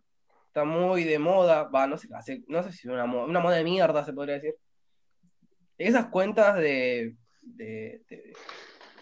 está 0.48 0.64
muy 0.66 1.04
de 1.04 1.20
moda, 1.20 1.64
va, 1.64 1.88
no 1.88 1.98
sé, 1.98 2.08
hace- 2.14 2.44
no 2.48 2.62
sé 2.64 2.72
si 2.72 2.88
es 2.88 2.94
una 2.94 3.06
moda, 3.06 3.26
una 3.26 3.40
moda 3.40 3.56
de 3.58 3.64
mierda 3.64 4.04
se 4.06 4.14
podría 4.14 4.36
decir. 4.36 4.56
Esas 5.78 6.08
cuentas 6.08 6.56
de, 6.58 7.16
de, 7.42 8.02
de- 8.10 8.34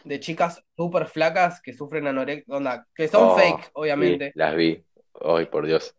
de 0.03 0.19
chicas 0.19 0.63
súper 0.75 1.05
flacas 1.07 1.61
que 1.61 1.73
sufren 1.73 2.07
anorexia, 2.07 2.55
onda, 2.55 2.88
que 2.95 3.07
son 3.07 3.29
Oh, 3.32 3.36
fake, 3.36 3.63
sí, 3.65 3.69
obviamente, 3.73 4.32
las 4.36 4.55
vi. 4.55 4.84
Ay, 5.23 5.45
por 5.47 5.67
Dios. 5.67 5.95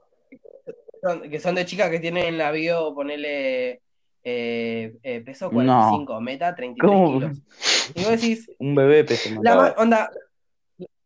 son- 1.02 1.28
que 1.30 1.38
son 1.40 1.54
de 1.54 1.64
chicas 1.66 1.90
que 1.90 2.00
tienen 2.00 2.24
en 2.26 2.38
la 2.38 2.50
bio, 2.50 2.94
ponele 2.94 3.82
eh, 4.24 4.94
eh, 5.02 5.20
peso 5.20 5.46
No, 5.46 5.52
45, 5.54 6.20
meta 6.20 6.54
33 6.54 6.90
¿cómo? 6.90 7.12
kilos. 7.18 7.38
Y 7.94 8.02
vos 8.02 8.10
decís, 8.10 8.50
Un 8.58 8.74
bebé 8.74 9.04
más. 9.04 9.44
la 9.44 9.74
onda, 9.76 10.10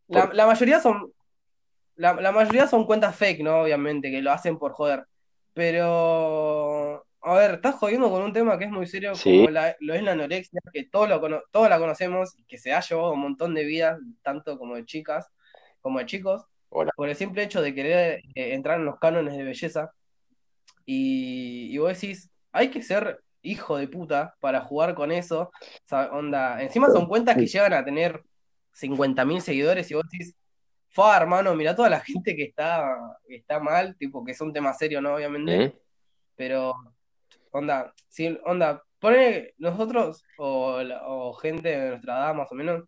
la, 0.09 0.47
mayoría 0.47 0.81
son, 0.81 1.13
la, 1.97 2.15
la 2.15 2.33
mayoría 2.33 2.67
son 2.67 2.87
cuentas 2.87 3.17
fake, 3.17 3.41
¿no? 3.43 3.61
Obviamente, 3.63 4.11
que 4.11 4.23
lo 4.23 4.31
hacen 4.33 4.59
por 4.59 4.73
joder. 4.73 5.05
Pero, 5.55 7.07
a 7.23 7.35
ver, 7.35 7.55
estás 7.55 7.75
jodiendo 7.77 8.11
con 8.11 8.23
un 8.23 8.33
tema 8.33 8.59
que 8.59 8.65
es 8.67 8.71
muy 8.71 8.87
serio 8.87 9.15
sí, 9.15 9.39
como 9.39 9.51
la- 9.51 9.75
lo 9.81 9.95
es 9.95 10.03
la 10.03 10.13
anorexia, 10.13 10.61
que 10.73 10.85
todos, 10.85 11.09
lo 11.09 11.21
cono- 11.21 11.43
todos 11.51 11.69
la 11.71 11.79
conocemos, 11.79 12.37
que 12.47 12.59
se 12.59 12.73
ha 12.73 12.81
llevado 12.81 13.13
un 13.13 13.21
montón 13.21 13.55
de 13.55 13.65
vidas, 13.65 13.99
tanto 14.23 14.59
como 14.59 14.75
de 14.77 14.85
chicas 14.85 15.27
como 15.81 15.99
de 16.01 16.07
chicos, 16.07 16.45
hola. 16.71 16.91
por 16.97 17.09
el 17.09 17.15
simple 17.17 17.45
hecho 17.45 17.63
de 17.63 17.73
querer 17.73 18.21
eh, 18.35 18.55
entrar 18.55 18.79
en 18.81 18.85
los 18.87 18.99
cánones 18.99 19.37
de 19.37 19.45
belleza. 19.45 19.93
Y, 20.85 21.69
y 21.73 21.79
vos 21.79 22.01
decís, 22.01 22.29
hay 22.53 22.69
que 22.71 22.83
ser 22.83 23.21
hijo 23.47 23.77
de 23.77 23.89
puta 23.89 24.35
para 24.41 24.61
jugar 24.61 24.95
con 24.95 25.13
eso. 25.13 25.43
O 25.43 25.51
sea, 25.87 26.11
onda, 26.13 26.63
encima 26.63 26.89
son 26.89 27.07
cuentas 27.07 27.37
que 27.37 27.47
llegan 27.47 27.73
a 27.73 27.85
tener 27.85 28.23
50.000 28.75 29.41
seguidores 29.41 29.91
y 29.91 29.95
vos 29.95 30.05
decís, 30.11 30.37
fa, 30.89 31.17
hermano, 31.17 31.55
mira 31.55 31.77
toda 31.77 31.91
la 31.91 32.01
gente 32.05 32.37
que 32.37 32.45
está, 32.45 32.85
que 33.27 33.37
está 33.37 33.61
mal, 33.61 33.97
tipo, 33.97 34.25
que 34.25 34.33
es 34.33 34.41
un 34.41 34.53
tema 34.53 34.73
serio, 34.75 35.01
¿no? 35.01 35.15
Obviamente, 35.15 35.79
pero, 36.37 36.75
onda, 37.51 37.93
si, 38.09 38.39
onda, 38.45 38.83
pone 38.99 39.55
nosotros 39.59 40.23
o, 40.39 40.81
o 41.07 41.33
gente 41.35 41.69
de 41.69 41.89
nuestra 41.91 42.15
edad 42.15 42.35
más 42.35 42.51
o 42.53 42.55
menos, 42.55 42.85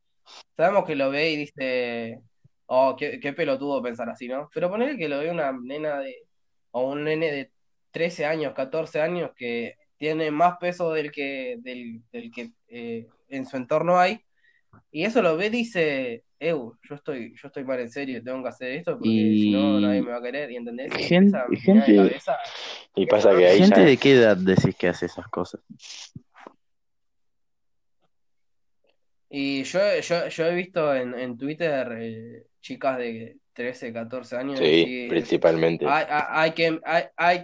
sabemos 0.57 0.85
que 0.85 0.97
lo 0.97 1.11
ve 1.11 1.31
y 1.31 1.37
dice, 1.37 2.21
oh, 2.67 2.97
qué, 2.97 3.21
qué 3.21 3.33
pelotudo 3.33 3.83
pensar 3.83 4.09
así, 4.11 4.29
¿no? 4.29 4.51
Pero 4.55 4.71
ponele 4.71 4.97
que 4.99 5.09
lo 5.09 5.19
ve 5.19 5.31
una 5.31 5.53
nena 5.53 6.01
de, 6.01 6.27
o 6.73 6.91
un 6.91 7.05
nene 7.05 7.33
de 7.33 7.53
13 7.91 8.27
años, 8.27 8.55
14 8.55 9.01
años 9.01 9.31
que 9.37 9.75
tiene 9.99 10.31
más 10.31 10.57
peso 10.59 10.93
del 10.93 11.13
que, 11.13 11.59
del, 11.61 12.01
del 12.11 12.31
que 12.31 12.53
eh, 12.69 13.07
en 13.29 13.45
su 13.45 13.57
entorno 13.57 13.99
hay, 13.99 14.21
y 14.91 15.05
eso 15.05 15.21
lo 15.23 15.37
ve 15.37 15.47
y 15.47 15.51
dice, 15.51 16.25
Eu, 16.41 16.79
yo 16.89 16.95
estoy, 16.95 17.35
yo 17.35 17.49
estoy 17.49 17.65
mal 17.65 17.81
en 17.81 17.91
serio, 17.91 18.23
tengo 18.23 18.43
que 18.43 18.49
hacer 18.49 18.71
esto 18.73 18.93
porque 18.93 19.11
si 19.11 19.51
no 19.51 19.81
nadie 19.81 19.99
Y 19.99 20.03
me 20.03 20.13
va 20.13 20.19
a 20.19 20.23
querer, 20.23 20.51
¿y 20.53 20.57
entendés? 20.57 20.93
Y 20.97 21.03
gente, 21.03 21.37
de 21.37 21.57
gente, 21.57 21.97
cabeza, 21.97 22.37
Y 22.95 23.07
pasa 23.07 23.37
que 23.37 23.47
ahí 23.47 23.59
gente 23.59 23.81
ya 23.81 23.87
de 23.87 23.97
qué 23.97 24.13
edad 24.13 24.37
decís 24.37 24.77
que 24.77 24.89
hace 24.89 25.07
esas 25.07 25.27
cosas. 25.29 25.61
Y 29.31 29.63
yo, 29.65 29.79
yo, 30.01 30.29
yo 30.29 30.47
he 30.47 30.55
visto 30.55 30.95
en, 30.95 31.15
en 31.19 31.37
Twitter 31.37 31.97
eh, 32.01 32.47
chicas 32.61 32.99
de 32.99 33.37
13, 33.53 33.93
14 33.93 34.37
años 34.37 34.59
sí, 34.59 34.65
decir, 34.65 35.09
principalmente. 35.11 35.85
hay, 35.87 36.53
que, 36.53 36.81
hay, 37.17 37.41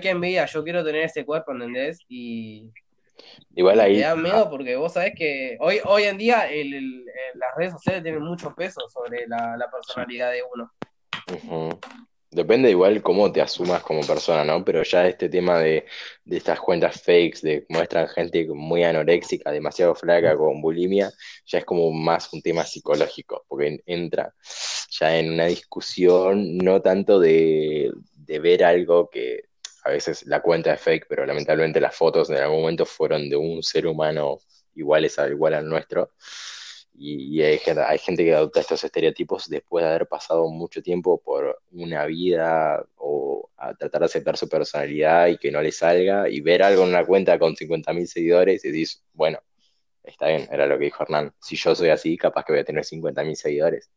que 0.00 0.10
envidia, 0.10 0.46
yo 0.46 0.64
quiero 0.64 0.84
tener 0.84 1.02
ese 1.02 1.24
cuerpo, 1.24 1.52
¿entendés? 1.52 1.98
Y, 2.08 2.70
Igual 3.54 3.80
ahí, 3.80 4.00
da 4.00 4.14
miedo 4.14 4.48
porque 4.48 4.76
vos 4.76 4.92
sabés 4.92 5.14
que 5.16 5.56
hoy, 5.60 5.80
hoy 5.84 6.04
en 6.04 6.16
día 6.16 6.48
el, 6.48 6.72
el- 6.74 6.84
el- 7.08 7.38
las 7.38 7.54
redes 7.56 7.72
sociales 7.72 8.02
tienen 8.02 8.22
mucho 8.22 8.54
peso 8.54 8.80
sobre 8.88 9.26
la, 9.26 9.68
personalidad 9.70 10.32
de 10.32 10.42
uno. 10.54 10.72
ujú. 11.32 11.78
Depende 12.30 12.68
igual 12.70 13.02
cómo 13.02 13.32
te 13.32 13.40
asumas 13.40 13.82
como 13.82 14.02
persona, 14.06 14.44
¿no? 14.44 14.62
Pero 14.62 14.82
ya 14.82 15.06
este 15.08 15.30
tema 15.30 15.58
de, 15.60 15.86
de 16.24 16.36
estas 16.36 16.60
cuentas 16.60 17.00
fakes, 17.02 17.38
de 17.42 17.64
muestran 17.70 18.06
gente 18.08 18.46
muy 18.50 18.84
anoréxica, 18.84 19.50
demasiado 19.50 19.94
flaca, 19.94 20.36
con 20.36 20.60
bulimia, 20.60 21.10
ya 21.46 21.58
es 21.60 21.64
como 21.64 21.90
más 21.90 22.30
un 22.34 22.42
tema 22.42 22.64
psicológico, 22.64 23.46
porque 23.48 23.68
en- 23.68 23.82
entra 23.86 24.34
ya 24.90 25.18
en 25.18 25.32
una 25.32 25.46
discusión 25.46 26.58
no 26.58 26.82
tanto 26.82 27.18
de, 27.18 27.90
de 28.14 28.38
ver 28.40 28.62
algo 28.64 29.08
que 29.08 29.44
a 29.84 29.90
veces 29.90 30.26
la 30.26 30.42
cuenta 30.42 30.74
es 30.74 30.80
fake, 30.82 31.06
pero 31.08 31.24
lamentablemente 31.24 31.80
las 31.80 31.96
fotos 31.96 32.28
en 32.30 32.36
algún 32.36 32.60
momento 32.60 32.84
fueron 32.84 33.30
de 33.30 33.36
un 33.36 33.62
ser 33.62 33.86
humano 33.86 34.38
iguales 34.74 35.18
a, 35.18 35.28
igual 35.28 35.54
al 35.54 35.66
nuestro. 35.68 36.12
Y, 36.98 37.38
y 37.38 37.42
hay, 37.42 37.58
gente, 37.58 37.82
hay 37.82 37.98
gente 37.98 38.24
que 38.24 38.34
adopta 38.34 38.60
estos 38.60 38.82
estereotipos 38.82 39.48
después 39.48 39.84
de 39.84 39.90
haber 39.90 40.08
pasado 40.08 40.48
mucho 40.48 40.82
tiempo 40.82 41.20
por 41.20 41.60
una 41.72 42.04
vida 42.06 42.84
o 42.96 43.48
a 43.56 43.74
tratar 43.74 44.00
de 44.00 44.06
aceptar 44.06 44.36
su 44.36 44.48
personalidad 44.48 45.28
y 45.28 45.38
que 45.38 45.50
no 45.50 45.62
le 45.62 45.72
salga 45.72 46.28
y 46.28 46.40
ver 46.40 46.62
algo 46.62 46.82
en 46.82 46.90
una 46.90 47.04
cuenta 47.04 47.38
con 47.38 47.54
50.000 47.54 48.06
seguidores 48.06 48.64
y 48.64 48.68
decís, 48.68 49.04
bueno, 49.12 49.38
está 50.02 50.28
bien, 50.28 50.48
era 50.50 50.66
lo 50.66 50.78
que 50.78 50.86
dijo 50.86 51.02
Hernán, 51.02 51.32
si 51.40 51.56
yo 51.56 51.74
soy 51.74 51.90
así, 51.90 52.16
capaz 52.16 52.44
que 52.44 52.52
voy 52.52 52.60
a 52.60 52.64
tener 52.64 52.84
50.000 52.84 53.34
seguidores. 53.34 53.90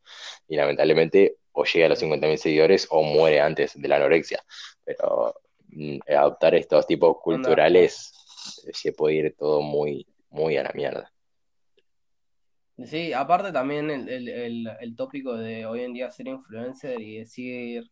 Y 0.47 0.55
lamentablemente 0.55 1.37
o 1.53 1.65
llega 1.65 1.87
a 1.87 1.89
los 1.89 2.01
50.000 2.01 2.37
seguidores 2.37 2.87
o 2.89 3.03
muere 3.03 3.41
antes 3.41 3.79
de 3.79 3.87
la 3.87 3.97
anorexia. 3.97 4.43
Pero 4.83 5.35
mm, 5.69 5.99
adoptar 6.07 6.55
estos 6.55 6.87
tipos 6.87 7.17
culturales 7.21 8.13
eh, 8.67 8.71
se 8.73 8.93
puede 8.93 9.15
ir 9.15 9.35
todo 9.37 9.61
muy, 9.61 10.07
muy 10.29 10.57
a 10.57 10.63
la 10.63 10.71
mierda. 10.73 11.11
Sí, 12.85 13.13
aparte 13.13 13.51
también 13.51 13.89
el, 13.91 14.09
el, 14.09 14.27
el, 14.29 14.67
el 14.79 14.95
tópico 14.95 15.35
de 15.35 15.65
hoy 15.65 15.81
en 15.81 15.93
día 15.93 16.09
ser 16.11 16.27
influencer 16.27 16.99
y 17.01 17.17
decir 17.19 17.83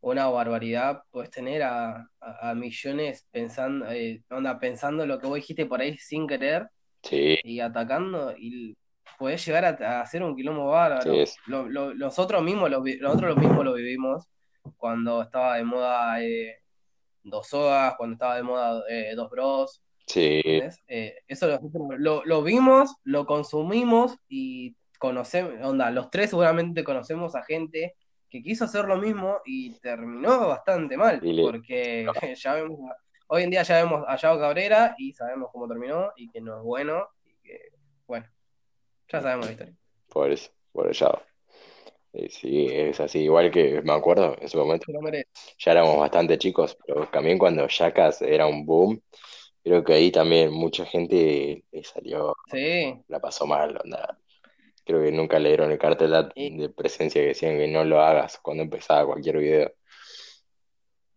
una 0.00 0.28
barbaridad, 0.28 1.02
puedes 1.10 1.30
tener 1.30 1.62
a, 1.64 1.96
a, 2.20 2.50
a 2.50 2.54
millones 2.54 3.26
pensando, 3.32 3.90
eh, 3.90 4.24
onda, 4.30 4.58
pensando 4.60 5.06
lo 5.06 5.18
que 5.20 5.26
vos 5.28 5.36
dijiste 5.36 5.66
por 5.66 5.80
ahí 5.82 5.96
sin 5.98 6.26
querer 6.28 6.68
Sí, 7.02 7.36
y 7.42 7.60
atacando 7.60 8.34
y 8.38 8.76
podés 9.18 9.44
llegar 9.46 9.64
a, 9.66 9.98
a 9.98 10.02
hacer 10.02 10.22
un 10.24 10.36
quilombo 10.36 10.68
bárbaro. 10.70 11.24
sí, 11.24 11.24
Lo, 11.46 11.68
lo- 11.68 11.94
nosotros 11.94 12.42
mismos 12.42 12.70
lo, 12.70 12.82
nosotros 13.00 13.30
lo 13.30 13.36
mismo 13.36 13.64
lo 13.64 13.74
vivimos 13.74 14.26
cuando 14.78 15.22
estaba 15.22 15.56
de 15.56 15.64
moda 15.64 16.22
eh, 16.22 16.56
Dos 17.24 17.48
Sogas, 17.48 17.94
cuando 17.96 18.14
estaba 18.14 18.36
de 18.36 18.42
moda 18.44 18.82
eh, 18.90 19.14
Dos 19.16 19.30
Bros, 19.30 19.81
sí. 20.06 20.40
Eh, 20.88 21.14
eso 21.28 21.46
lo, 21.48 21.96
lo, 21.98 22.24
lo 22.24 22.42
vimos, 22.42 22.94
lo 23.04 23.26
consumimos 23.26 24.16
y 24.28 24.74
conocemos, 24.98 25.54
onda, 25.64 25.90
los 25.90 26.10
tres 26.10 26.30
seguramente 26.30 26.84
conocemos 26.84 27.34
a 27.34 27.42
gente 27.42 27.94
que 28.30 28.42
quiso 28.42 28.64
hacer 28.64 28.84
lo 28.86 28.96
mismo 28.96 29.38
y 29.44 29.78
terminó 29.80 30.48
bastante 30.48 30.96
mal, 30.96 31.20
le- 31.22 31.42
porque 31.42 32.06
ya 32.36 32.54
vemos, 32.54 32.78
hoy 33.28 33.42
en 33.42 33.50
día 33.50 33.62
ya 33.62 33.76
vemos 33.82 34.04
a 34.06 34.16
Yao 34.16 34.38
Cabrera 34.38 34.94
y 34.98 35.12
sabemos 35.12 35.50
cómo 35.52 35.68
terminó 35.68 36.12
y 36.16 36.30
que 36.30 36.40
no 36.40 36.56
es 36.58 36.62
bueno 36.62 37.08
y 37.24 37.34
que, 37.42 37.58
bueno, 38.06 38.26
ya 39.08 39.20
sabemos 39.20 39.46
la 39.46 39.52
historia. 39.52 39.74
por 40.08 40.30
eso, 40.30 40.50
por 40.72 40.88
allá. 40.88 41.10
Eh, 42.12 42.28
Sí, 42.30 42.66
es 42.70 43.00
así, 43.00 43.20
igual 43.20 43.50
que 43.50 43.80
me 43.82 43.92
acuerdo 43.92 44.36
en 44.40 44.48
su 44.48 44.58
momento, 44.58 44.86
ya 45.58 45.72
éramos 45.72 45.98
bastante 45.98 46.38
chicos, 46.38 46.76
pero 46.86 47.08
también 47.08 47.38
cuando 47.38 47.66
Jackass 47.66 48.22
era 48.22 48.46
un 48.46 48.66
boom, 48.66 49.00
creo 49.62 49.84
que 49.84 49.94
ahí 49.94 50.10
también 50.10 50.52
mucha 50.52 50.84
gente 50.84 51.64
le 51.70 51.84
salió, 51.84 52.34
Sí, 52.50 53.00
la 53.08 53.20
pasó 53.20 53.46
mal, 53.46 53.78
onda. 53.82 54.18
Creo 54.84 55.02
que 55.02 55.12
nunca 55.12 55.38
leyeron 55.38 55.70
el 55.70 55.78
cartel 55.78 56.10
de 56.34 56.68
presencia 56.70 57.20
que 57.22 57.28
decían 57.28 57.56
que 57.56 57.68
no 57.68 57.84
lo 57.84 58.00
hagas 58.00 58.38
cuando 58.38 58.64
empezaba 58.64 59.06
cualquier 59.06 59.38
video. 59.38 59.72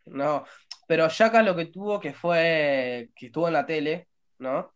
no, 0.06 0.46
pero 0.88 1.08
Yaka 1.08 1.42
lo 1.42 1.56
que 1.56 1.66
tuvo 1.66 2.00
que 2.00 2.14
fue 2.14 3.10
que 3.16 3.28
estuvo 3.28 3.48
en 3.48 3.54
la 3.54 3.66
tele, 3.66 4.08
¿no? 4.38 4.72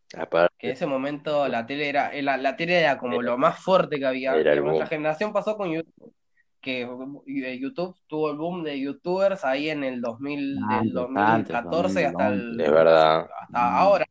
Que 0.57 0.67
en 0.67 0.73
ese 0.73 0.87
momento 0.87 1.47
la 1.47 1.65
tele 1.65 1.87
era, 1.87 2.11
la, 2.21 2.37
la 2.37 2.55
tele 2.55 2.79
era 2.79 2.97
como 2.97 3.21
lo 3.21 3.37
más 3.37 3.59
fuerte 3.59 3.99
que 3.99 4.05
había. 4.07 4.33
nuestra 4.55 4.87
generación 4.87 5.31
pasó 5.31 5.55
con 5.55 5.71
YouTube, 5.71 6.13
que 6.61 6.81
eh, 6.81 7.59
YouTube 7.59 7.95
tuvo 8.07 8.31
el 8.31 8.37
boom 8.37 8.63
de 8.63 8.79
YouTubers 8.79 9.45
ahí 9.45 9.69
en 9.69 9.83
el 9.83 10.01
2000, 10.01 10.55
del 10.55 10.63
Antes, 10.69 10.95
antes, 11.15 11.53
2014 11.53 12.05
hasta 12.05 12.29
2011. 12.29 12.33
el, 12.33 12.61
Es 12.61 12.71
verdad. 12.71 13.29
hasta 13.39 13.77
ahora. 13.77 14.05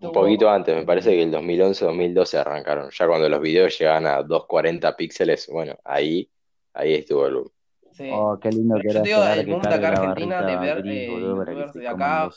Un 0.00 0.12
Tuvo, 0.12 0.12
poquito 0.12 0.48
antes, 0.48 0.74
me 0.74 0.84
parece 0.84 1.10
que 1.10 1.22
el 1.22 1.30
2011-2012 1.32 2.38
arrancaron. 2.38 2.90
Ya 2.90 3.06
cuando 3.06 3.28
los 3.28 3.40
videos 3.40 3.78
llegaban 3.78 4.06
a 4.06 4.22
240 4.22 4.96
píxeles, 4.96 5.46
bueno, 5.52 5.76
ahí, 5.84 6.30
ahí 6.72 6.94
estuvo 6.94 7.26
el 7.26 7.34
boom. 7.34 7.50
sí. 7.92 8.08
Oh, 8.10 8.38
qué 8.40 8.50
lindo 8.50 8.76
que 8.76 8.84
Yo 8.84 8.90
era 8.92 9.02
te 9.02 9.08
digo, 9.08 9.20
esperar 9.22 9.38
el 9.38 9.46
boom 9.50 9.62
de 9.62 9.68
acá 9.68 9.80
la 9.80 9.98
Argentina 9.98 10.42
de 10.42 10.56
ver 10.56 10.86
eh, 10.86 11.06
youtubers 11.06 11.72
se 11.72 11.78
de 11.80 11.88
acá. 11.88 12.30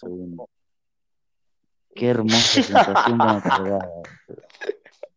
Qué 1.95 2.07
hermosa 2.09 2.63
sensación 2.63 3.17
cuando 3.17 3.41
cargaba. 3.41 3.87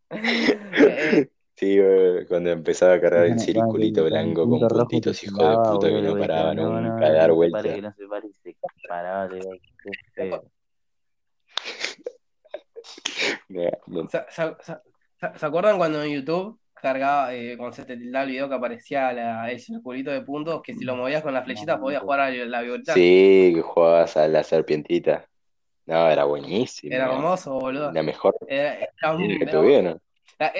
Sí, 1.57 1.75
cuando 2.27 2.51
empezaba 2.51 2.93
a 2.93 3.01
cargar 3.01 3.25
el 3.25 3.39
circulito 3.39 4.05
blanco 4.05 4.47
con 4.47 4.67
puntitos, 4.67 5.23
hijo 5.23 5.43
de 5.43 5.57
puta, 5.57 5.87
que 5.87 6.01
no 6.01 6.53
no, 6.53 6.81
nunca 6.81 7.07
a 7.07 7.11
dar 7.13 7.29
no 7.29 7.35
se 7.35 7.41
que 7.41 7.47
no 7.47 7.51
pare, 7.51 7.81
y 8.45 8.55
paraba, 8.87 9.27
te 9.27 9.35
digo, 9.37 9.53
qué 9.81 9.89
feo. 10.13 10.43
Me- 13.49 13.71
me- 13.87 14.07
¿se, 14.07 14.19
se- 14.29 14.55
se- 14.61 14.77
se 15.39 15.45
acuerdan 15.47 15.77
cuando 15.79 16.03
en 16.03 16.11
YouTube 16.11 16.59
cargaba, 16.75 17.33
eh, 17.33 17.57
cuando 17.57 17.75
se 17.75 17.85
te 17.85 17.97
tildaba 17.97 18.25
el 18.25 18.29
video 18.31 18.47
que 18.49 18.53
aparecía 18.55 19.11
la- 19.13 19.49
el 19.49 19.59
circulito 19.59 20.11
de 20.11 20.21
puntos, 20.21 20.61
que 20.61 20.75
si 20.75 20.85
lo 20.85 20.95
movías 20.95 21.23
con 21.23 21.33
la 21.33 21.41
flechita 21.41 21.79
podías 21.79 22.03
jugar 22.03 22.19
a 22.19 22.29
la 22.29 22.61
violeta? 22.61 22.93
Sí, 22.93 23.51
que 23.55 23.61
jugabas 23.63 24.15
a 24.15 24.27
la 24.27 24.43
serpientita. 24.43 25.27
No, 25.87 25.95
era 26.03 26.11
Era 26.11 26.23
buenísimo. 26.25 26.93
hermoso, 26.95 27.53
boludo. 27.53 27.91
La 27.91 28.03
mejor 28.03 28.35
Era, 28.47 28.75
era 28.75 29.15
un- 29.15 29.23
idea 29.23 29.37
que 29.39 29.43
era- 29.43 29.51
tuvieron. 29.51 29.99
era- 30.37 30.53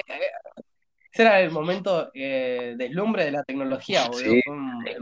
ese 1.18 1.26
era 1.26 1.40
el 1.40 1.50
momento 1.50 2.12
eh, 2.14 2.74
deslumbre 2.76 3.24
de 3.24 3.32
la 3.32 3.42
tecnología, 3.42 4.04
boludo. 4.04 4.18
Sí, 4.20 4.40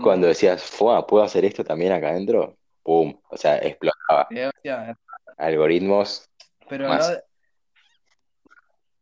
cuando 0.02 0.26
decías, 0.28 0.62
"Fua, 0.62 1.06
¿puedo 1.06 1.22
hacer 1.22 1.44
esto 1.44 1.62
también 1.62 1.92
acá 1.92 2.08
adentro? 2.08 2.56
¡Pum! 2.82 3.20
O 3.28 3.36
sea, 3.36 3.58
explotaba. 3.58 4.26
eh, 4.30 4.46
hostia, 4.46 4.96
Algoritmos 5.36 6.26
pero 6.70 6.88
más. 6.88 7.10
no, 7.10 7.16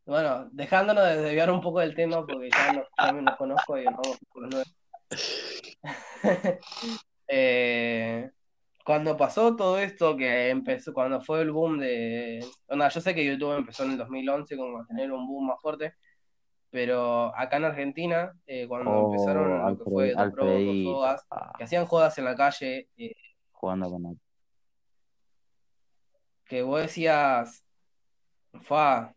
bueno, 0.06 0.48
dejándonos 0.50 1.04
de 1.04 1.22
desviar 1.22 1.52
un 1.52 1.60
poco 1.60 1.78
del 1.78 1.94
tema 1.94 2.26
porque 2.26 2.50
ya 2.50 3.12
me 3.12 3.22
nos 3.22 3.36
conozco 3.36 3.78
y 3.78 3.84
los 3.84 3.94
nueve. 4.34 4.64
Eh, 7.26 8.30
cuando 8.84 9.16
pasó 9.16 9.56
todo 9.56 9.78
esto 9.78 10.14
que 10.14 10.50
empezó, 10.50 10.92
cuando 10.92 11.22
fue 11.22 11.40
el 11.40 11.52
boom 11.52 11.78
de... 11.78 12.44
onda, 12.68 12.90
yo 12.90 13.00
sé 13.00 13.14
que 13.14 13.24
YouTube 13.24 13.56
empezó 13.56 13.84
en 13.84 13.92
el 13.92 13.96
2011 13.96 14.58
como 14.58 14.80
a 14.80 14.86
tener 14.86 15.10
un 15.10 15.26
boom 15.26 15.46
más 15.46 15.56
fuerte, 15.62 15.94
pero 16.74 17.32
acá 17.36 17.58
en 17.58 17.66
Argentina, 17.66 18.32
eh, 18.48 18.66
cuando 18.66 19.06
empezaron 19.12 19.60
Oh, 19.62 19.70
lo 19.70 19.78
que 19.78 19.84
fue 19.84 20.08
Alfred, 20.08 20.12
Dos 20.16 20.22
Alfredito, 20.24 20.90
Sogas, 20.90 21.26
ah, 21.30 21.52
que 21.56 21.62
hacían 21.62 21.86
jodas 21.86 22.18
en 22.18 22.24
la 22.24 22.34
calle, 22.34 22.88
eh, 22.96 23.14
jugando 23.52 23.88
con 23.90 24.18
que 26.44 26.62
vos 26.62 26.80
decías, 26.80 27.64
fa, 28.62 29.14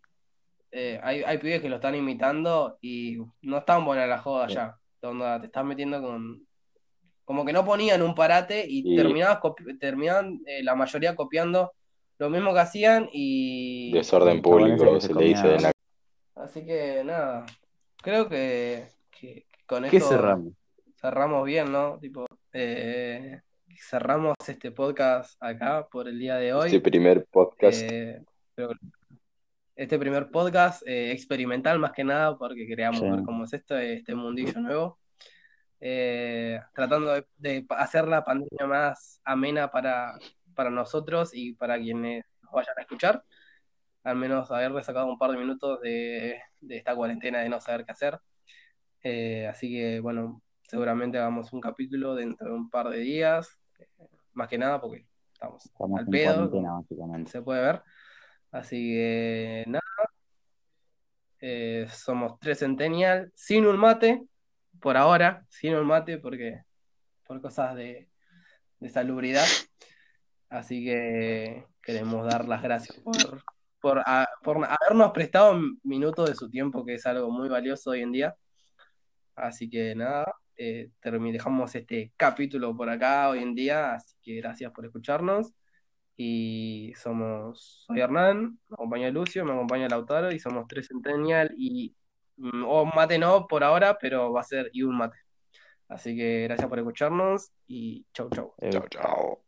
eh, 0.69 0.99
hay, 1.01 1.23
hay 1.23 1.39
pibes 1.39 1.59
que 1.61 1.69
lo 1.69 1.77
están 1.77 1.95
imitando 1.95 2.77
y 2.79 3.17
no 3.41 3.57
están 3.57 3.83
buenas 3.85 4.07
las 4.07 4.21
jodas 4.21 4.49
Sí. 4.51 4.55
ya, 4.55 4.77
onda, 5.01 5.39
te 5.39 5.47
estás 5.47 5.65
metiendo 5.65 5.99
con... 5.99 6.45
Como 7.25 7.43
que 7.43 7.53
no 7.53 7.65
ponían 7.65 8.03
un 8.03 8.13
parate 8.13 8.65
y 8.69 8.93
Y 8.93 8.95
terminabas 8.95 9.39
copi- 9.39 9.79
terminaban 9.79 10.41
eh, 10.45 10.61
la 10.63 10.75
mayoría 10.75 11.15
copiando 11.15 11.73
lo 12.19 12.29
mismo 12.29 12.53
que 12.53 12.59
hacían 12.59 13.09
y... 13.11 13.91
desorden 13.93 14.43
público 14.43 14.93
que 14.93 15.01
se 15.01 15.07
se 15.07 15.13
le 15.15 15.25
dice 15.25 15.55
en 15.55 15.63
la... 15.63 15.71
Así 16.47 16.65
que 16.65 17.03
nada, 17.03 17.45
creo 18.01 18.29
que, 18.29 18.87
que 19.11 19.45
con 19.65 19.83
¿Qué 19.83 19.97
esto 19.97 20.07
cerramos? 20.11 20.53
cerramos 20.95 21.45
bien, 21.45 21.69
¿no? 21.73 21.99
Tipo, 21.99 22.25
eh, 22.53 23.41
cerramos 23.77 24.33
este 24.47 24.71
podcast 24.71 25.35
acá 25.43 25.85
por 25.91 26.07
el 26.07 26.17
día 26.17 26.35
de 26.37 26.47
Este 26.51 26.75
hoy. 26.77 26.79
primer 26.79 27.25
podcast. 27.25 27.81
Eh, 27.83 28.21
este 29.75 29.99
primer 29.99 30.29
podcast 30.31 30.83
eh, 30.87 31.11
experimental 31.11 31.79
más 31.79 31.91
que 31.91 32.05
nada 32.05 32.37
porque 32.37 32.65
queríamos 32.65 33.01
Sí. 33.01 33.09
ver 33.09 33.23
cómo 33.23 33.43
es 33.43 33.51
esto, 33.51 33.77
este 33.77 34.15
mundillo 34.15 34.57
nuevo. 34.61 34.99
Eh, 35.81 36.61
tratando 36.73 37.11
de, 37.13 37.25
de 37.35 37.65
hacer 37.71 38.07
la 38.07 38.23
pandemia 38.23 38.65
más 38.67 39.19
amena 39.25 39.69
para, 39.69 40.17
para 40.55 40.69
nosotros 40.69 41.31
y 41.33 41.55
para 41.55 41.77
quienes 41.77 42.23
nos 42.41 42.53
vayan 42.53 42.73
a 42.77 42.81
escuchar. 42.83 43.21
Al 44.07 44.15
menos 44.15 44.49
haberle 44.51 44.81
sacado 44.83 45.07
un 45.07 45.17
par 45.17 45.31
de 45.31 45.37
minutos 45.37 45.81
de, 45.81 46.39
de 46.61 46.77
esta 46.77 46.95
cuarentena 46.95 47.39
de 47.39 47.49
no 47.49 47.59
saber 47.59 47.83
qué 47.83 47.91
hacer. 47.91 48.17
Eh, 49.03 49.47
así 49.47 49.69
que 49.69 49.99
bueno, 49.99 50.41
seguramente 50.63 51.17
hagamos 51.17 51.51
un 51.51 51.59
capítulo 51.59 52.15
dentro 52.15 52.47
de 52.47 52.53
un 52.53 52.69
par 52.69 52.87
de 52.87 52.99
días. 52.99 53.59
Más 54.31 54.47
que 54.47 54.57
nada 54.57 54.79
porque 54.79 55.05
estamos 55.33 55.65
Estamos 55.65 55.99
al 55.99 56.05
pedo, 56.07 56.49
se 57.25 57.41
puede 57.41 57.61
ver. 57.61 57.83
Así 58.49 58.93
que 58.93 59.65
nada, 59.67 59.83
eh, 61.41 61.85
somos 61.91 62.39
tres 62.39 62.59
Centennial, 62.59 63.29
sin 63.35 63.65
un 63.65 63.77
mate, 63.77 64.23
por 64.79 64.95
ahora, 64.95 65.45
sin 65.49 65.75
un 65.75 65.85
mate, 65.85 66.17
porque 66.17 66.63
por 67.25 67.41
cosas 67.41 67.75
de, 67.75 68.09
de 68.79 68.89
salubridad. 68.89 69.47
Así 70.49 70.85
que 70.85 71.65
queremos 71.81 72.25
dar 72.25 72.47
las 72.47 72.63
gracias 72.63 72.97
por, 72.99 73.43
por, 73.81 73.99
a- 74.05 74.27
por 74.43 74.57
habernos 74.65 75.11
prestado 75.11 75.53
un 75.53 75.79
minuto 75.83 76.25
de 76.25 76.35
su 76.35 76.49
tiempo, 76.49 76.85
que 76.85 76.95
es 76.95 77.05
algo 77.05 77.29
muy 77.31 77.49
valioso 77.49 77.91
hoy 77.91 78.01
en 78.01 78.11
día. 78.11 78.35
Así 79.35 79.69
que 79.69 79.95
nada, 79.95 80.33
eh, 80.57 80.89
dejamos 81.03 81.75
este 81.75 82.11
capítulo 82.17 82.75
por 82.75 82.89
acá 82.89 83.29
hoy 83.29 83.39
en 83.43 83.53
día, 83.55 83.93
así 83.93 84.15
que 84.21 84.35
gracias 84.35 84.71
por 84.71 84.85
escucharnos 84.85 85.53
Y 86.17 86.93
somos, 86.97 87.85
soy 87.87 88.01
Hernán, 88.01 88.59
me 88.69 88.75
acompaña 88.75 89.09
Lucio, 89.11 89.45
me 89.45 89.53
acompaña 89.53 89.87
Lautaro 89.89 90.31
y 90.31 90.39
somos 90.39 90.67
tres 90.67 90.87
Centennial 90.87 91.53
y 91.57 91.95
mm, 92.37 92.63
o 92.65 92.85
mate 92.85 93.19
no 93.19 93.47
por 93.47 93.63
ahora, 93.63 93.97
pero 93.99 94.31
va 94.33 94.41
a 94.41 94.43
ser 94.43 94.69
y 94.73 94.83
un 94.83 94.97
mate. 94.97 95.17
Así 95.89 96.15
que 96.17 96.43
gracias 96.43 96.69
por 96.69 96.79
escucharnos 96.79 97.51
y 97.67 98.05
chau 98.13 98.29
chau. 98.31 98.53
Eh, 98.59 98.69
Chao, 98.71 98.87
chao. 98.89 99.46